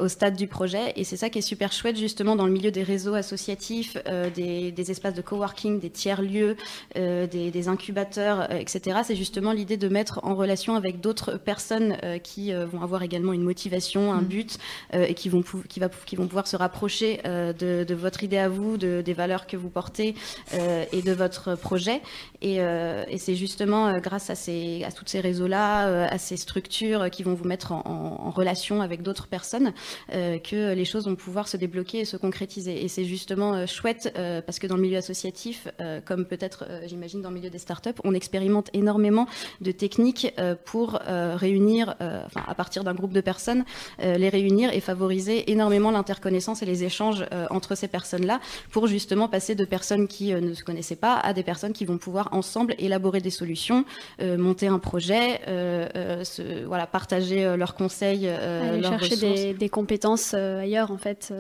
au 0.01 0.09
stade 0.09 0.35
du 0.35 0.47
projet 0.47 0.93
et 0.97 1.05
c'est 1.05 1.17
ça 1.17 1.29
qui 1.29 1.39
est 1.39 1.43
super 1.43 1.73
chouette 1.73 1.97
justement 1.97 2.35
dans 2.35 2.47
le 2.47 2.53
milieu 2.53 2.71
des 2.71 2.83
réseaux 2.83 3.15
associatifs 3.15 3.97
des, 4.35 4.73
des, 4.73 4.91
espaces 4.91 5.15
de 5.15 5.21
coworking 5.21 5.79
des 5.79 5.91
tiers 5.91 6.23
lieux 6.23 6.57
des, 6.97 7.27
des, 7.27 7.69
incubateurs 7.69 8.51
etc 8.51 9.01
c'est 9.05 9.17
justement 9.17 9.53
l'idée 9.53 9.77
de 9.77 9.89
mettre 9.89 10.21
en 10.23 10.35
relation 10.35 10.75
avec 10.75 11.01
d'autres 11.01 11.37
personnes 11.37 11.97
qui 12.25 12.53
vont 12.53 12.83
avoir 12.83 13.03
également 13.03 13.35
une 13.35 13.45
motivation 13.45 14.13
un 14.13 14.23
mm. 14.23 14.27
but 14.27 14.59
et 14.95 15.15
qui 15.15 15.29
vont 15.29 15.45
qui 15.69 15.81
va 15.81 15.91
qui 16.07 16.17
vont 16.17 16.27
pouvoir 16.27 16.47
se 16.47 16.57
rapprocher 16.57 17.21
de, 17.25 17.85
de, 17.85 17.95
votre 17.95 18.25
idée 18.25 18.39
à 18.39 18.49
vous 18.49 18.79
de, 18.79 19.03
des 19.03 19.13
valeurs 19.13 19.47
que 19.47 19.57
vous 19.57 19.69
portez 19.69 19.92
euh, 20.01 20.85
et 20.93 21.03
de 21.03 21.13
votre 21.13 21.55
projet. 21.57 22.01
Et, 22.41 22.61
euh, 22.61 23.05
c'est 23.17 23.35
justement 23.35 23.87
euh, 23.87 24.01
grâce 24.01 24.31
à, 24.31 24.35
ces, 24.35 24.83
à 24.85 24.91
tous 24.91 25.05
ces 25.07 25.21
réseaux-là, 25.21 26.07
à 26.09 26.19
ces 26.19 26.37
structures 26.37 27.11
qui 27.11 27.23
vont 27.23 27.35
vous 27.35 27.45
mettre 27.45 27.73
en, 27.73 28.31
relation 28.31 28.81
avec 28.81 29.03
d'autres 29.03 29.27
personnes, 29.27 29.73
que 30.11 30.73
les 30.73 30.85
choses 30.85 31.07
vont 31.07 31.17
pouvoir 31.17 31.49
se 31.49 31.57
débloquer 31.57 32.01
et 32.01 32.05
se 32.05 32.17
concrétiser. 32.17 32.83
Et 32.83 32.89
c'est 32.89 33.05
justement 33.05 33.67
chouette 33.67 34.13
parce 34.47 34.59
que 34.59 34.67
dans 34.67 34.77
le 34.77 34.83
milieu 34.83 34.97
associatif, 34.97 35.69
comme 36.07 36.25
peut-être, 36.25 36.65
j'imagine, 36.87 37.21
dans 37.21 37.29
le 37.29 37.37
milieu 37.37 37.51
des 37.51 37.59
startups, 37.59 37.91
on 38.05 38.15
expérimente 38.15 38.71
énormément 38.73 39.27
de 39.61 39.71
techniques 39.71 40.35
pour 40.65 40.99
réunir, 41.05 41.95
enfin, 42.01 42.43
à 42.47 42.55
partir 42.55 42.85
d'un 42.85 42.95
groupe 42.95 43.13
de 43.13 43.21
personnes, 43.21 43.65
les 43.99 44.29
réunir 44.31 44.73
et 44.73 44.81
favoriser 44.81 45.51
énormément 45.51 45.91
l'interconnaissance 45.91 46.63
et 46.63 46.67
les 46.67 46.85
échanges 46.85 47.27
entre 47.51 47.75
ces 47.75 47.89
personnes-là 47.89 48.41
pour 48.71 48.87
justement 48.87 49.29
passer 49.29 49.55
de 49.55 49.65
personnes 49.65 49.82
personnes 49.83 50.07
qui 50.07 50.33
euh, 50.33 50.41
ne 50.41 50.55
se 50.55 50.63
connaissaient 50.63 50.95
pas 50.95 51.17
à 51.17 51.33
des 51.33 51.43
personnes 51.43 51.73
qui 51.73 51.85
vont 51.85 51.99
pouvoir 51.99 52.29
ensemble 52.31 52.77
élaborer 52.79 53.21
des 53.21 53.31
solutions, 53.31 53.85
euh, 54.21 54.39
monter 54.39 54.69
un 54.69 54.79
projet, 54.79 55.41
euh, 55.49 56.23
se, 56.23 56.65
voilà, 56.65 56.87
partager 56.87 57.57
leurs 57.57 57.75
conseils, 57.75 58.29
Aller 58.29 58.85
chercher 58.85 59.17
des, 59.17 59.55
des, 59.55 59.69
compétences 59.69 60.35
ailleurs 60.35 60.93
en 60.93 60.99
fait 60.99 61.33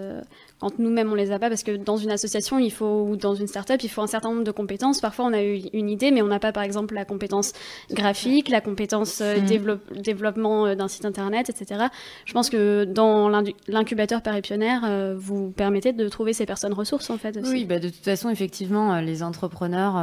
quand 0.62 0.78
nous-mêmes 0.78 1.10
on 1.10 1.16
les 1.16 1.32
a 1.32 1.40
pas, 1.40 1.48
parce 1.48 1.64
que 1.64 1.76
dans 1.76 1.96
une 1.96 2.12
association, 2.12 2.60
il 2.60 2.70
faut 2.70 3.02
ou 3.02 3.16
dans 3.16 3.34
une 3.34 3.48
start-up, 3.48 3.80
il 3.82 3.88
faut 3.88 4.00
un 4.00 4.06
certain 4.06 4.30
nombre 4.30 4.44
de 4.44 4.52
compétences. 4.52 5.00
Parfois, 5.00 5.24
on 5.24 5.32
a 5.32 5.42
eu 5.42 5.60
une 5.72 5.90
idée, 5.90 6.12
mais 6.12 6.22
on 6.22 6.28
n'a 6.28 6.38
pas, 6.38 6.52
par 6.52 6.62
exemple, 6.62 6.94
la 6.94 7.04
compétence 7.04 7.52
graphique, 7.90 8.48
la 8.48 8.60
compétence 8.60 9.20
euh, 9.20 9.40
mmh. 9.40 10.02
développement 10.02 10.66
euh, 10.66 10.74
d'un 10.76 10.86
site 10.86 11.04
internet, 11.04 11.50
etc. 11.50 11.86
Je 12.26 12.32
pense 12.32 12.48
que 12.48 12.84
dans 12.84 13.28
l'incubateur 13.66 14.22
Paris 14.22 14.40
Pionnière, 14.40 14.82
euh, 14.84 15.16
vous 15.18 15.50
permettez 15.50 15.92
de 15.92 16.08
trouver 16.08 16.32
ces 16.32 16.46
personnes 16.46 16.74
ressources, 16.74 17.10
en 17.10 17.18
fait. 17.18 17.36
Aussi. 17.36 17.50
Oui, 17.50 17.64
bah 17.64 17.80
de 17.80 17.88
toute 17.88 18.04
façon, 18.04 18.30
effectivement, 18.30 19.00
les 19.00 19.24
entrepreneurs, 19.24 19.96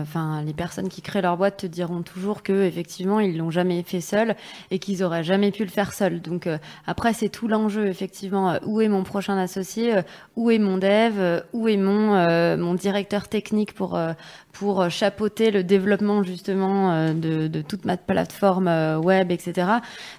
enfin 0.00 0.42
les 0.46 0.54
personnes 0.54 0.88
qui 0.88 1.02
créent 1.02 1.20
leur 1.20 1.36
boîte 1.36 1.58
te 1.58 1.66
diront 1.66 2.00
toujours 2.00 2.42
que 2.42 2.64
effectivement, 2.64 3.20
ils 3.20 3.36
l'ont 3.36 3.50
jamais 3.50 3.82
fait 3.82 4.00
seuls 4.00 4.34
et 4.70 4.78
qu'ils 4.78 5.04
auraient 5.04 5.24
jamais 5.24 5.50
pu 5.50 5.64
le 5.64 5.70
faire 5.70 5.92
seuls. 5.92 6.22
Donc 6.22 6.48
après, 6.86 7.12
c'est 7.12 7.28
tout 7.28 7.48
l'enjeu, 7.48 7.86
effectivement. 7.88 8.58
où 8.64 8.80
est 8.80 8.88
mon 8.88 9.02
prochain 9.02 9.36
associé 9.36 10.00
où 10.36 10.50
est 10.50 10.58
mon 10.58 10.78
dev, 10.78 11.42
où 11.52 11.68
est 11.68 11.76
mon, 11.76 12.14
euh, 12.14 12.56
mon 12.56 12.74
directeur 12.74 13.28
technique 13.28 13.72
pour, 13.72 13.96
euh, 13.96 14.12
pour 14.58 14.80
euh, 14.80 14.88
chapeauter 14.88 15.50
le 15.50 15.62
développement 15.62 16.22
justement 16.22 16.92
euh, 16.92 17.12
de, 17.12 17.46
de 17.46 17.62
toute 17.62 17.84
ma 17.84 17.96
plateforme 17.96 18.68
euh, 18.68 18.98
web, 18.98 19.30
etc. 19.30 19.68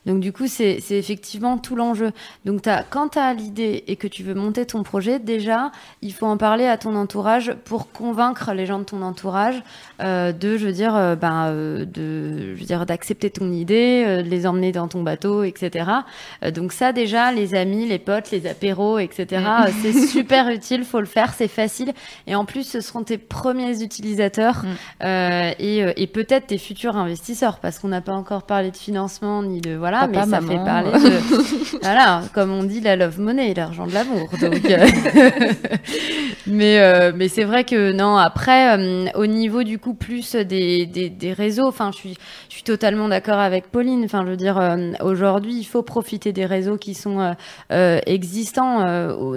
Donc 0.06 0.20
du 0.20 0.32
coup, 0.32 0.48
c'est 0.48 0.80
effectivement 0.92 1.58
tout 1.58 1.76
l'enjeu. 1.76 2.12
Donc 2.46 2.68
as, 2.68 2.84
quand 2.84 3.10
tu 3.10 3.20
as 3.20 3.34
l'idée 3.34 3.84
et 3.88 3.96
que 3.96 4.08
tu 4.08 4.24
veux 4.24 4.36
monter 4.36 4.66
ton 4.66 4.84
projet, 4.84 5.20
déjà, 5.20 5.72
il 6.02 6.14
faut 6.14 6.28
en 6.28 6.38
parler 6.38 6.66
à 6.66 6.78
ton 6.78 6.96
entourage 6.96 7.54
pour 7.66 7.92
convaincre 7.92 8.54
les 8.54 8.66
gens 8.66 8.80
de 8.80 8.84
ton 8.84 9.02
entourage 9.02 9.62
euh, 10.02 10.32
de, 10.32 10.58
je 10.58 10.66
veux 10.68 10.74
dire, 10.74 11.18
ben, 11.20 11.52
de, 11.52 12.56
je 12.56 12.60
veux 12.60 12.66
dire, 12.66 12.86
d'accepter 12.86 13.30
ton 13.30 13.52
idée, 13.52 14.24
de 14.24 14.30
les 14.30 14.46
emmener 14.46 14.72
dans 14.72 14.88
ton 14.88 15.02
bateau, 15.02 15.44
etc. 15.44 15.90
donc 16.54 16.72
ça, 16.74 16.92
déjà, 16.92 17.32
les 17.32 17.56
amis, 17.56 17.88
les 17.88 18.00
potes, 18.00 18.32
les 18.32 18.48
apéros, 18.48 19.00
etc. 19.00 19.42
C'est 19.82 19.94
super 20.08 20.50
utile, 20.50 20.84
faut 20.84 21.00
le 21.00 21.06
faire, 21.06 21.34
c'est 21.34 21.48
facile. 21.48 21.94
Et 22.26 22.36
en 22.36 22.46
plus, 22.46 22.64
ce 22.64 22.82
seront 22.82 23.04
tes 23.04 23.18
premiers 23.18 23.82
utilisateurs 23.82 24.38
Mm. 24.64 24.68
Euh, 25.04 25.52
euh, 25.60 25.94
et, 25.96 26.08
peut-être 26.08 26.48
tes 26.48 26.58
futurs 26.58 26.96
investisseurs, 26.98 27.60
parce 27.60 27.80
qu'on 27.80 27.90
n'a 27.90 28.02
pas 28.02 28.14
encore 28.14 28.44
parlé 28.44 28.72
de 28.72 28.78
financement 28.78 29.44
ni 29.44 29.62
de 29.62 29.76
voilà, 29.76 30.08
mais 30.08 30.26
ça 30.26 30.42
fait 30.42 30.56
parler 30.56 30.92
de 30.94 31.80
voilà, 31.82 32.24
comme 32.34 32.52
on 32.52 32.64
dit 32.64 32.82
la 32.82 32.96
love 32.96 33.20
money, 33.20 33.54
l'argent 33.54 33.86
de 33.86 33.94
l'amour. 33.94 34.30
Donc, 34.42 34.66
euh, 34.66 34.88
mais 36.48 37.12
mais 37.14 37.28
c'est 37.28 37.44
vrai 37.44 37.64
que 37.64 37.92
non. 37.92 38.18
Après, 38.18 38.78
au 39.16 39.26
niveau 39.26 39.64
du 39.64 39.80
coup 39.80 39.94
plus 39.94 40.36
des, 40.36 40.86
des, 40.86 41.34
réseaux, 41.34 41.68
enfin, 41.68 41.92
je 41.92 41.98
suis 41.98 42.18
je 42.50 42.56
suis 42.56 42.64
totalement 42.64 43.08
d'accord 43.08 43.40
avec 43.40 43.70
Pauline. 43.72 44.04
Enfin, 44.06 44.24
je 44.26 44.32
veux 44.32 44.38
dire, 44.38 44.60
aujourd'hui, 45.02 45.56
il 45.58 45.66
faut 45.66 45.84
profiter 45.84 46.34
des 46.34 46.46
réseaux 46.46 46.78
qui 46.78 46.94
sont 46.94 47.36
existants. 47.70 48.86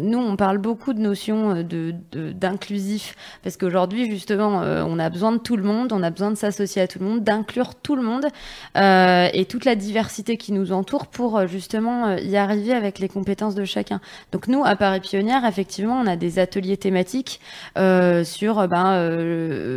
nous, 0.00 0.19
on 0.20 0.36
parle 0.36 0.58
beaucoup 0.58 0.92
de 0.92 1.00
notions 1.00 1.62
de 1.62 1.94
d'inclusif, 2.12 3.16
parce 3.42 3.56
qu'aujourd'hui, 3.56 4.10
justement, 4.10 4.62
euh, 4.62 4.84
on 4.86 4.98
a 4.98 5.10
besoin 5.10 5.32
de 5.32 5.38
tout 5.38 5.56
le 5.56 5.62
monde, 5.62 5.92
on 5.92 6.02
a 6.02 6.10
besoin 6.10 6.30
de 6.30 6.36
s'associer 6.36 6.82
à 6.82 6.88
tout 6.88 6.98
le 6.98 7.06
monde, 7.06 7.22
d'inclure 7.22 7.74
tout 7.74 7.96
le 7.96 8.02
monde 8.02 8.26
euh, 8.76 9.28
et 9.32 9.44
toute 9.44 9.64
la 9.64 9.74
diversité 9.74 10.36
qui 10.36 10.52
nous 10.52 10.72
entoure 10.72 11.06
pour 11.06 11.38
euh, 11.38 11.46
justement 11.46 12.16
y 12.16 12.36
arriver 12.36 12.72
avec 12.72 12.98
les 12.98 13.08
compétences 13.08 13.54
de 13.54 13.64
chacun. 13.64 14.00
Donc 14.32 14.48
nous, 14.48 14.64
à 14.64 14.76
Paris 14.76 15.00
Pionnière, 15.00 15.44
effectivement, 15.44 16.00
on 16.00 16.06
a 16.06 16.16
des 16.16 16.38
ateliers 16.38 16.76
thématiques 16.76 17.40
sur, 17.76 18.68
ben, 18.68 18.94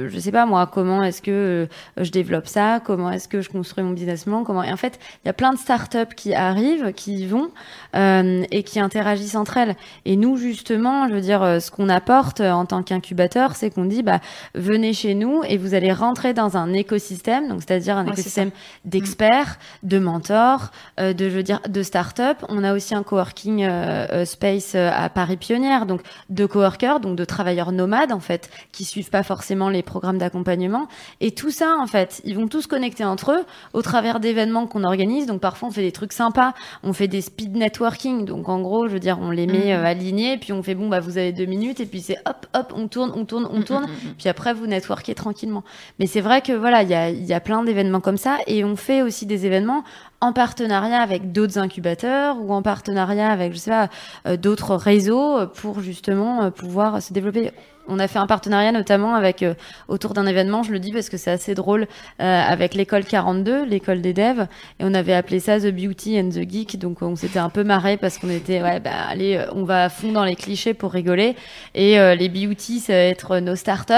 je 0.07 0.19
sais 0.19 0.31
pas 0.31 0.45
moi, 0.45 0.67
comment 0.67 1.03
est-ce 1.03 1.21
que 1.21 1.67
je 1.97 2.11
développe 2.11 2.47
ça, 2.47 2.79
comment 2.83 3.09
est-ce 3.11 3.27
que 3.27 3.41
je 3.41 3.49
construis 3.49 3.83
mon 3.83 3.91
business 3.91 4.25
plan, 4.25 4.43
comment. 4.43 4.63
Et 4.63 4.71
en 4.71 4.77
fait, 4.77 4.99
il 5.23 5.27
y 5.27 5.29
a 5.29 5.33
plein 5.33 5.53
de 5.53 5.57
startups 5.57 6.13
qui 6.15 6.33
arrivent, 6.33 6.93
qui 6.93 7.15
y 7.15 7.25
vont 7.25 7.49
et 7.93 8.63
qui 8.63 8.79
interagissent 8.79 9.35
entre 9.35 9.57
elles. 9.57 9.75
Et 10.05 10.15
nous, 10.15 10.32
justement, 10.37 11.07
je 11.07 11.13
veux 11.13 11.21
dire, 11.21 11.61
ce 11.61 11.71
qu'on 11.71 11.89
apporte 11.89 12.41
en 12.41 12.65
tant 12.65 12.83
qu'incubateur, 12.83 13.55
c'est 13.55 13.69
qu'on 13.69 13.85
dit, 13.85 14.03
bah, 14.03 14.19
venez 14.55 14.93
chez 14.93 15.13
nous 15.13 15.41
et 15.47 15.57
vous 15.57 15.73
allez 15.73 15.91
rentrer 15.91 16.33
dans 16.33 16.57
un 16.57 16.73
écosystème, 16.73 17.47
donc 17.47 17.61
c'est-à-dire 17.65 17.97
un 17.97 18.05
écosystème 18.05 18.51
d'experts, 18.85 19.57
de 19.83 19.99
mentors, 19.99 20.71
euh, 20.99 21.13
de 21.13 21.29
je 21.29 21.35
veux 21.35 21.43
dire 21.43 21.59
de 21.67 21.83
start-up. 21.83 22.37
On 22.49 22.63
a 22.63 22.73
aussi 22.73 22.95
un 22.95 23.03
coworking 23.03 23.63
euh, 23.63 24.05
euh, 24.11 24.25
space 24.25 24.75
à 24.75 25.09
Paris 25.09 25.37
Pionnière, 25.37 25.85
donc 25.85 26.01
de 26.29 26.45
coworkers, 26.45 26.99
donc 26.99 27.15
de 27.15 27.25
travailleurs 27.25 27.71
nomades 27.71 28.11
en 28.11 28.19
fait, 28.19 28.49
qui 28.71 28.85
suivent 28.85 29.09
pas 29.09 29.23
forcément 29.23 29.69
les 29.69 29.83
programmes 29.83 30.17
d'accompagnement. 30.17 30.87
Et 31.21 31.31
tout 31.31 31.51
ça 31.51 31.75
en 31.79 31.87
fait, 31.87 32.21
ils 32.25 32.35
vont 32.35 32.47
tous 32.47 32.67
connecter 32.67 33.03
entre 33.03 33.31
eux 33.31 33.45
au 33.73 33.81
travers 33.81 34.19
d'événements 34.19 34.67
qu'on 34.67 34.83
organise. 34.83 35.25
Donc 35.25 35.41
parfois 35.41 35.69
on 35.69 35.71
fait 35.71 35.81
des 35.81 35.91
trucs 35.91 36.13
sympas, 36.13 36.53
on 36.83 36.93
fait 36.93 37.07
des 37.07 37.21
speed 37.21 37.55
networking. 37.55 38.25
Donc 38.25 38.49
en 38.49 38.61
gros, 38.61 38.87
je 38.87 38.93
veux 38.93 38.99
dire, 38.99 39.17
on 39.21 39.31
les 39.31 39.47
met 39.47 39.77
mhm. 39.77 39.85
alignés, 39.85 40.22
puis 40.39 40.53
on 40.53 40.63
fait 40.63 40.75
bon 40.75 40.87
bah 40.89 40.99
vous 40.99 41.17
avez 41.17 41.31
deux 41.31 41.45
minutes 41.45 41.79
et 41.79 41.85
puis 41.85 42.01
c'est 42.01 42.17
hop 42.25 42.45
hop 42.53 42.73
on 42.75 42.87
tourne, 42.87 43.11
on 43.15 43.25
tourne, 43.25 43.47
on 43.51 43.61
tourne. 43.61 43.85
Puis 44.17 44.29
après 44.29 44.53
vous 44.53 44.67
networker 44.67 45.15
tranquillement. 45.15 45.63
Mais 45.99 46.07
c'est 46.07 46.21
vrai 46.21 46.41
que 46.41 46.53
voilà, 46.53 46.83
il 46.83 46.89
y 46.89 46.93
a, 46.93 47.09
y 47.09 47.33
a 47.33 47.39
plein 47.39 47.63
d'événements 47.63 48.01
comme 48.01 48.17
ça 48.17 48.37
et 48.47 48.63
on 48.63 48.75
fait 48.75 49.01
aussi 49.01 49.25
des 49.25 49.45
événements 49.45 49.83
en 50.21 50.33
partenariat 50.33 51.01
avec 51.01 51.31
d'autres 51.31 51.57
incubateurs 51.57 52.37
ou 52.39 52.53
en 52.53 52.61
partenariat 52.61 53.29
avec, 53.29 53.53
je 53.53 53.57
sais 53.57 53.71
pas, 53.71 53.89
euh, 54.25 54.37
d'autres 54.37 54.75
réseaux 54.75 55.45
pour 55.47 55.81
justement 55.81 56.43
euh, 56.43 56.49
pouvoir 56.49 57.01
se 57.01 57.13
développer. 57.13 57.51
On 57.87 57.99
a 57.99 58.07
fait 58.07 58.19
un 58.19 58.27
partenariat 58.27 58.71
notamment 58.71 59.15
avec 59.15 59.45
autour 59.87 60.13
d'un 60.13 60.25
événement, 60.25 60.63
je 60.63 60.71
le 60.71 60.79
dis 60.79 60.91
parce 60.91 61.09
que 61.09 61.17
c'est 61.17 61.31
assez 61.31 61.55
drôle, 61.55 61.87
avec 62.19 62.73
l'école 62.75 63.03
42, 63.03 63.65
l'école 63.65 64.01
des 64.01 64.13
devs, 64.13 64.47
et 64.79 64.83
on 64.83 64.93
avait 64.93 65.13
appelé 65.13 65.39
ça 65.39 65.59
The 65.59 65.71
Beauty 65.71 66.19
and 66.19 66.29
the 66.29 66.49
Geek. 66.49 66.79
Donc 66.79 67.01
on 67.01 67.15
s'était 67.15 67.39
un 67.39 67.49
peu 67.49 67.63
marré 67.63 67.97
parce 67.97 68.17
qu'on 68.17 68.29
était, 68.29 68.61
ouais, 68.61 68.79
bah 68.79 68.91
allez, 69.09 69.43
on 69.53 69.63
va 69.63 69.85
à 69.85 69.89
fond 69.89 70.11
dans 70.11 70.23
les 70.23 70.35
clichés 70.35 70.73
pour 70.73 70.91
rigoler. 70.91 71.35
Et 71.75 71.97
les 72.15 72.29
beauty, 72.29 72.79
ça 72.79 72.93
va 72.93 72.99
être 72.99 73.39
nos 73.39 73.55
startups, 73.55 73.93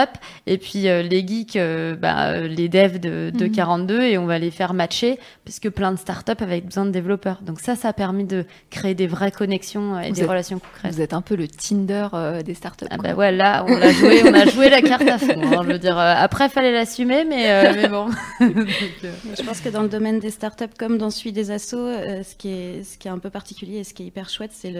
et 0.47 0.57
puis 0.57 0.83
les 0.83 1.27
geeks, 1.27 1.57
bah, 1.99 2.39
les 2.41 2.69
devs 2.69 2.99
de, 2.99 3.31
de 3.33 3.47
42, 3.47 3.97
mhm. 3.97 4.01
et 4.01 4.17
on 4.17 4.25
va 4.25 4.39
les 4.39 4.51
faire 4.51 4.73
matcher 4.73 5.19
puisque 5.43 5.69
plein 5.69 5.91
de 5.91 5.97
startups 5.97 6.41
avaient 6.41 6.61
besoin 6.61 6.85
de 6.85 6.91
développeurs. 6.91 7.39
Donc 7.41 7.59
ça, 7.59 7.75
ça 7.75 7.89
a 7.89 7.93
permis 7.93 8.25
de 8.25 8.45
créer 8.69 8.95
des 8.95 9.07
vraies 9.07 9.31
connexions 9.31 9.99
et 9.99 10.11
des 10.11 10.25
relations 10.25 10.59
concrètes. 10.59 10.93
Vous 10.93 11.01
êtes 11.01 11.13
un 11.13 11.21
peu 11.21 11.35
le 11.35 11.47
Tinder 11.47 12.07
euh, 12.13 12.41
des 12.41 12.53
startups. 12.53 12.85
Ah 12.89 12.97
bah 12.97 13.13
ouais, 13.13 13.31
là, 13.31 13.65
on 13.67 13.74
a 13.81 13.91
joué, 13.91 14.23
on 14.23 14.33
a 14.33 14.45
joué 14.45 14.69
la 14.69 14.81
carte 14.81 15.07
à 15.07 15.17
fond. 15.17 15.41
Hein, 15.41 15.61
je 15.63 15.71
veux 15.71 15.79
dire, 15.79 15.97
euh, 15.97 16.13
après, 16.17 16.49
fallait 16.49 16.71
l'assumer, 16.71 17.25
mais, 17.25 17.51
euh, 17.51 17.73
mais 17.75 17.87
bon. 17.87 18.09
je 18.39 19.43
pense 19.43 19.61
que 19.61 19.69
dans 19.69 19.81
le 19.81 19.89
domaine 19.89 20.19
des 20.19 20.29
startups, 20.29 20.65
comme 20.77 20.97
dans 20.97 21.09
celui 21.09 21.31
des 21.31 21.51
assos, 21.51 21.77
ce, 21.77 22.35
qui 22.35 22.49
est, 22.49 22.83
ce 22.83 22.97
qui 22.97 23.07
est 23.07 23.11
un 23.11 23.19
peu 23.19 23.29
particulier 23.29 23.79
et 23.79 23.83
ce 23.83 23.93
qui 23.93 24.03
est 24.03 24.07
hyper 24.07 24.29
chouette, 24.29 24.51
c'est 24.53 24.73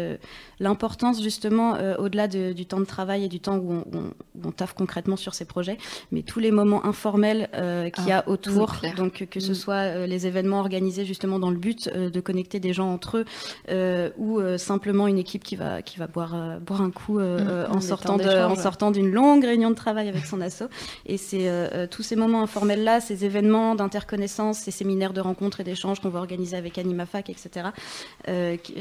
l'importance 0.59 1.21
justement, 1.21 1.77
au-delà 1.99 2.27
du 2.27 2.65
temps 2.65 2.79
de 2.79 2.85
travail 2.85 3.25
et 3.25 3.27
du 3.27 3.39
temps 3.39 3.57
où 3.57 3.83
on, 3.93 4.11
on, 4.43 4.51
taffe 4.51 4.73
concrètement 4.73 5.17
sur 5.17 5.33
ces 5.33 5.45
projets, 5.45 5.77
mais 6.11 6.21
tous 6.21 6.39
les 6.39 6.51
moments 6.51 6.85
informels 6.85 7.49
qu'il 7.93 8.07
y 8.07 8.11
a 8.11 8.23
ah, 8.25 8.29
autour, 8.29 8.75
donc 8.95 9.27
que 9.29 9.39
ce 9.39 9.51
mm. 9.51 9.55
soit 9.55 10.07
les 10.07 10.27
événements 10.27 10.59
organisés 10.59 11.05
justement 11.05 11.39
dans 11.39 11.49
le 11.49 11.57
but 11.57 11.89
de 11.89 12.19
connecter 12.19 12.59
des 12.59 12.73
gens 12.73 12.91
entre 12.91 13.17
eux 13.17 13.25
euh, 13.69 14.09
ou 14.17 14.39
euh, 14.39 14.57
simplement 14.57 15.07
une 15.07 15.17
équipe 15.17 15.43
qui 15.43 15.55
va, 15.55 15.81
qui 15.81 15.97
va 15.97 16.07
boire, 16.07 16.35
euh, 16.35 16.59
boire 16.59 16.81
un 16.81 16.91
coup 16.91 17.19
mm. 17.19 17.67
en, 17.69 17.81
sortant 17.81 18.17
en 18.17 18.55
sortant 18.55 18.84
d'une 18.91 19.11
longue 19.11 19.43
réunion 19.43 19.69
de 19.69 19.75
travail 19.75 20.09
avec 20.09 20.25
son 20.25 20.41
asso. 20.41 20.63
Et 21.05 21.17
c'est 21.17 21.49
tous 21.91 22.03
ces 22.03 22.15
moments 22.15 22.41
informels-là, 22.43 23.01
ces 23.01 23.25
événements 23.25 23.75
d'interconnaissance, 23.75 24.59
ces 24.59 24.71
séminaires 24.71 25.13
de 25.13 25.21
rencontres 25.21 25.61
et 25.61 25.63
d'échanges 25.63 25.99
qu'on 25.99 26.09
va 26.09 26.19
organiser 26.19 26.57
avec 26.57 26.77
AnimaFac, 26.77 27.29
etc. 27.29 27.69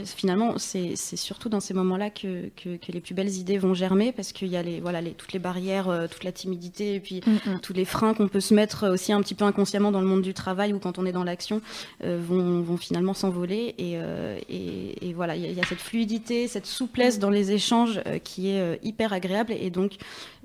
finalement, 0.05 0.55
c'est 0.59 0.97
surtout 0.97 1.49
dans 1.49 1.61
ces 1.61 1.75
moments-là 1.75 2.11
que, 2.11 2.49
que, 2.57 2.93
les 2.93 3.01
plus 3.01 3.15
belles 3.15 3.35
idées 3.35 3.59
vont 3.59 3.75
germer 3.75 4.13
parce 4.13 4.33
qu'il 4.33 4.49
y 4.49 4.57
a 4.57 4.63
les, 4.63 4.81
voilà, 4.81 5.01
les, 5.01 5.13
toutes 5.13 5.33
les 5.33 5.39
barrières, 5.39 6.07
toute 6.11 6.25
la 6.25 6.33
timidité 6.33 6.95
et 6.95 7.01
puis 7.01 7.21
mm, 7.27 7.51
mm. 7.51 7.61
tous 7.61 7.73
les 7.73 7.85
freins 7.85 8.15
qu'on 8.15 8.29
peut 8.29 8.41
se 8.41 8.55
mettre 8.55 8.89
aussi 8.89 9.13
un 9.13 9.21
petit 9.23 9.35
peu 9.35 9.45
inconsciemment 9.45 9.91
dans 9.91 10.01
le 10.01 10.07
monde 10.07 10.23
du 10.23 10.35
travail 10.35 10.73
ou 10.73 10.79
quand 10.79 10.99
on 10.99 11.07
est 11.07 11.13
dans 11.13 11.25
l'action 11.25 11.61
vont, 12.03 12.61
vont, 12.61 12.77
finalement 12.77 13.15
s'envoler. 13.15 13.75
Et, 13.79 13.99
et, 14.49 15.13
voilà, 15.15 15.37
il 15.37 15.53
y, 15.53 15.61
a 15.61 15.65
cette 15.65 15.81
fluidité, 15.81 16.49
cette 16.49 16.67
souplesse 16.67 17.19
dans 17.19 17.31
les 17.31 17.53
échanges 17.53 18.01
euh, 18.07 18.19
qui 18.19 18.51
est 18.51 18.61
euh, 18.61 18.77
hyper 18.83 19.13
agréable. 19.13 19.53
Et 19.53 19.71
donc, 19.71 19.94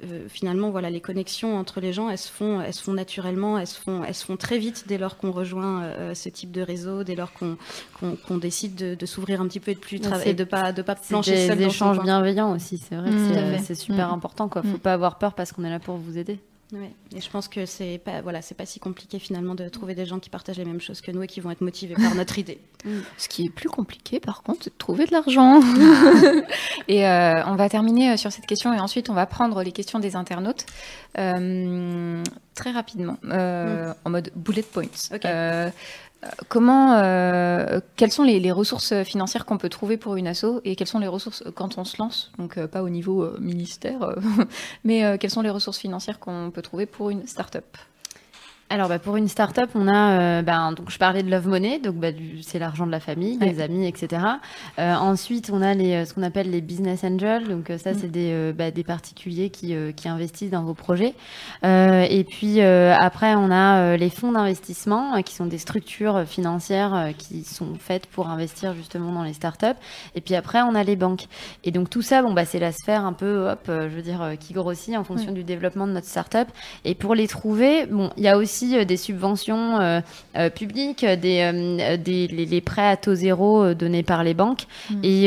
euh, 0.03 0.25
finalement, 0.27 0.69
voilà, 0.69 0.89
les 0.89 1.01
connexions 1.01 1.57
entre 1.57 1.79
les 1.81 1.93
gens, 1.93 2.09
elles 2.09 2.17
se 2.17 2.31
font, 2.31 2.61
elles 2.61 2.73
se 2.73 2.83
font 2.83 2.93
naturellement, 2.93 3.57
elles 3.57 3.67
se 3.67 3.79
font, 3.79 4.03
elles 4.03 4.15
se 4.15 4.25
font 4.25 4.37
très 4.37 4.57
vite 4.57 4.85
dès 4.87 4.97
lors 4.97 5.17
qu'on 5.17 5.31
rejoint 5.31 6.13
ce 6.13 6.29
type 6.29 6.51
de 6.51 6.61
réseau, 6.61 7.03
dès 7.03 7.15
lors 7.15 7.31
qu'on 7.33 8.37
décide 8.37 8.75
de, 8.75 9.05
s'ouvrir 9.05 9.41
un 9.41 9.47
petit 9.47 9.59
peu 9.59 9.71
et 9.71 9.75
de 9.75 9.79
plus 9.79 9.99
travailler, 9.99 10.33
de 10.33 10.43
pas 10.43 10.71
de 10.71 10.81
pas 10.81 10.95
plancher 10.95 11.31
des, 11.31 11.47
seul 11.47 11.57
des 11.57 11.65
échanges 11.65 12.01
bienveillants 12.01 12.55
aussi. 12.55 12.77
C'est 12.77 12.95
vrai, 12.95 13.09
mmh. 13.09 13.59
c'est 13.63 13.75
super 13.75 14.09
mmh. 14.09 14.13
important. 14.13 14.49
Quoi, 14.49 14.61
faut 14.61 14.69
mmh. 14.69 14.79
pas 14.79 14.93
avoir 14.93 15.17
peur 15.17 15.33
parce 15.33 15.51
qu'on 15.51 15.63
est 15.63 15.69
là 15.69 15.79
pour 15.79 15.97
vous 15.97 16.17
aider. 16.17 16.39
Et 17.15 17.19
je 17.19 17.29
pense 17.31 17.47
que 17.47 17.65
c'est 17.65 17.99
pas 18.03 18.21
voilà, 18.21 18.43
c'est 18.43 18.53
pas 18.53 18.67
si 18.67 18.79
compliqué 18.79 19.17
finalement 19.17 19.55
de 19.55 19.67
trouver 19.69 19.95
des 19.95 20.05
gens 20.05 20.19
qui 20.19 20.29
partagent 20.29 20.59
les 20.59 20.65
mêmes 20.65 20.81
choses 20.81 21.01
que 21.01 21.11
nous 21.11 21.23
et 21.23 21.27
qui 21.27 21.39
vont 21.39 21.49
être 21.49 21.61
motivés 21.61 21.95
par 21.95 22.13
notre 22.13 22.37
idée. 22.37 22.59
Ce 23.17 23.27
qui 23.27 23.45
est 23.45 23.49
plus 23.49 23.69
compliqué, 23.69 24.19
par 24.19 24.43
contre, 24.43 24.65
c'est 24.65 24.73
de 24.73 24.77
trouver 24.77 25.07
de 25.07 25.11
l'argent. 25.11 25.61
et 26.87 27.07
euh, 27.07 27.43
on 27.47 27.55
va 27.55 27.69
terminer 27.69 28.11
euh, 28.11 28.17
sur 28.17 28.31
cette 28.31 28.45
question 28.45 28.71
et 28.71 28.79
ensuite 28.79 29.09
on 29.09 29.15
va 29.15 29.25
prendre 29.25 29.63
les 29.63 29.71
questions 29.71 29.97
des 29.97 30.15
internautes 30.15 30.67
euh, 31.17 32.23
très 32.53 32.71
rapidement, 32.71 33.17
mm. 33.23 33.95
en 34.05 34.09
mode 34.09 34.31
bullet 34.35 34.61
points. 34.61 34.83
Okay. 35.11 35.71
Comment, 36.49 36.95
euh, 36.95 37.79
quelles 37.95 38.11
sont 38.11 38.23
les, 38.23 38.51
ressources 38.51 39.03
financières 39.03 39.45
qu'on 39.45 39.57
peut 39.57 39.69
trouver 39.69 39.95
pour 39.95 40.17
une 40.17 40.27
asso 40.27 40.59
et 40.65 40.75
quelles 40.75 40.87
sont 40.87 40.99
les 40.99 41.07
ressources 41.07 41.43
quand 41.55 41.77
on 41.77 41.85
se 41.85 41.97
lance, 41.97 42.31
donc 42.37 42.57
euh, 42.57 42.67
pas 42.67 42.83
au 42.83 42.89
niveau 42.89 43.23
euh, 43.23 43.37
ministère, 43.39 44.15
mais 44.83 45.17
quelles 45.17 45.29
sont 45.29 45.41
les 45.41 45.49
ressources 45.49 45.77
financières 45.77 46.19
qu'on 46.19 46.51
peut 46.53 46.61
trouver 46.61 46.85
pour 46.85 47.09
une 47.09 47.25
start-up? 47.25 47.77
Alors 48.71 48.87
bah, 48.87 48.99
pour 48.99 49.17
une 49.17 49.27
start-up, 49.27 49.71
on 49.73 49.87
a, 49.87 50.11
euh, 50.11 50.41
ben, 50.43 50.73
donc 50.73 50.91
je 50.91 50.99
parlais 50.99 51.23
de 51.23 51.31
Love 51.31 51.47
Money, 51.47 51.79
donc 51.79 51.95
bah, 51.95 52.09
c'est 52.43 52.59
l'argent 52.59 52.85
de 52.85 52.91
la 52.91 52.99
famille, 52.99 53.37
des 53.39 53.61
amis, 53.61 53.87
etc. 53.87 54.21
Euh, 54.77 54.93
ensuite, 54.93 55.49
on 55.51 55.63
a 55.63 55.73
les, 55.73 55.93
euh, 55.93 56.05
ce 56.05 56.13
qu'on 56.13 56.21
appelle 56.21 56.51
les 56.51 56.61
business 56.61 57.03
angels, 57.03 57.47
donc 57.47 57.71
ça 57.79 57.93
mm. 57.93 57.97
c'est 57.99 58.11
des, 58.11 58.53
bah, 58.53 58.69
des 58.69 58.83
particuliers 58.83 59.49
qui, 59.49 59.75
qui 59.95 60.07
investissent 60.07 60.51
dans 60.51 60.63
vos 60.63 60.75
projets. 60.75 61.15
et 61.63 62.25
puis 62.29 62.61
après, 62.61 63.33
on 63.35 63.49
a 63.51 63.97
les 63.97 64.09
fonds 64.09 64.31
d'investissement, 64.31 65.21
qui 65.23 65.33
sont 65.33 65.45
des 65.45 65.57
structures 65.57 66.25
financières 66.25 67.13
qui 67.17 67.43
sont 67.43 67.73
faites 67.79 68.05
pour 68.05 68.29
investir 68.29 68.75
justement 68.75 69.11
dans 69.11 69.23
les 69.23 69.33
start-up. 69.33 69.77
Et 70.13 70.21
puis 70.21 70.35
après, 70.35 70.61
on 70.61 70.75
a 70.75 70.83
les 70.83 70.95
banques. 70.95 71.25
Et 71.63 71.71
donc 71.71 71.89
tout 71.89 72.01
ça, 72.01 72.21
bon 72.21 72.33
bah 72.33 72.45
c'est 72.45 72.59
la 72.59 72.71
sphère 72.71 73.05
un 73.05 73.13
peu, 73.13 73.49
hop, 73.49 73.61
je 73.67 73.87
veux 73.87 74.01
dire, 74.01 74.33
qui 74.39 74.53
grossit 74.53 74.95
en 74.95 75.03
fonction 75.03 75.31
du 75.31 75.43
développement 75.43 75.87
de 75.87 75.93
notre 75.93 76.07
start-up. 76.07 76.47
Et 76.85 76.93
pour 76.93 77.15
les 77.15 77.27
trouver, 77.27 77.85
bon, 77.87 78.11
il 78.17 78.23
y 78.23 78.27
a 78.27 78.37
aussi 78.37 78.58
euh, 78.63 78.85
des 78.85 78.97
subventions 78.97 79.79
euh, 79.79 80.01
euh, 80.35 80.49
publiques, 80.49 81.05
des, 81.05 81.97
des 81.99 82.27
les, 82.27 82.61
prêts 82.61 82.87
à 82.87 82.97
taux 82.97 83.15
zéro 83.15 83.73
donnés 83.73 84.03
par 84.03 84.23
les 84.23 84.33
banques. 84.33 84.67
Mm. 84.89 84.99
Et 85.03 85.25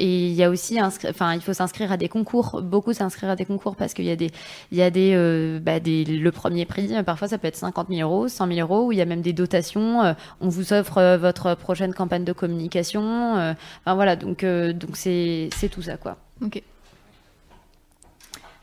il 0.00 0.32
y 0.32 0.44
a 0.44 0.50
aussi, 0.50 0.78
enfin, 0.82 1.34
il 1.34 1.40
faut 1.40 1.52
s'inscrire 1.52 1.92
à 1.92 1.96
des 1.96 2.08
concours, 2.08 2.62
beaucoup 2.62 2.92
s'inscrire 2.92 3.30
à 3.30 3.36
des 3.36 3.44
concours 3.44 3.76
parce 3.76 3.94
qu'il 3.94 4.04
y 4.04 4.10
a 4.10 4.16
des, 4.16 4.30
il 4.70 4.78
y 4.78 4.82
a 4.82 4.90
des, 4.90 5.60
bah, 5.60 5.80
des, 5.80 6.04
le 6.04 6.32
premier 6.32 6.64
prix, 6.64 6.92
parfois 7.04 7.28
ça 7.28 7.38
peut 7.38 7.48
être 7.48 7.56
50 7.56 7.88
000 7.88 8.08
euros, 8.08 8.28
100 8.28 8.48
000 8.48 8.60
euros, 8.60 8.86
où 8.86 8.92
il 8.92 8.98
y 8.98 9.02
a 9.02 9.06
même 9.06 9.22
des 9.22 9.32
dotations. 9.32 10.14
on 10.40 10.48
vous 10.48 10.72
offre 10.72 11.16
votre 11.16 11.54
prochaine 11.54 11.94
campagne 11.94 12.24
de 12.24 12.32
communication. 12.32 13.34
enfin 13.34 13.94
voilà, 13.94 14.16
donc 14.16 14.44
donc 14.44 14.96
c'est 14.96 15.50
tout 15.70 15.82
ça 15.82 15.96
quoi. 15.96 16.16
Ok. 16.42 16.62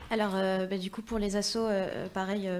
Alors, 0.09 0.31
bah, 0.69 0.77
du 0.77 0.91
coup, 0.91 1.01
pour 1.01 1.19
les 1.19 1.37
assos, 1.37 1.69
pareil, 2.13 2.47
euh, 2.47 2.59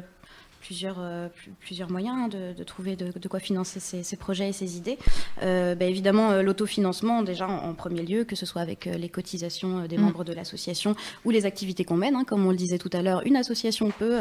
plusieurs 0.62 1.90
moyens 1.90 2.18
hein, 2.18 2.28
de, 2.30 2.64
trouver 2.64 2.96
de, 2.96 3.28
quoi 3.28 3.40
financer 3.40 3.80
ces, 3.80 4.16
projets 4.16 4.50
et 4.50 4.54
ces 4.54 4.78
idées. 4.78 4.98
Euh, 5.42 5.76
bah, 5.76 5.86
évidemment, 5.86 6.32
euh, 6.32 6.42
l'autofinancement, 6.42 7.24
déjà 7.24 7.48
en, 7.48 7.74
premier 7.74 8.04
lieu, 8.04 8.24
que 8.24 8.36
ce 8.36 8.46
soit 8.46 8.62
avec 8.62 8.86
les 8.86 9.10
cotisations 9.10 9.86
des 9.88 9.98
mm. 9.98 10.02
membres 10.02 10.24
de 10.24 10.34
l'association 10.34 10.96
ou 11.26 11.32
les 11.32 11.46
activités 11.46 11.84
qu'on 11.84 11.98
mène. 11.98 12.16
Hein. 12.16 12.24
comme 12.26 12.46
on 12.46 12.52
le 12.52 12.58
disait 12.58 12.78
tout 12.78 12.90
à 12.94 13.02
l'heure, 13.02 13.26
une 13.26 13.36
association 13.36 13.92
peut 13.92 14.18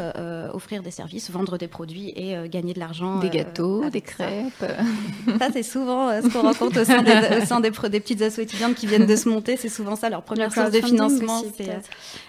offrir 0.53 0.83
des 0.83 0.91
services, 0.91 1.31
vendre 1.31 1.59
des 1.59 1.69
produits 1.69 2.13
et 2.17 2.37
gagner 2.49 2.73
de 2.73 2.79
l'argent. 2.79 3.19
Des 3.19 3.31
gâteaux, 3.31 3.89
des 3.91 4.01
crêpes. 4.01 4.65
Ça, 5.39 5.49
c'est 5.53 5.63
souvent 5.63 6.11
ce 6.21 6.29
qu'on 6.29 6.43
rencontre 6.43 6.81
au 6.81 6.85
sein, 6.85 7.03
des, 7.03 7.71
des, 7.91 8.01
petites 8.01 8.23
assos 8.23 8.43
étudiantes 8.43 8.75
qui 8.75 8.87
viennent 8.87 9.07
de 9.07 9.17
se 9.17 9.29
monter. 9.29 9.57
C'est 9.57 9.69
souvent 9.69 9.97
ça 9.97 10.09
leur 10.09 10.23
première 10.23 10.53
source 10.53 10.71
de 10.71 10.81
financement. 10.81 11.43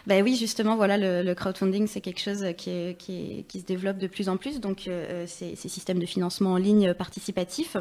bah, 0.06 0.16
oui, 0.22 0.36
justement, 0.36 0.76
voilà, 0.76 0.98
le, 0.98 1.34
crowdfunding, 1.34 1.88
c'est 1.88 2.02
quelque 2.02 2.20
chose 2.22 2.46
qui, 2.58 2.96
qui, 2.98 3.46
qui 3.48 3.60
se 3.62 3.66
développe 3.66 3.98
de 4.02 4.08
plus 4.08 4.28
en 4.28 4.38
plus, 4.38 4.60
donc 4.60 4.88
euh, 4.88 5.26
ces, 5.28 5.56
ces, 5.56 5.70
systèmes 5.70 6.00
de 6.00 6.06
financement 6.06 6.54
en 6.54 6.58
ligne 6.58 6.94
participatifs. 6.94 7.78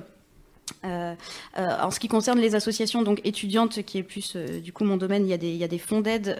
Euh, 0.85 1.15
euh, 1.59 1.69
en 1.83 1.91
ce 1.91 2.01
qui 2.01 2.09
concerne 2.09 2.39
les 2.39 2.55
associations 2.55 3.03
donc 3.03 3.21
étudiantes, 3.25 3.83
qui 3.83 3.99
est 3.99 4.03
plus 4.03 4.35
euh, 4.37 4.61
du 4.61 4.73
coup 4.73 4.85
mon 4.85 4.97
domaine, 4.97 5.27
il 5.27 5.31
y 5.31 5.35
a 5.35 5.39
des, 5.39 5.51
il 5.51 5.57
y 5.57 5.65
a 5.65 5.69
des 5.69 5.79
fonds 5.79 6.01
d'aide 6.01 6.39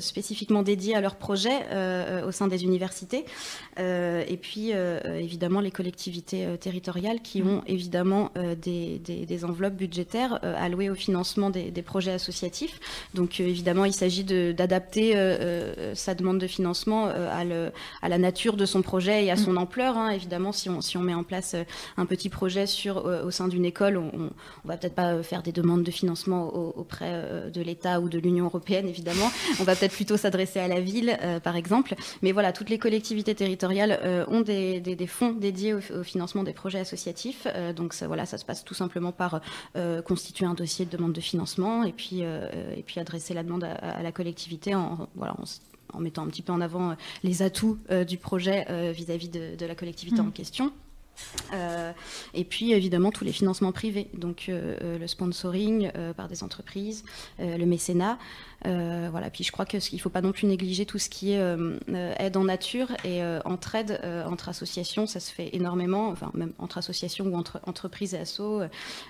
spécifiquement 0.00 0.62
dédiés 0.62 0.94
à 0.94 1.00
leurs 1.00 1.16
projets 1.16 1.58
au 2.26 2.32
sein 2.32 2.46
des 2.46 2.64
universités. 2.64 3.24
et 3.78 4.38
puis 4.40 4.70
évidemment 4.70 5.60
les 5.60 5.70
collectivités 5.70 6.46
territoriales 6.58 7.20
qui 7.20 7.42
ont 7.42 7.62
évidemment 7.66 8.30
des, 8.60 8.98
des, 8.98 9.26
des, 9.26 9.44
enveloppes 9.44 9.74
budgétaires 9.74 10.40
allouées 10.42 10.90
au 10.90 10.94
financement 10.94 11.50
des, 11.50 11.82
projets 11.82 12.12
associatifs. 12.12 12.80
Donc 13.14 13.40
évidemment 13.40 13.84
il 13.84 13.92
s'agit 13.92 14.24
d'adapter 14.24 15.14
sa 15.94 16.14
demande 16.14 16.38
de 16.38 16.46
financement 16.46 17.06
à, 17.06 17.44
le, 17.44 17.72
à, 18.02 18.08
la 18.08 18.18
nature 18.18 18.56
de 18.56 18.66
son 18.66 18.82
projet 18.82 19.24
et 19.24 19.30
à 19.30 19.36
son 19.36 19.56
ampleur. 19.56 19.96
Hein. 19.96 20.10
Évidemment 20.10 20.52
si 20.52 20.68
on, 20.68 20.80
si 20.80 20.96
on 20.96 21.02
met 21.02 21.14
en 21.14 21.24
place 21.24 21.54
un 21.96 22.06
petit 22.06 22.28
projet 22.28 22.66
sur, 22.66 23.04
au 23.04 23.30
sein 23.30 23.48
du 23.48 23.57
école, 23.64 23.96
on, 23.96 24.18
ne 24.18 24.28
va 24.64 24.76
peut-être 24.76 24.94
pas 24.94 25.12
euh, 25.12 25.22
faire 25.22 25.42
des 25.42 25.52
demandes 25.52 25.82
de 25.82 25.90
financement 25.90 26.48
auprès 26.48 27.10
euh, 27.10 27.50
de 27.50 27.60
l'État 27.60 28.00
ou 28.00 28.08
de 28.08 28.18
l'Union 28.18 28.46
européenne, 28.46 28.88
évidemment. 28.88 29.30
On 29.60 29.64
va 29.64 29.74
peut-être 29.76 29.92
plutôt 29.92 30.16
s'adresser 30.16 30.60
à 30.60 30.68
la 30.68 30.80
ville, 30.80 31.16
euh, 31.22 31.40
par 31.40 31.56
exemple. 31.56 31.94
Mais 32.22 32.32
voilà, 32.32 32.52
toutes 32.52 32.70
les 32.70 32.78
collectivités 32.78 33.34
territoriales 33.34 34.26
ont 34.28 34.40
des, 34.40 35.06
fonds 35.06 35.32
dédiés 35.32 35.74
au, 35.74 35.80
financement 36.02 36.42
des 36.42 36.52
projets 36.52 36.80
associatifs. 36.80 37.46
donc 37.74 37.92
ça, 37.92 38.06
voilà, 38.06 38.26
ça 38.26 38.38
se 38.38 38.44
passe 38.44 38.64
tout 38.64 38.74
simplement 38.74 39.12
par 39.12 39.40
constituer 40.04 40.46
un 40.46 40.54
dossier 40.54 40.84
de 40.84 40.90
demande 40.90 41.12
de 41.12 41.20
financement 41.20 41.84
et 41.84 41.92
puis, 41.92 42.20
et 42.20 42.82
puis 42.84 43.00
adresser 43.00 43.34
la 43.34 43.42
demande 43.42 43.64
à, 43.64 44.02
la 44.02 44.12
collectivité 44.12 44.74
en, 44.74 45.08
voilà, 45.14 45.34
en, 45.92 46.00
mettant 46.00 46.22
un 46.22 46.28
petit 46.28 46.42
peu 46.42 46.52
en 46.52 46.60
avant 46.60 46.96
les 47.22 47.42
atouts 47.42 47.78
du 48.06 48.18
projet 48.18 48.92
vis-à-vis 48.92 49.28
de, 49.28 49.66
la 49.66 49.74
collectivité 49.74 50.20
en 50.20 50.24
mmh. 50.24 50.32
Question. 51.18 51.94
et 52.34 52.44
puis 52.44 52.72
évidemment 52.72 53.10
tous 53.10 53.24
les 53.24 53.32
financements 53.32 53.72
privés, 53.72 54.08
donc 54.14 54.44
le 54.48 55.06
sponsoring 55.06 55.90
par 56.16 56.28
des 56.28 56.42
entreprises, 56.42 57.04
le 57.38 57.64
mécénat. 57.64 58.18
Euh, 58.66 59.08
voilà. 59.10 59.30
Puis 59.30 59.44
je 59.44 59.52
crois 59.52 59.64
qu'il 59.64 59.80
ne 59.92 59.98
faut 59.98 60.10
pas 60.10 60.20
non 60.20 60.32
plus 60.32 60.46
négliger 60.46 60.84
tout 60.84 60.98
ce 60.98 61.08
qui 61.08 61.32
est 61.32 61.38
euh, 61.38 61.78
euh, 61.90 62.14
aide 62.18 62.36
en 62.36 62.44
nature 62.44 62.88
et 63.04 63.22
entraide 63.44 64.00
entre 64.26 64.48
associations, 64.48 65.06
ça 65.06 65.20
se 65.20 65.32
fait 65.32 65.50
énormément, 65.54 66.08
enfin 66.08 66.30
même 66.34 66.52
entre 66.58 66.78
associations 66.78 67.26
ou 67.26 67.36
entre 67.36 67.60
entreprises 67.64 68.14
et 68.14 68.18
assos. 68.18 68.62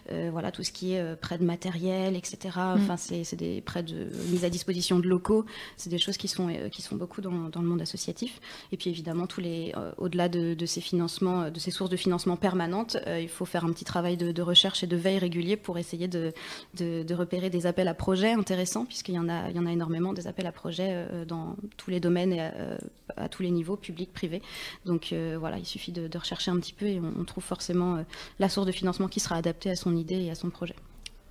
voilà, 0.09 0.53
tout 0.53 0.63
ce 0.63 0.73
qui 0.73 0.95
est 0.95 1.17
prêt 1.17 1.39
de 1.39 1.45
matériel, 1.45 2.17
etc. 2.17 2.39
Mm. 2.57 2.83
Enfin, 2.83 2.97
c'est 2.97 3.37
des 3.37 3.61
prêts 3.61 3.83
de 3.83 4.09
mise 4.31 4.45
à 4.45 4.51
disposition 4.51 4.99
de 4.99 5.07
locaux. 5.07 5.45
C'est 5.77 5.91
des 5.91 5.99
choses 5.99 6.17
qui 6.17 6.29
sont 6.29 6.49
qui 6.71 6.83
sont 6.83 6.97
beaucoup 6.97 7.21
dans, 7.21 7.31
le 7.31 7.69
monde 7.69 7.83
associatif. 7.83 8.41
Et 8.73 8.77
puis 8.77 8.91
évidemment, 8.91 9.27
tous 9.27 9.41
les 9.41 9.75
au-delà 9.97 10.29
de, 10.29 10.67
ces 10.67 10.81
financements, 10.81 11.51
de 11.51 11.59
ces 11.59 11.71
sources 11.71 11.91
de 11.91 11.97
financement 11.97 12.37
permanentes, 12.37 12.97
il 13.07 13.29
faut 13.29 13.45
faire 13.45 13.65
un 13.65 13.73
petit 13.73 13.85
travail 13.85 14.17
de, 14.17 14.43
recherche 14.43 14.83
et 14.83 14.87
de 14.87 14.97
veille 14.97 15.19
régulier 15.19 15.57
pour 15.57 15.79
essayer 15.79 16.09
de, 16.09 16.33
de 16.75 17.15
repérer 17.15 17.51
des 17.51 17.67
appels 17.67 17.89
à 17.89 17.95
projets 17.95 18.33
intéressants, 18.33 18.85
puisqu'il 18.85 19.15
y 19.15 19.19
en 19.19 19.29
a 19.29 19.38
il 19.49 19.57
y 19.57 19.59
en 19.59 19.67
a 19.67 19.73
énormément 19.73 20.13
des 20.13 20.27
appels 20.27 20.47
à 20.47 20.53
projets 20.53 20.91
euh, 20.93 21.25
dans 21.25 21.57
tous 21.77 21.91
les 21.91 22.01
domaines 22.01 22.33
et 22.33 22.41
euh, 22.41 22.77
à, 23.17 23.29
tous 23.29 23.43
les 23.43 23.51
niveaux, 23.51 23.77
publics, 23.77 24.13
privés. 24.13 24.43
Donc 24.85 25.13
euh, 25.13 25.37
voilà, 25.39 25.59
il 25.59 25.67
suffit 25.67 25.93
de, 25.93 26.09
rechercher 26.19 26.51
un 26.51 26.59
petit 26.59 26.73
peu 26.73 26.87
et 26.87 27.01
on 27.01 27.25
trouve 27.25 27.45
forcément 27.45 28.05
la 28.41 28.49
source 28.49 28.67
de 28.67 28.73
financement 28.73 29.07
qui 29.07 29.21
sera 29.21 29.37
adaptée 29.37 29.71
à 29.71 29.77
son 29.77 29.97
idée 29.97 30.25
et 30.25 30.31
à 30.31 30.35
son 30.35 30.51
projet. 30.51 30.75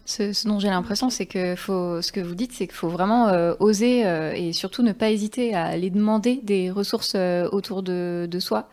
Ce, 0.07 0.47
dont 0.47 0.57
j'ai 0.57 0.69
l'impression, 0.69 1.09
c'est 1.09 1.25
que 1.25 1.57
faut, 1.57 2.01
ce 2.01 2.13
que 2.13 2.21
vous 2.21 2.33
dites, 2.33 2.53
c'est 2.53 2.65
qu'il 2.65 2.77
faut 2.77 2.87
vraiment 2.87 3.27
euh, 3.27 3.55
oser 3.59 4.07
euh, 4.07 4.31
et 4.33 4.53
surtout 4.53 4.81
ne 4.81 4.93
pas 4.93 5.11
hésiter 5.11 5.53
à 5.53 5.65
aller 5.65 5.89
demander 5.89 6.39
des 6.43 6.71
ressources 6.71 7.11
euh, 7.17 7.49
autour 7.51 7.83
de, 7.83 8.25
de, 8.31 8.39
soi. 8.39 8.69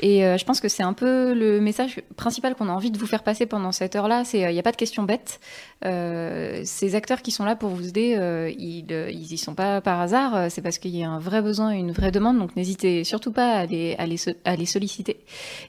Et 0.00 0.20
je 0.20 0.44
pense 0.46 0.60
que 0.60 0.68
c'est 0.68 0.82
un 0.82 0.94
peu 0.94 1.34
le 1.34 1.60
message 1.60 2.00
principal 2.16 2.54
qu'on 2.54 2.70
a 2.70 2.72
envie 2.72 2.90
de 2.90 2.96
vous 2.96 3.06
faire 3.06 3.22
passer 3.22 3.44
pendant 3.44 3.70
cette 3.70 3.96
heure-là. 3.96 4.24
C'est 4.24 4.40
il 4.40 4.52
n'y 4.52 4.58
a 4.58 4.62
pas 4.62 4.72
de 4.72 4.76
questions 4.76 5.02
bêtes. 5.02 5.40
ces 5.82 6.94
acteurs 6.94 7.20
qui 7.20 7.32
sont 7.32 7.44
là 7.44 7.54
pour 7.54 7.70
vous 7.70 7.88
aider, 7.88 8.54
ils, 8.56 8.86
ils 8.90 9.32
y 9.32 9.36
sont 9.36 9.54
pas 9.54 9.82
par 9.82 10.00
hasard. 10.00 10.50
C'est 10.50 10.62
parce 10.62 10.78
qu'il 10.78 10.96
y 10.96 11.02
a 11.02 11.10
un 11.10 11.18
vrai 11.18 11.42
besoin, 11.42 11.70
une 11.70 11.90
vraie 11.90 12.12
demande. 12.12 12.38
Donc 12.38 12.56
n'hésitez 12.56 13.04
surtout 13.04 13.32
pas 13.32 13.54
à 13.54 13.66
les, 13.66 13.96
à 13.98 14.06
les, 14.06 14.16
à 14.44 14.54
les 14.54 14.66
solliciter. 14.66 15.18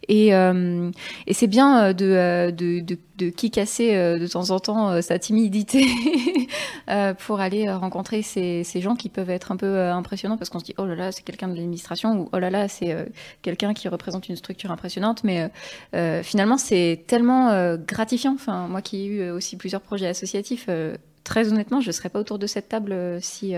Et, 0.08 0.28
et 0.28 1.34
c'est 1.34 1.48
bien 1.48 1.92
de, 1.92 2.52
de, 2.52 2.80
de, 2.82 2.98
de 3.18 3.30
qui 3.30 3.50
casser 3.50 3.94
de 3.96 4.28
temps 4.28 4.52
en 4.52 4.60
temps 4.60 5.02
sa 5.10 5.18
timidité 5.18 5.88
euh, 6.90 7.16
pour 7.16 7.40
aller 7.40 7.68
euh, 7.68 7.78
rencontrer 7.78 8.22
ces, 8.22 8.64
gens 8.76 8.96
qui 8.96 9.10
peuvent 9.10 9.32
être 9.32 9.52
un 9.52 9.58
peu 9.58 9.66
euh, 9.66 9.92
impressionnants 9.92 10.38
parce 10.38 10.52
qu'on 10.52 10.60
se 10.60 10.66
dit 10.66 10.76
oh 10.78 10.86
là 10.86 10.94
là 10.94 11.12
c'est 11.12 11.24
quelqu'un 11.24 11.48
de 11.48 11.56
l'administration 11.56 12.12
ou 12.12 12.30
oh 12.32 12.38
là 12.38 12.52
là 12.52 12.68
c'est 12.68 12.96
quelqu'un 13.42 13.74
qui 13.74 13.88
représente 13.88 14.30
une 14.30 14.36
structure 14.36 14.72
impressionnante. 14.72 15.24
Mais 15.24 15.50
finalement 16.24 16.58
c'est 16.58 17.04
tellement 17.08 17.76
gratifiant. 17.76 18.34
Enfin 18.36 18.68
moi 18.68 18.82
qui 18.82 18.98
ai 18.98 19.06
eu 19.06 19.30
aussi 19.32 19.58
plusieurs 19.58 19.82
projets 19.82 20.08
associatifs 20.08 20.70
très 21.24 21.52
honnêtement 21.52 21.82
je 21.82 21.88
ne 21.88 21.92
serais 21.92 22.10
pas 22.10 22.20
autour 22.20 22.40
de 22.40 22.48
cette 22.48 22.70
table 22.70 23.20
si 23.22 23.56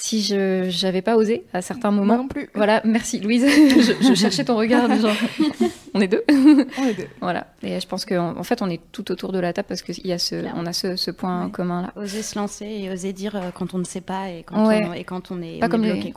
si 0.00 0.22
je 0.22 0.84
n'avais 0.84 1.02
pas 1.02 1.16
osé 1.16 1.44
à 1.52 1.60
certains 1.60 1.90
moments. 1.90 2.16
non 2.16 2.28
plus. 2.28 2.48
Voilà, 2.54 2.80
merci 2.84 3.20
Louise. 3.20 3.46
je, 4.00 4.14
cherchais 4.14 4.44
ton 4.44 4.56
regard, 4.56 4.88
genre, 4.98 5.14
on 5.94 6.00
est 6.00 6.08
deux. 6.08 6.24
on 6.28 6.86
est 6.86 6.94
deux. 6.94 7.06
Voilà. 7.20 7.48
Et 7.62 7.78
je 7.78 7.86
pense 7.86 8.06
qu'en 8.06 8.36
en 8.36 8.42
fait, 8.42 8.62
on 8.62 8.70
est 8.70 8.80
tout 8.92 9.12
autour 9.12 9.32
de 9.32 9.38
la 9.38 9.52
table 9.52 9.68
parce 9.68 9.82
qu'on 9.82 9.92
a 9.92 10.18
ce, 10.18 10.36
on 10.56 10.66
a 10.66 10.72
ce, 10.72 11.10
point 11.10 11.50
commun 11.50 11.82
là. 11.82 11.92
Oser 11.96 12.22
se 12.22 12.38
lancer 12.38 12.64
et 12.64 12.90
oser 12.90 13.12
dire 13.12 13.36
euh, 13.36 13.50
quand 13.52 13.74
on 13.74 13.78
ne 13.78 13.84
sait 13.84 14.00
pas 14.00 14.30
et 14.30 14.42
quand, 14.42 14.56
on, 14.56 14.92
et 14.94 15.04
quand 15.04 15.30
on 15.30 15.42
est, 15.42 15.58
pas 15.58 15.68
comme 15.68 15.82
bloqué. 15.82 16.14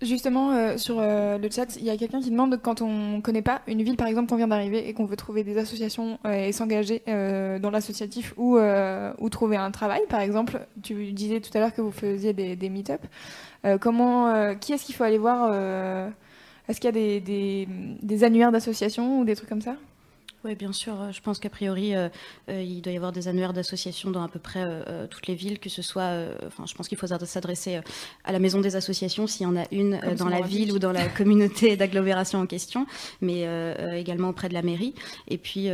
Justement, 0.00 0.52
euh, 0.52 0.76
sur 0.76 0.96
euh, 0.98 1.38
le 1.38 1.50
chat, 1.50 1.76
il 1.76 1.84
y 1.84 1.90
a 1.90 1.96
quelqu'un 1.96 2.20
qui 2.20 2.30
demande 2.30 2.60
quand 2.62 2.82
on 2.82 3.16
ne 3.16 3.20
connaît 3.20 3.42
pas 3.42 3.62
une 3.66 3.82
ville, 3.82 3.96
par 3.96 4.06
exemple, 4.06 4.28
qu'on 4.28 4.36
vient 4.36 4.48
d'arriver 4.48 4.88
et 4.88 4.92
qu'on 4.92 5.06
veut 5.06 5.16
trouver 5.16 5.44
des 5.44 5.58
associations 5.58 6.18
et 6.28 6.52
s'engager 6.52 7.02
dans 7.06 7.70
l'associatif 7.70 8.34
ou, 8.36 8.58
ou 8.58 9.28
trouver 9.28 9.56
un 9.56 9.70
travail, 9.70 10.00
par 10.08 10.20
exemple. 10.20 10.66
Tu 10.82 11.12
disais 11.12 11.40
tout 11.40 11.50
à 11.54 11.60
l'heure 11.60 11.74
que 11.74 11.80
vous 11.80 11.92
faisiez 11.92 12.32
des, 12.32 12.56
des 12.56 12.68
meet-up. 12.88 13.80
comment, 13.80 14.54
qui 14.56 14.72
est-ce 14.72 14.84
qu'il 14.84 14.94
faut 14.94 15.04
aller 15.04 15.18
voir 15.18 15.52
est-ce 16.68 16.80
qu'il 16.80 16.88
y 16.88 16.88
a 16.88 16.92
des, 16.92 17.20
des, 17.20 17.66
des 18.02 18.24
annuaires 18.24 18.52
d'associations 18.52 19.20
ou 19.20 19.24
des 19.24 19.34
trucs 19.34 19.48
comme 19.48 19.62
ça? 19.62 19.76
Oui, 20.44 20.54
bien 20.54 20.72
sûr. 20.72 21.00
Euh, 21.00 21.10
je 21.10 21.20
pense 21.20 21.40
qu'a 21.40 21.50
priori, 21.50 21.96
euh, 21.96 22.08
euh, 22.48 22.62
il 22.62 22.80
doit 22.80 22.92
y 22.92 22.96
avoir 22.96 23.10
des 23.10 23.26
annuaires 23.26 23.52
d'associations 23.52 24.12
dans 24.12 24.22
à 24.22 24.28
peu 24.28 24.38
près 24.38 24.64
toutes 25.10 25.26
les 25.26 25.34
villes, 25.34 25.58
que 25.58 25.68
ce 25.68 25.82
soit. 25.82 26.10
enfin, 26.46 26.64
je 26.66 26.74
pense 26.74 26.88
qu'il 26.88 26.96
faut 26.96 27.06
s'adresser 27.06 27.80
à 28.24 28.32
la 28.32 28.38
maison 28.38 28.60
des 28.60 28.76
associations 28.76 29.26
s'il 29.26 29.42
y 29.42 29.46
en 29.46 29.56
a 29.56 29.64
une 29.72 30.00
dans 30.16 30.28
la 30.28 30.40
ville 30.40 30.72
ou 30.72 30.78
dans 30.78 30.92
la 31.02 31.08
communauté 31.08 31.76
d'agglomération 31.76 32.38
en 32.38 32.46
question, 32.46 32.86
mais 33.20 33.46
également 33.96 34.30
auprès 34.30 34.48
de 34.48 34.54
la 34.54 34.62
mairie. 34.62 34.94
Et 35.28 35.38
puis, 35.38 35.68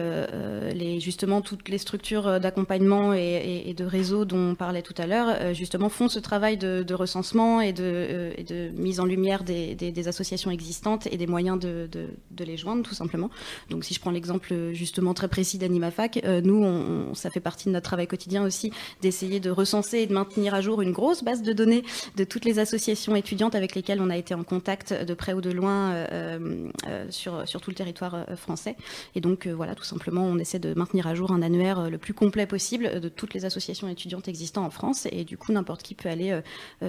les, 0.74 1.00
justement, 1.00 1.40
toutes 1.40 1.68
les 1.68 1.78
structures 1.78 2.40
d'accompagnement 2.40 3.12
et, 3.12 3.74
de 3.76 3.84
réseau 3.84 4.24
dont 4.24 4.50
on 4.50 4.54
parlait 4.54 4.82
tout 4.82 4.94
à 4.98 5.06
l'heure, 5.06 5.54
justement, 5.54 5.88
font 5.88 6.08
ce 6.08 6.18
travail 6.18 6.56
de, 6.56 6.94
recensement 6.94 7.60
et 7.60 7.72
de, 7.72 8.32
de, 8.46 8.70
mise 8.76 9.00
en 9.00 9.04
lumière 9.04 9.44
des, 9.44 9.74
des, 9.74 10.08
associations 10.08 10.50
existantes 10.50 11.06
et 11.10 11.16
des 11.16 11.26
moyens 11.26 11.58
de, 11.58 11.88
de 11.90 12.44
les 12.44 12.56
joindre, 12.56 12.82
tout 12.82 12.94
simplement. 12.94 13.30
Donc, 13.70 13.84
si 13.84 13.94
je 13.94 14.00
prends 14.00 14.10
l'exemple 14.10 14.53
justement 14.72 15.14
très 15.14 15.28
précis 15.28 15.58
d'AnimaFac, 15.58 16.20
euh, 16.24 16.40
nous, 16.40 17.14
ça 17.14 17.30
fait 17.30 17.40
partie 17.40 17.68
de 17.68 17.72
notre 17.72 17.84
travail 17.84 18.06
quotidien 18.06 18.44
aussi 18.44 18.72
d'essayer 19.02 19.40
de 19.40 19.50
recenser 19.50 19.98
et 19.98 20.06
de 20.06 20.12
maintenir 20.12 20.54
à 20.54 20.60
jour 20.60 20.82
une 20.82 20.92
grosse 20.92 21.22
base 21.22 21.42
de 21.42 21.52
données 21.52 21.84
de 22.16 22.24
toutes 22.24 22.44
les 22.44 22.58
associations 22.58 23.16
étudiantes 23.16 23.54
avec 23.54 23.74
lesquelles 23.74 24.00
on 24.00 24.10
a 24.10 24.16
été 24.16 24.34
en 24.34 24.44
contact 24.44 24.92
de 24.92 25.14
près 25.14 25.32
ou 25.32 25.40
de 25.40 25.50
loin 25.50 25.92
euh, 25.92 26.68
euh, 26.88 27.06
sur, 27.10 27.44
tout 27.60 27.70
le 27.70 27.74
territoire 27.74 28.26
français. 28.36 28.76
Et 29.14 29.20
donc, 29.20 29.46
voilà, 29.46 29.74
tout 29.74 29.84
simplement, 29.84 30.24
on 30.24 30.38
essaie 30.38 30.58
de 30.58 30.74
maintenir 30.74 31.06
à 31.06 31.14
jour 31.14 31.30
un 31.32 31.42
annuaire 31.42 31.90
le 31.90 31.98
plus 31.98 32.14
complet 32.14 32.46
possible 32.46 33.00
de 33.00 33.08
toutes 33.08 33.34
les 33.34 33.44
associations 33.44 33.88
étudiantes 33.88 34.28
existantes 34.28 34.66
en 34.66 34.70
France. 34.70 35.06
Et 35.10 35.24
du 35.24 35.38
coup, 35.38 35.52
n'importe 35.52 35.82
qui 35.82 35.94
peut 35.94 36.08
aller 36.08 36.38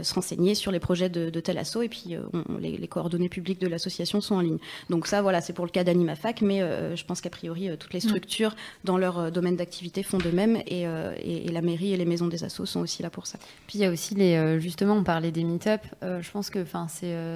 se 0.02 0.14
renseigner 0.14 0.56
sur 0.56 0.72
les 0.72 0.80
projets 0.80 1.10
de, 1.10 1.40
tel 1.40 1.58
asso. 1.58 1.78
Et 1.82 1.90
puis, 1.90 2.16
les, 2.60 2.78
les, 2.78 2.88
coordonnées 2.88 3.30
publiques 3.30 3.62
de 3.62 3.68
l'association 3.68 4.22
sont 4.22 4.36
en 4.36 4.42
ligne. 4.42 4.58
Donc 4.90 5.08
ça, 5.08 5.22
voilà, 5.22 5.42
c'est 5.42 5.54
pour 5.54 5.66
le 5.66 5.72
cas 5.72 5.84
d'AnimaFac, 5.84 6.42
mais 6.42 6.60
je 6.96 7.04
pense 7.06 7.22
qu'à 7.22 7.30
priori, 7.30 7.55
euh, 7.64 7.76
toutes 7.78 7.94
les 7.94 8.00
mm. 8.00 8.10
structures 8.10 8.56
dans 8.84 8.98
leur 8.98 9.20
euh, 9.20 9.32
domaine 9.32 9.56
d'activité 9.56 10.04
font 10.04 10.18
de 10.18 10.30
même 10.30 10.58
euh, 10.72 11.14
et, 11.24 11.50
la 11.52 11.62
mairie 11.62 11.94
et 11.94 11.98
les 11.98 12.06
maisons 12.06 12.28
des 12.28 12.44
assos 12.44 12.66
sont 12.66 12.82
aussi 12.82 13.02
là 13.02 13.10
pour 13.10 13.28
ça. 13.28 13.40
Puis 13.68 13.80
il 13.80 13.82
y 13.82 13.86
a 13.86 13.90
aussi 13.90 14.14
les, 14.14 14.60
justement, 14.60 14.96
on 14.96 15.04
parlait 15.04 15.32
des 15.32 15.44
meet-up. 15.44 15.82
je 16.02 16.32
pense 16.32 16.50
que, 16.50 16.66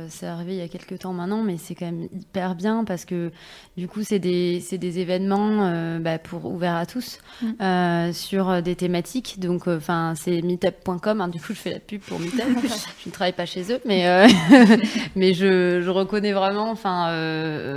c'est 0.09 0.28
arrivé 0.28 0.53
il 0.53 0.59
y 0.59 0.61
a 0.61 0.67
quelques 0.67 0.99
temps 0.99 1.13
maintenant, 1.13 1.41
mais 1.41 1.57
c'est 1.57 1.74
quand 1.74 1.86
même 1.86 2.09
hyper 2.11 2.55
bien 2.55 2.84
parce 2.84 3.05
que 3.05 3.32
du 3.78 3.88
coup, 3.88 4.03
c'est 4.03 4.20
des, 4.20 4.61
des 4.72 4.99
événements 4.99 5.99
bah, 5.99 6.20
pour 6.20 6.45
ouverts 6.45 6.76
à 6.76 6.86
tous 6.86 7.20
mm. 7.41 8.11
sur 8.11 8.61
des 8.61 8.76
thématiques. 8.76 9.39
Donc, 9.39 9.67
enfin, 9.67 10.15
c'est 10.17 10.41
meetup.com. 10.41 11.22
Hein, 11.22 11.28
du 11.30 11.39
coup, 11.39 11.53
je 11.53 11.59
fais 11.59 11.72
la 11.72 11.80
pub 11.80 12.01
pour 12.01 12.20
Meetup. 12.20 12.39
je 13.03 13.09
ne 13.09 13.11
travaille 13.13 13.34
pas 13.34 13.45
chez 13.45 13.72
eux, 13.72 13.80
mais 13.86 14.28
mais 15.15 15.34
je, 15.34 15.82
je, 15.82 15.89
reconnais 15.89 16.34
vraiment, 16.34 16.70
enfin, 16.72 17.11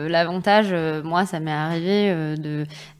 l'avantage. 0.08 0.74
moi, 1.04 1.24
ça 1.26 1.38
m'est 1.38 1.52
arrivé 1.52 2.31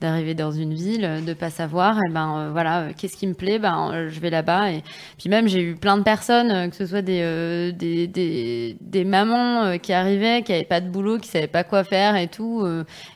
d'arriver 0.01 0.35
dans 0.35 0.53
une 0.53 0.74
ville, 0.74 1.24
de 1.24 1.35
pas 1.35 1.51
savoir, 1.51 1.99
et 1.99 2.11
ben 2.11 2.39
euh, 2.39 2.51
voilà, 2.51 2.83
euh, 2.83 2.93
qu'est-ce 2.97 3.16
qui 3.16 3.26
me 3.26 3.35
plaît, 3.35 3.59
ben 3.59 3.91
euh, 3.93 4.09
je 4.11 4.20
vais 4.20 4.30
là-bas. 4.30 4.72
Et 4.72 4.83
puis 5.18 5.28
même 5.28 5.49
j'ai 5.49 5.62
eu 5.62 5.74
plein 5.74 5.97
de 5.97 6.03
personnes, 6.03 6.70
que 6.70 6.76
ce 6.76 6.87
soit 6.87 7.03
des 7.03 7.72
des, 7.72 8.76
des, 8.80 9.05
mamans 9.05 9.78
qui 9.78 9.93
arrivaient, 9.93 10.43
qui 10.43 10.53
avaient 10.53 10.64
pas 10.64 10.80
de 10.80 10.89
boulot, 10.89 11.18
qui 11.18 11.28
savaient 11.28 11.47
pas 11.47 11.64
quoi 11.64 11.85
faire 11.85 12.16
et 12.16 12.28
tout, 12.28 12.66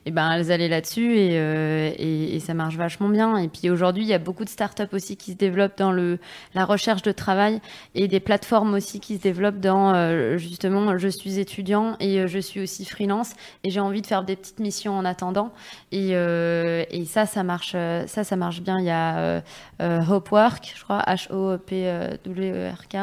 et 0.05 0.11
ben 0.11 0.33
elles 0.33 0.53
allaient 0.53 0.69
là-dessus 0.69 1.17
et, 1.17 1.35
et, 1.35 2.37
et, 2.37 2.41
ça 2.41 2.55
marche 2.55 2.77
vachement 2.77 3.09
bien. 3.09 3.37
Et 3.39 3.49
puis 3.49 3.71
aujourd'hui 3.71 4.03
il 4.03 4.09
y 4.09 4.15
a 4.15 4.19
beaucoup 4.19 4.45
de 4.45 4.49
startups 4.49 4.93
aussi 4.93 5.17
qui 5.17 5.33
se 5.33 5.37
développent 5.37 5.79
dans 5.79 5.93
le 5.93 6.19
la 6.55 6.65
recherche 6.65 7.03
de 7.03 7.13
travail 7.13 7.61
et 7.95 8.09
des 8.09 8.21
plateformes 8.21 8.75
aussi 8.75 9.01
qui 9.01 9.17
se 9.17 9.23
développent 9.23 9.61
dans 9.61 10.37
justement 10.39 10.99
je 10.99 11.09
suis 11.09 11.39
étudiant 11.39 11.97
et 12.01 12.27
je 12.27 12.39
suis 12.39 12.61
aussi 12.61 12.85
freelance 12.85 13.33
et 13.65 13.71
j'ai 13.71 13.81
envie 13.81 14.03
de 14.03 14.07
faire 14.07 14.25
des 14.25 14.37
petites 14.37 14.61
missions 14.61 14.97
en 14.97 15.05
attendant 15.05 15.53
et 15.93 16.06
euh, 16.15 16.85
et, 16.91 17.05
ça, 17.05 17.27
ça 17.27 17.43
marche, 17.43 17.73
euh, 17.75 18.07
ça, 18.07 18.25
ça 18.25 18.37
marche 18.37 18.61
bien. 18.61 18.79
Il 18.79 18.85
y 18.85 18.91
a 18.91 19.43
euh, 19.81 20.01
Hopework, 20.09 20.73
je 20.77 20.83
crois, 20.83 21.03
H-O-P-W-E-R-K. 21.07 22.97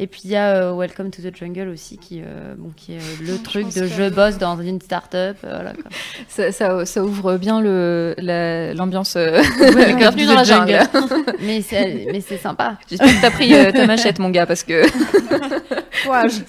Et 0.00 0.06
puis 0.06 0.20
il 0.24 0.30
y 0.30 0.36
a 0.36 0.72
Welcome 0.72 1.10
to 1.10 1.22
the 1.22 1.34
Jungle 1.34 1.68
aussi, 1.68 1.98
qui, 1.98 2.22
bon, 2.56 2.70
qui 2.76 2.94
est 2.94 3.20
le 3.20 3.36
truc 3.42 3.74
de 3.74 3.86
je 3.86 4.08
bosse 4.08 4.38
dans 4.38 4.60
une 4.60 4.80
start-up. 4.80 5.36
Voilà, 5.42 5.72
ça, 6.28 6.84
ça, 6.84 7.04
ouvre 7.04 7.36
bien 7.36 7.60
l'ambiance. 7.60 9.16
Bienvenue 9.16 10.26
dans 10.26 10.34
la 10.34 10.44
jungle. 10.44 10.78
mais 11.40 11.62
c'est 11.62 12.38
sympa. 12.38 12.78
J'espère 12.88 13.08
que 13.08 13.20
tu 13.20 13.26
as 13.26 13.30
pris 13.30 13.72
ta 13.72 13.86
machette, 13.86 14.18
mon 14.18 14.30
gars, 14.30 14.46
parce 14.46 14.62
que. 14.62 14.84
Courage. 16.04 16.42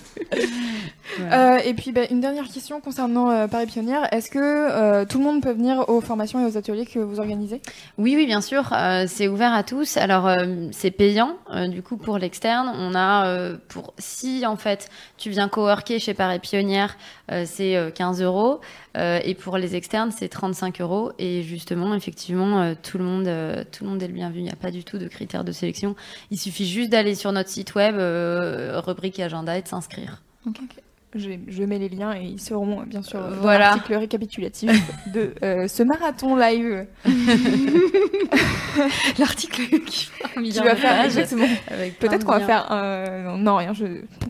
Euh, 1.20 1.58
et 1.58 1.74
puis, 1.74 1.92
bah, 1.92 2.02
une 2.10 2.20
dernière 2.22 2.48
question 2.48 2.82
concernant 2.82 3.30
euh, 3.30 3.48
Paris 3.48 3.66
Pionnière. 3.66 4.08
Est-ce 4.14 4.30
que 4.30 4.40
euh, 4.40 5.06
tout 5.06 5.18
le 5.18 5.24
monde 5.24 5.42
peut 5.42 5.52
venir 5.52 5.90
aux 5.90 6.02
formations 6.02 6.40
et 6.42 6.50
aux 6.50 6.58
ateliers 6.58 6.86
que 6.86 7.00
vous 7.00 7.20
organisez? 7.20 7.62
Oui, 7.98 8.16
oui, 8.16 8.26
bien 8.26 8.42
sûr. 8.42 8.72
euh, 8.74 9.06
c'est 9.08 9.28
ouvert 9.28 9.54
à 9.54 9.64
tous. 9.64 9.98
Alors, 9.98 10.30
c'est 10.72 10.92
payant. 10.92 11.38
du 11.70 11.82
coup, 11.82 11.98
pour 11.98 12.18
l'externe, 12.18 12.72
on 12.76 12.96
a 12.96 13.54
pour 13.68 13.94
si 13.98 14.46
en 14.46 14.56
fait 14.56 14.90
tu 15.18 15.30
viens 15.30 15.48
coworker 15.48 16.00
chez 16.00 16.14
Paris 16.14 16.40
Pionnière, 16.40 16.98
c'est 17.46 17.76
euh, 17.76 17.92
15 17.92 18.22
euros. 18.22 18.62
Et 18.96 19.34
pour 19.34 19.58
les 19.58 19.76
externes, 19.76 20.12
c'est 20.12 20.28
35 20.28 20.82
euros. 20.82 21.12
Et 21.20 21.42
justement, 21.44 21.94
effectivement, 21.96 22.74
tout 22.76 22.98
le 22.98 23.04
monde, 23.06 23.66
tout 23.72 23.84
le 23.86 23.90
monde 23.90 24.04
est 24.04 24.08
le 24.08 24.14
bienvenu. 24.14 24.40
Il 24.40 24.44
n'y 24.44 24.52
a 24.52 24.56
pas 24.56 24.72
du 24.72 24.84
tout 24.84 24.98
de 24.98 25.08
critères 25.08 25.44
de 25.44 25.52
sélection. 25.52 25.96
Il 26.32 26.38
suffit 26.38 26.68
juste 26.68 26.90
d'aller 26.90 27.16
sur 27.16 27.32
notre 27.32 27.50
site 27.50 27.76
web, 27.76 27.96
rubrique 27.98 29.20
agenda, 29.20 29.58
et 29.58 29.62
de 29.62 29.68
s'inscrire. 29.68 30.22
Je, 31.16 31.32
je 31.48 31.64
mets 31.64 31.80
les 31.80 31.90
liens 31.90 32.14
et 32.16 32.24
ils 32.24 32.40
seront 32.42 32.82
euh, 32.82 32.86
bien 32.86 33.02
sûr 33.02 33.20
dans 33.20 33.30
Voilà. 33.42 33.72
l'article 33.72 33.96
récapitulatif 33.96 34.72
de 35.14 35.34
euh, 35.44 35.68
ce 35.68 35.82
marathon 35.84 36.36
live 36.36 36.86
L'article 39.18 39.62
qui 39.86 40.10
un 40.36 40.64
va 40.64 40.76
faire 40.76 40.96
pages. 40.98 41.06
exactement. 41.06 41.48
Peut-être 42.00 42.26
qu'on 42.26 42.34
va 42.34 42.40
faire 42.40 42.72
un... 42.72 43.38
non 43.38 43.56
rien. 43.58 43.74
Je 43.74 43.86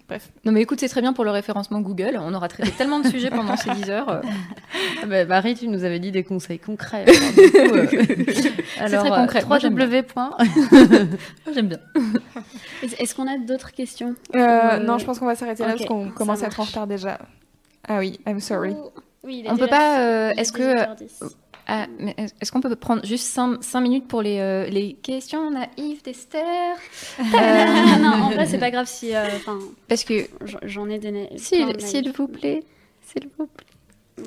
bref. 0.08 0.30
Non 0.46 0.52
mais 0.52 0.62
écoute, 0.62 0.80
c'est 0.80 0.88
très 0.88 1.02
bien 1.02 1.14
pour 1.14 1.24
le 1.26 1.32
référencement 1.32 1.82
Google. 1.82 2.18
On 2.22 2.34
aura 2.34 2.48
traité 2.48 2.72
tellement 2.72 3.00
de 3.00 3.08
sujets 3.08 3.30
pendant 3.30 3.56
ces 3.58 3.70
10 3.72 3.90
heures. 3.90 4.10
euh. 4.10 4.22
Ah 5.04 5.06
bah, 5.06 5.26
Marie, 5.26 5.56
tu 5.56 5.68
nous 5.68 5.84
avais 5.84 6.00
dit 6.00 6.12
des 6.12 6.24
conseils 6.24 6.60
concrets. 6.60 7.06
Alors, 8.80 9.06
euh, 9.06 9.06
alors, 9.06 9.06
très 9.06 9.12
euh, 9.12 9.16
concret. 9.16 9.44
Moi, 9.48 9.60
j'aime 9.60 9.76
bien. 9.76 9.86
3W. 9.88 10.04
point. 10.04 10.32
J'aime 11.54 11.68
bien. 11.68 11.80
Est- 12.84 13.02
Est-ce 13.02 13.14
qu'on 13.16 13.28
a 13.28 13.38
d'autres 13.38 13.72
questions 13.72 14.16
Euh, 14.36 14.40
Euh, 14.40 14.80
non, 14.80 14.98
je 14.98 15.06
pense 15.06 15.20
qu'on 15.20 15.26
va 15.26 15.36
s'arrêter 15.36 15.64
là 15.64 15.70
parce 15.74 15.86
qu'on 15.86 16.10
commence 16.10 16.44
à 16.44 16.48
être 16.48 16.60
en. 16.60 16.66
Retard 16.70 16.88
déjà. 16.88 17.20
Ah 17.88 18.00
oui, 18.00 18.20
I'm 18.28 18.40
sorry. 18.40 18.74
Oh, 18.78 18.92
Oui, 19.24 19.40
il 19.40 19.46
est 19.48 19.52
On 19.52 19.58
peut 19.58 19.68
pas. 19.68 20.00
euh, 20.02 20.32
Est-ce 20.38 20.52
que 20.52 20.62
18h10. 20.86 21.36
ah, 21.68 21.88
est-ce 22.42 22.52
qu'on 22.52 22.62
peut 22.62 22.76
prendre 22.76 23.06
juste 23.06 23.28
5, 23.28 23.82
minutes 23.82 24.08
pour 24.08 24.22
les, 24.22 24.40
euh, 24.40 24.66
les 24.68 24.94
questions? 24.94 25.52
Naïves 25.52 26.02
d'Esther 26.04 26.76
Euh, 27.20 27.24
non, 28.02 28.24
en 28.24 28.30
vrai, 28.32 28.46
c'est 28.48 28.58
pas 28.58 28.72
grave 28.72 28.88
si. 28.88 29.16
euh, 29.16 29.26
Parce 29.88 30.04
que 30.04 30.28
j'en- 30.64 30.90
ai 30.90 31.00
plein 31.00 31.26
s'il 31.38 32.12
vous 32.12 32.28
plaît, 32.28 32.64
s'il 33.02 33.30
vous 33.38 33.48
plaît. 33.48 33.66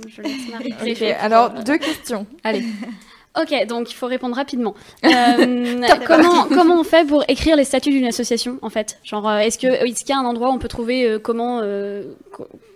Je 0.08 0.22
laisse 0.22 0.48
Marie 0.48 0.72
Ok, 0.72 0.78
griffer 0.78 1.12
pour, 1.14 1.24
alors 1.24 1.52
euh, 1.56 1.62
deux 1.62 1.78
questions. 1.78 2.26
Allez. 2.44 2.64
Ok, 3.40 3.66
donc 3.66 3.90
il 3.90 3.94
faut 3.94 4.06
répondre 4.06 4.36
rapidement. 4.36 4.74
Euh, 5.04 5.86
comment, 6.06 6.44
comment 6.44 6.80
on 6.80 6.84
fait 6.84 7.06
pour 7.06 7.24
écrire 7.28 7.56
les 7.56 7.64
statuts 7.64 7.90
d'une 7.90 8.06
association, 8.06 8.58
en 8.62 8.70
fait? 8.70 8.98
Genre, 9.04 9.28
euh, 9.28 9.38
est-ce 9.38 9.58
que 9.58 9.84
qu'il 9.84 10.08
y 10.08 10.12
a 10.12 10.18
un 10.18 10.24
endroit 10.24 10.50
où 10.50 10.52
on 10.52 10.58
peut 10.58 10.68
trouver 10.68 11.08
euh, 11.08 11.18
comment, 11.18 11.60
euh, 11.62 12.04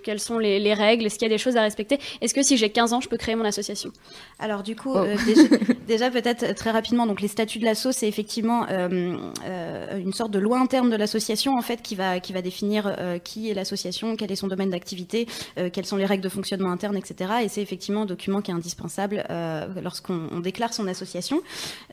quelles 0.07 0.20
sont 0.20 0.38
les, 0.38 0.61
les 0.61 0.72
règles 0.72 1.04
Est-ce 1.04 1.18
qu'il 1.18 1.26
y 1.28 1.30
a 1.32 1.34
des 1.34 1.42
choses 1.42 1.57
à 1.57 1.62
respecter? 1.62 1.98
Est-ce 2.20 2.32
que 2.32 2.42
si 2.44 2.57
j'ai 2.57 2.70
15 2.70 2.92
ans, 2.92 3.00
je 3.00 3.09
peux 3.09 3.16
créer 3.16 3.34
mon 3.34 3.44
association? 3.44 3.90
Alors 4.38 4.62
du 4.62 4.76
coup, 4.76 4.92
Oh. 4.94 4.98
euh, 4.98 5.16
déjà, 5.26 5.42
déjà, 5.88 6.11
peut-être 6.11 6.44
euh, 6.44 6.52
très 6.54 6.70
rapidement, 6.70 7.07
donc 7.07 7.20
les 7.20 7.26
statuts 7.28 7.59
de 7.59 7.64
l'asso, 7.64 7.88
c'est 7.90 8.07
effectivement 8.07 8.66
euh, 8.70 9.16
euh, 9.46 9.98
une 9.98 10.12
sorte 10.12 10.30
de 10.30 10.38
loi 10.38 10.61
interne 10.61 10.90
de 10.90 10.96
l'association 10.96 11.57
en 11.59 11.62
fait 11.62 11.82
qui 11.82 11.96
va 11.96 12.20
qui 12.20 12.32
va 12.32 12.40
définir 12.40 12.86
euh, 12.86 13.18
qui 13.18 13.50
est 13.50 13.54
l'association, 13.54 14.14
quel 14.16 14.30
est 14.30 14.36
son 14.36 14.46
domaine 14.46 14.70
d'activité, 14.70 15.26
euh, 15.59 15.70
quelles 15.72 15.86
sont 15.86 15.96
les 15.96 16.07
règles 16.07 16.22
de 16.22 16.28
fonctionnement 16.28 16.70
interne, 16.70 16.96
etc. 16.96 17.32
Et 17.42 17.48
c'est 17.48 17.62
effectivement 17.62 18.02
un 18.02 18.07
document 18.07 18.40
qui 18.42 18.52
est 18.52 18.54
indispensable 18.54 19.24
euh, 19.28 19.66
lorsqu'on 19.82 20.28
on 20.30 20.38
déclare 20.38 20.72
son 20.72 20.86
association. 20.86 21.42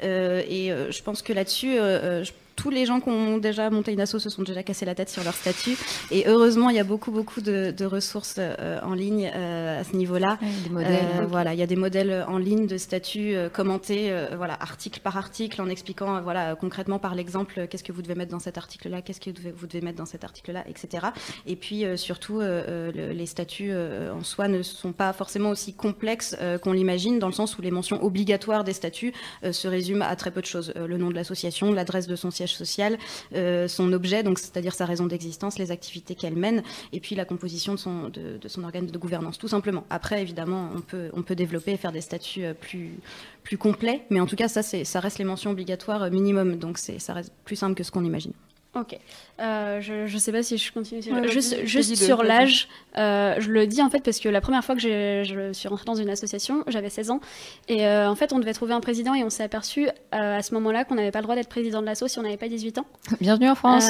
Euh, 0.04 0.44
et 0.48 0.72
euh, 0.72 0.92
je 0.92 1.02
pense 1.02 1.24
que 1.24 1.34
là-dessus, 1.34 1.74
je- 1.78 2.32
tous 2.56 2.70
les 2.70 2.86
gens 2.86 3.00
qui 3.00 3.10
ont 3.10 3.38
déjà 3.38 3.70
monté 3.70 3.92
une 3.94 4.02
asso 4.02 4.18
se 4.20 4.30
sont 4.30 4.44
déjà 4.44 4.64
cassé 4.64 4.86
la 4.86 4.96
tête 4.96 5.10
sur 5.10 5.24
leur 5.24 5.34
statut. 5.34 5.78
Et 6.12 6.28
heureusement, 6.28 6.70
il 6.70 6.76
y 6.76 6.80
a 6.80 6.84
beaucoup 6.84 7.12
beaucoup 7.12 7.42
de, 7.42 7.74
de 7.76 7.86
ressources 7.86 8.36
euh, 8.38 8.80
en 8.84 8.94
ligne 8.94 9.32
euh, 9.34 9.82
à 9.82 9.84
ce 9.84 9.96
niveau-là. 9.96 10.38
Euh, 10.42 11.26
Voilà, 11.28 11.54
il 11.54 11.60
y 11.60 11.64
a 11.64 11.68
des 11.68 11.76
modèles 11.76 12.26
en 12.28 12.38
ligne 12.38 12.68
de 12.68 12.78
statuts 12.78 13.36
commentés, 13.54 14.14
voilà, 14.36 14.54
article 14.60 15.00
par 15.02 15.18
article, 15.18 15.62
en 15.62 15.70
expliquant, 15.70 16.22
voilà, 16.22 16.56
concrètement 16.56 17.00
par 17.00 17.16
l'exemple, 17.16 17.68
qu'est-ce 17.68 17.84
que 17.84 17.92
vous 17.92 18.02
devez 18.02 18.16
mettre 18.16 18.32
dans 18.32 18.40
cet 18.40 18.58
article-là, 18.58 19.02
qu'est-ce 19.02 19.20
que 19.22 19.30
vous 19.56 19.68
devez, 19.68 19.82
mettre 19.82 19.98
dans 19.98 20.06
cet 20.06 20.24
article-là, 20.24 20.64
etc. 20.68 21.08
Et 21.48 21.56
puis 21.56 21.84
surtout, 21.96 22.40
le- 22.40 23.12
les 23.14 23.26
statuts 23.26 23.74
en 23.74 24.24
soi 24.24 24.48
ne 24.48 24.62
sont 24.62 24.92
pas 24.94 25.14
forcément 25.14 25.50
aussi 25.50 25.74
complexes 25.74 26.36
qu'on 26.62 26.74
l'imagine, 26.74 27.20
dans 27.20 27.28
le 27.28 27.34
sens 27.34 27.58
où 27.58 27.62
les 27.62 27.72
mentions 27.72 28.04
obligatoires 28.04 28.64
des 28.64 28.74
statuts 28.74 29.14
se 29.52 29.68
résument 29.68 30.06
à 30.06 30.16
très 30.16 30.32
peu 30.32 30.42
de 30.42 30.46
choses 30.46 30.74
le 30.76 30.98
nom 30.98 31.10
de 31.10 31.16
l'association, 31.16 31.72
l'adresse 31.72 32.08
de 32.08 32.16
son 32.16 32.32
siège 32.32 32.43
social, 32.52 32.98
euh, 33.36 33.68
son 33.68 33.92
objet, 33.94 34.24
donc 34.24 34.40
c'est-à-dire 34.40 34.74
sa 34.74 34.86
raison 34.86 35.06
d'existence, 35.06 35.58
les 35.60 35.72
activités 35.72 36.16
qu'elle 36.16 36.36
mène, 36.36 36.64
et 36.92 37.00
puis 37.00 37.16
la 37.16 37.26
composition 37.26 37.74
de 37.74 37.80
son, 37.80 38.64
organe 38.64 38.88
de 38.88 38.98
gouvernance, 38.98 39.38
tout 39.38 39.48
simplement. 39.48 39.86
Après, 39.90 40.22
évidemment, 40.22 40.70
on 41.14 41.22
peut, 41.22 41.36
développer 41.36 41.72
et 41.72 41.78
faire 41.78 41.92
des 41.92 42.02
statuts 42.02 42.46
euh, 42.46 42.54
plus, 42.54 43.58
complets, 43.58 44.04
mais 44.10 44.20
en 44.20 44.26
tout 44.26 44.36
cas, 44.36 44.48
ça, 44.48 44.64
ça 44.64 45.00
reste 45.00 45.20
les 45.20 45.26
mentions 45.26 45.52
obligatoires 45.52 46.04
euh, 46.04 46.10
minimum, 46.10 46.58
donc 46.58 46.78
ça 46.78 47.14
reste 47.14 47.32
plus 47.46 47.56
simple 47.56 47.76
que 47.76 47.84
ce 47.84 47.92
qu'on 47.92 48.04
imagine. 48.04 48.34
Ok. 48.76 48.98
Euh, 49.40 49.82
je, 49.82 50.08
je 50.08 50.18
sais 50.18 50.32
pas 50.32 50.42
si 50.42 50.58
je 50.58 50.72
continue. 50.74 51.04
sur- 51.04 51.14
Ouais, 51.14 51.28
juste 51.28 51.64
juste 51.66 51.96
sur 51.96 52.24
l'âge, 52.24 52.68
euh, 52.98 53.36
je 53.38 53.52
le 53.52 53.68
dis 53.68 53.82
en 53.84 53.90
fait 53.92 54.00
parce 54.04 54.20
que 54.20 54.30
la 54.30 54.42
première 54.42 54.64
fois 54.66 54.74
que 54.76 54.82
je 54.82 55.50
suis 55.54 55.68
rentrée 55.68 55.86
dans 55.86 55.94
une 55.94 56.10
association, 56.10 56.64
j'avais 56.68 56.90
16 56.90 57.12
ans. 57.12 57.20
Et 57.68 57.86
euh, 57.86 58.10
en 58.10 58.16
fait, 58.16 58.34
on 58.34 58.40
devait 58.40 58.54
trouver 58.54 58.74
un 58.74 58.80
président 58.82 59.14
et 59.14 59.24
on 59.24 59.30
s'est 59.30 59.44
aperçu 59.44 59.90
à 60.12 60.42
ce 60.42 60.54
moment-là 60.56 60.86
qu'on 60.86 60.96
n'avait 60.96 61.12
pas 61.12 61.20
le 61.20 61.24
droit 61.24 61.36
d'être 61.36 61.50
président 61.50 61.82
de 61.82 61.86
l'asso 61.86 62.08
si 62.08 62.18
on 62.18 62.24
n'avait 62.24 62.38
pas 62.38 62.48
18 62.48 62.80
ans. 62.80 62.86
Bienvenue 63.22 63.50
en 63.50 63.56
France. 63.56 63.90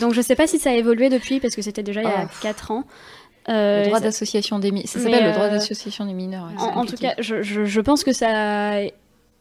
Donc 0.00 0.14
je 0.14 0.22
sais 0.22 0.36
pas 0.36 0.46
si 0.46 0.58
ça 0.58 0.70
a 0.70 0.74
évolué 0.74 1.10
depuis 1.10 1.38
parce 1.40 1.54
que 1.54 1.60
c'était 1.62 1.82
déjà 1.82 2.00
il 2.02 2.08
y 2.08 2.12
a 2.12 2.24
Oh. 2.24 2.38
4 2.42 2.70
ans. 2.70 2.84
Euh, 3.50 3.80
le 3.80 3.86
droit 3.88 4.00
d'association 4.00 4.58
des 4.58 4.70
mineurs. 4.70 4.88
Ça 4.88 5.00
s'appelle 5.00 5.24
le 5.24 5.32
droit 5.32 5.48
d'association 5.48 6.04
des 6.04 6.12
mineurs. 6.12 6.50
en, 6.58 6.80
en 6.80 6.84
tout 6.86 6.96
cas, 6.96 7.14
je, 7.18 7.42
je- 7.42 7.64
je 7.64 7.80
pense 7.80 8.04
que 8.04 8.12
ça 8.12 8.28
a 8.30 8.82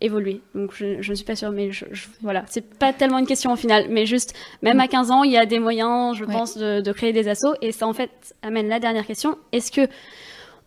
évolué. 0.02 0.42
Donc 0.56 0.72
je, 0.76 1.02
je 1.02 1.10
ne 1.12 1.16
suis 1.16 1.26
pas 1.26 1.36
sûre, 1.36 1.52
mais 1.52 1.72
je, 1.72 1.86
je- 1.92 2.08
voilà, 2.22 2.44
c'est 2.48 2.62
pas 2.78 2.94
tellement 2.94 3.18
une 3.20 3.26
question 3.28 3.52
au 3.54 3.56
final, 3.56 3.88
mais 3.90 4.06
juste, 4.06 4.34
même 4.62 4.80
à 4.80 4.88
15 4.88 5.10
ans, 5.12 5.24
il 5.24 5.32
y 5.32 5.38
a 5.38 5.46
des 5.46 5.60
moyens, 5.60 6.16
je 6.16 6.24
Ouais. 6.26 6.32
pense, 6.34 6.58
de, 6.58 6.82
de 6.82 6.92
créer 6.92 7.14
des 7.14 7.28
assos. 7.28 7.56
Et 7.62 7.72
ça, 7.72 7.88
en 7.88 7.94
fait, 7.94 8.12
amène 8.42 8.68
la 8.70 8.80
dernière 8.80 9.06
question. 9.06 9.38
Est-ce 9.52 9.72
que 9.72 9.88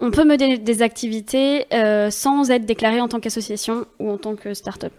on 0.00 0.10
peut 0.10 0.24
mener 0.24 0.56
des 0.58 0.82
activités 0.82 1.66
euh, 1.74 2.10
sans 2.10 2.50
être 2.50 2.64
déclaré 2.64 3.00
en 3.00 3.08
tant 3.08 3.20
qu'association 3.20 3.84
ou 3.98 4.10
en 4.10 4.16
tant 4.18 4.34
que 4.34 4.54
start-up? 4.54 4.92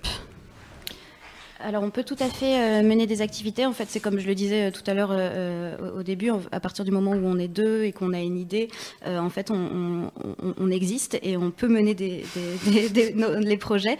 Alors, 1.64 1.84
on 1.84 1.90
peut 1.90 2.04
tout 2.04 2.16
à 2.20 2.28
fait 2.28 2.60
euh, 2.60 2.84
mener 2.84 3.06
des 3.08 3.22
activités. 3.22 3.66
En 3.66 3.74
fait, 3.74 3.86
c'est 3.90 4.00
comme 4.00 4.20
je 4.20 4.28
le 4.28 4.36
disais 4.36 4.68
euh, 4.68 4.72
tout 4.72 4.84
à 4.88 4.94
l'heure 4.94 5.12
euh, 5.12 6.00
au 6.00 6.04
début, 6.04 6.32
à 6.52 6.60
partir 6.60 6.86
du 6.86 6.92
moment 6.92 7.12
où 7.12 7.26
on 7.26 7.38
est 7.38 7.48
deux 7.48 7.84
et 7.84 7.92
qu'on 7.92 8.14
a 8.14 8.20
une 8.20 8.38
idée, 8.38 8.70
en 9.06 9.30
fait, 9.30 9.52
on, 9.52 10.72
existe 10.72 11.20
et 11.22 11.38
on 11.38 11.52
peut 11.52 11.68
mener 11.68 11.94
des, 11.94 12.24
les 13.42 13.58
projets. 13.58 13.98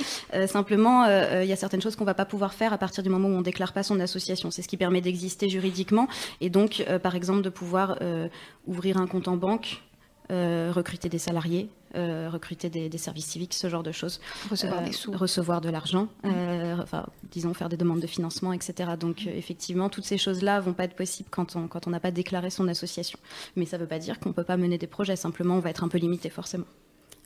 Simplement, 0.48 1.06
il 1.06 1.48
y 1.48 1.54
a 1.54 1.56
certaines 1.56 1.82
choses 1.82 1.96
qu'on 1.96 2.06
va 2.06 2.14
pas 2.14 2.26
pouvoir 2.26 2.54
faire 2.54 2.74
à 2.74 2.78
partir 2.78 3.04
du 3.04 3.10
moment 3.10 3.28
où 3.28 3.34
on 3.34 3.42
déclare 3.42 3.74
pas 3.74 3.84
son 3.84 4.00
association. 4.00 4.52
C'est 4.52 4.62
ce 4.62 4.68
qui 4.68 4.78
permet 4.78 5.02
d'exister 5.02 5.50
juridiquement 5.50 6.08
et 6.40 6.50
donc, 6.50 6.86
par 7.04 7.16
exemple, 7.16 7.42
de 7.42 7.50
pouvoir 7.50 8.00
ouvrir 8.68 8.98
un 8.98 9.08
compte 9.08 9.28
en 9.28 9.38
banque. 9.38 9.82
recruter 10.30 11.10
des 11.10 11.20
salariés, 11.20 11.70
euh, 11.96 12.30
recruter 12.30 12.70
des, 12.70 12.90
des 12.90 12.98
services 12.98 13.26
civiques, 13.26 13.54
ce 13.54 13.70
genre 13.70 13.84
de 13.84 13.92
choses 13.92 14.20
Recevoir 14.50 14.82
euh, 14.82 14.86
des 14.86 14.92
sous. 14.92 15.12
recevoir 15.12 15.62
de 15.62 15.70
l'argent, 15.70 16.08
euh, 16.26 16.78
enfin, 16.82 17.06
disons 17.32 17.54
faire 17.54 17.70
des 17.70 17.78
demandes 17.78 18.00
de 18.00 18.08
financement, 18.08 18.54
etc. 18.54 18.92
Donc 19.00 19.28
effectivement, 19.28 19.90
toutes 19.90 20.06
ces 20.06 20.18
choses-là 20.18 20.60
vont 20.60 20.74
pas 20.74 20.86
être 20.86 20.96
possibles 20.96 21.30
quand 21.30 21.56
on 21.56 21.68
quand 21.68 21.88
on 21.88 21.90
n'a 21.90 22.00
pas 22.00 22.12
déclaré 22.12 22.50
son 22.50 22.68
association. 22.68 23.20
Mais 23.56 23.66
ça 23.66 23.78
veut 23.78 23.88
pas 23.88 24.00
dire 24.00 24.20
qu'on 24.20 24.34
peut 24.34 24.44
pas 24.44 24.58
mener 24.58 24.78
des 24.78 24.88
projets. 24.88 25.16
Simplement, 25.16 25.56
on 25.56 25.60
va 25.60 25.70
être 25.70 25.84
un 25.84 25.90
peu 25.90 25.98
limité 25.98 26.30
forcément. 26.30 26.66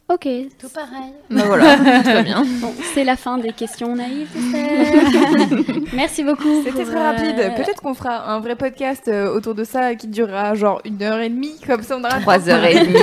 Ok, 0.08 0.28
Tout 0.62 0.70
pareil. 0.70 1.14
Bah 1.32 1.42
voilà, 1.48 1.78
tout 2.04 2.10
va 2.12 2.22
bien. 2.22 2.46
bon, 2.62 2.72
c'est 2.94 3.04
la 3.04 3.16
fin 3.16 3.40
des 3.40 3.52
questions 3.54 3.96
naïves. 3.96 4.30
Merci 5.94 6.24
beaucoup. 6.24 6.62
C'était 6.64 6.84
très 6.84 7.04
rapide. 7.04 7.40
euh, 7.40 7.50
Peut-être 7.56 7.82
qu'on 7.82 7.96
fera 7.96 8.32
un 8.32 8.40
vrai 8.40 8.56
podcast 8.56 9.08
euh, 9.08 9.34
autour 9.34 9.56
de 9.56 9.64
ça 9.64 9.96
qui 9.96 10.06
durera 10.08 10.54
genre 10.54 10.80
une 10.86 11.02
heure 11.02 11.20
et 11.22 11.30
demie, 11.30 11.56
comme 11.66 11.82
ça 11.82 11.98
on 11.98 12.04
aura 12.04 12.20
Trois 12.20 12.48
heures 12.50 12.64
et 12.66 12.86
demie. 12.86 13.00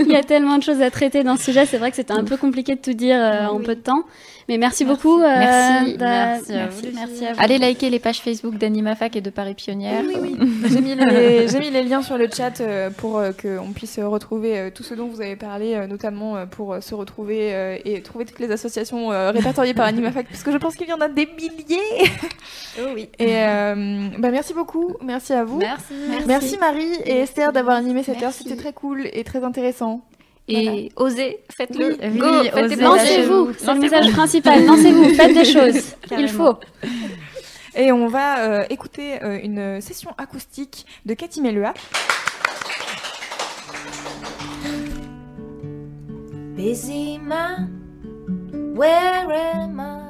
Il 0.00 0.10
y 0.10 0.16
a 0.16 0.24
tellement 0.24 0.58
de 0.58 0.64
choses 0.64 0.82
à 0.82 0.90
traiter 0.90 1.22
dans 1.22 1.36
ce 1.36 1.44
sujet. 1.44 1.64
C'est 1.64 1.78
vrai 1.78 1.90
que 1.90 1.96
c'était 1.96 2.12
un 2.12 2.24
peu 2.24 2.36
compliqué 2.36 2.74
de 2.74 2.80
tout 2.80 2.92
dire 2.92 3.16
euh, 3.16 3.46
en 3.46 3.60
peu 3.60 3.76
de 3.76 3.80
temps. 3.80 4.02
Mais 4.50 4.58
merci, 4.58 4.84
beaucoup. 4.84 5.20
euh, 5.22 5.26
Merci. 5.26 5.96
Merci 5.98 6.52
à 6.52 6.66
vous, 6.66 6.72
merci, 6.72 6.82
les 6.82 6.92
merci 6.92 7.14
filles. 7.16 7.26
à 7.28 7.32
vous. 7.34 7.40
Allez 7.40 7.58
liker 7.58 7.88
les 7.88 8.00
pages 8.00 8.20
Facebook 8.20 8.58
d'AnimaFac 8.58 9.14
et 9.14 9.20
de 9.20 9.30
Paris 9.30 9.54
Pionnière. 9.54 10.02
J'ai 10.68 10.80
mis, 10.80 10.94
les, 10.96 11.46
j'ai 11.48 11.58
mis 11.60 11.70
les 11.70 11.84
liens 11.84 12.02
sur 12.02 12.18
le 12.18 12.28
chat 12.28 12.60
euh, 12.60 12.90
pour 12.90 13.18
euh, 13.18 13.30
qu'on 13.30 13.70
puisse 13.72 13.98
retrouver 14.00 14.70
tout 14.74 14.82
ce 14.82 14.94
dont 14.94 15.06
vous 15.06 15.20
avez 15.20 15.36
parlé, 15.36 15.86
notamment 15.86 16.46
pour 16.48 16.76
se 16.82 16.94
retrouver 16.96 17.80
et 17.84 18.02
trouver 18.02 18.24
toutes 18.24 18.40
les 18.40 18.50
associations 18.50 19.08
répertoriées 19.08 19.72
par 19.74 19.86
AnimaFac, 19.86 20.26
parce 20.28 20.42
que 20.42 20.50
je 20.52 20.58
pense 20.58 20.74
qu'il 20.74 20.88
y 20.88 20.92
en 20.92 21.00
a 21.00 21.08
des 21.08 21.26
milliers. 21.26 22.10
Oh 22.78 22.90
oui. 22.94 23.08
Et 23.18 23.36
euh, 23.36 24.08
bah, 24.18 24.30
merci 24.30 24.54
beaucoup, 24.54 24.94
merci 25.02 25.32
à 25.32 25.42
vous. 25.44 25.58
Merci. 25.58 25.94
Merci, 26.26 26.56
Marie 26.58 26.94
et 27.04 27.18
Esther 27.18 27.52
d'avoir 27.52 27.76
animé 27.76 28.02
cette 28.04 28.22
heure, 28.22 28.32
c'était 28.32 28.54
très 28.56 28.72
cool 28.72 29.08
et 29.12 29.24
très 29.24 29.42
intéressant. 29.42 30.02
Et 30.48 30.64
voilà. 30.64 30.88
osez, 30.96 31.38
faites-le. 31.50 31.96
Oui, 32.02 32.18
Go, 32.18 32.26
oui, 32.42 32.50
faites 32.50 32.80
lancez-vous. 32.80 33.52
C'est 33.58 33.74
le 33.74 33.80
message 33.80 34.12
principal. 34.12 34.64
Lancez-vous, 34.64 35.04
faites 35.14 35.34
des 35.34 35.44
choses. 35.44 35.94
Carrément. 36.08 36.28
Il 36.28 36.28
faut. 36.28 36.56
Et 37.76 37.92
on 37.92 38.08
va 38.08 38.40
euh, 38.40 38.64
écouter 38.68 39.22
euh, 39.22 39.38
une 39.42 39.80
session 39.80 40.10
acoustique 40.18 40.86
de 41.06 41.14
Cathy 41.14 41.40
Melua. 41.40 41.72
Where 48.80 49.32
am 49.32 49.80
I? 49.80 50.09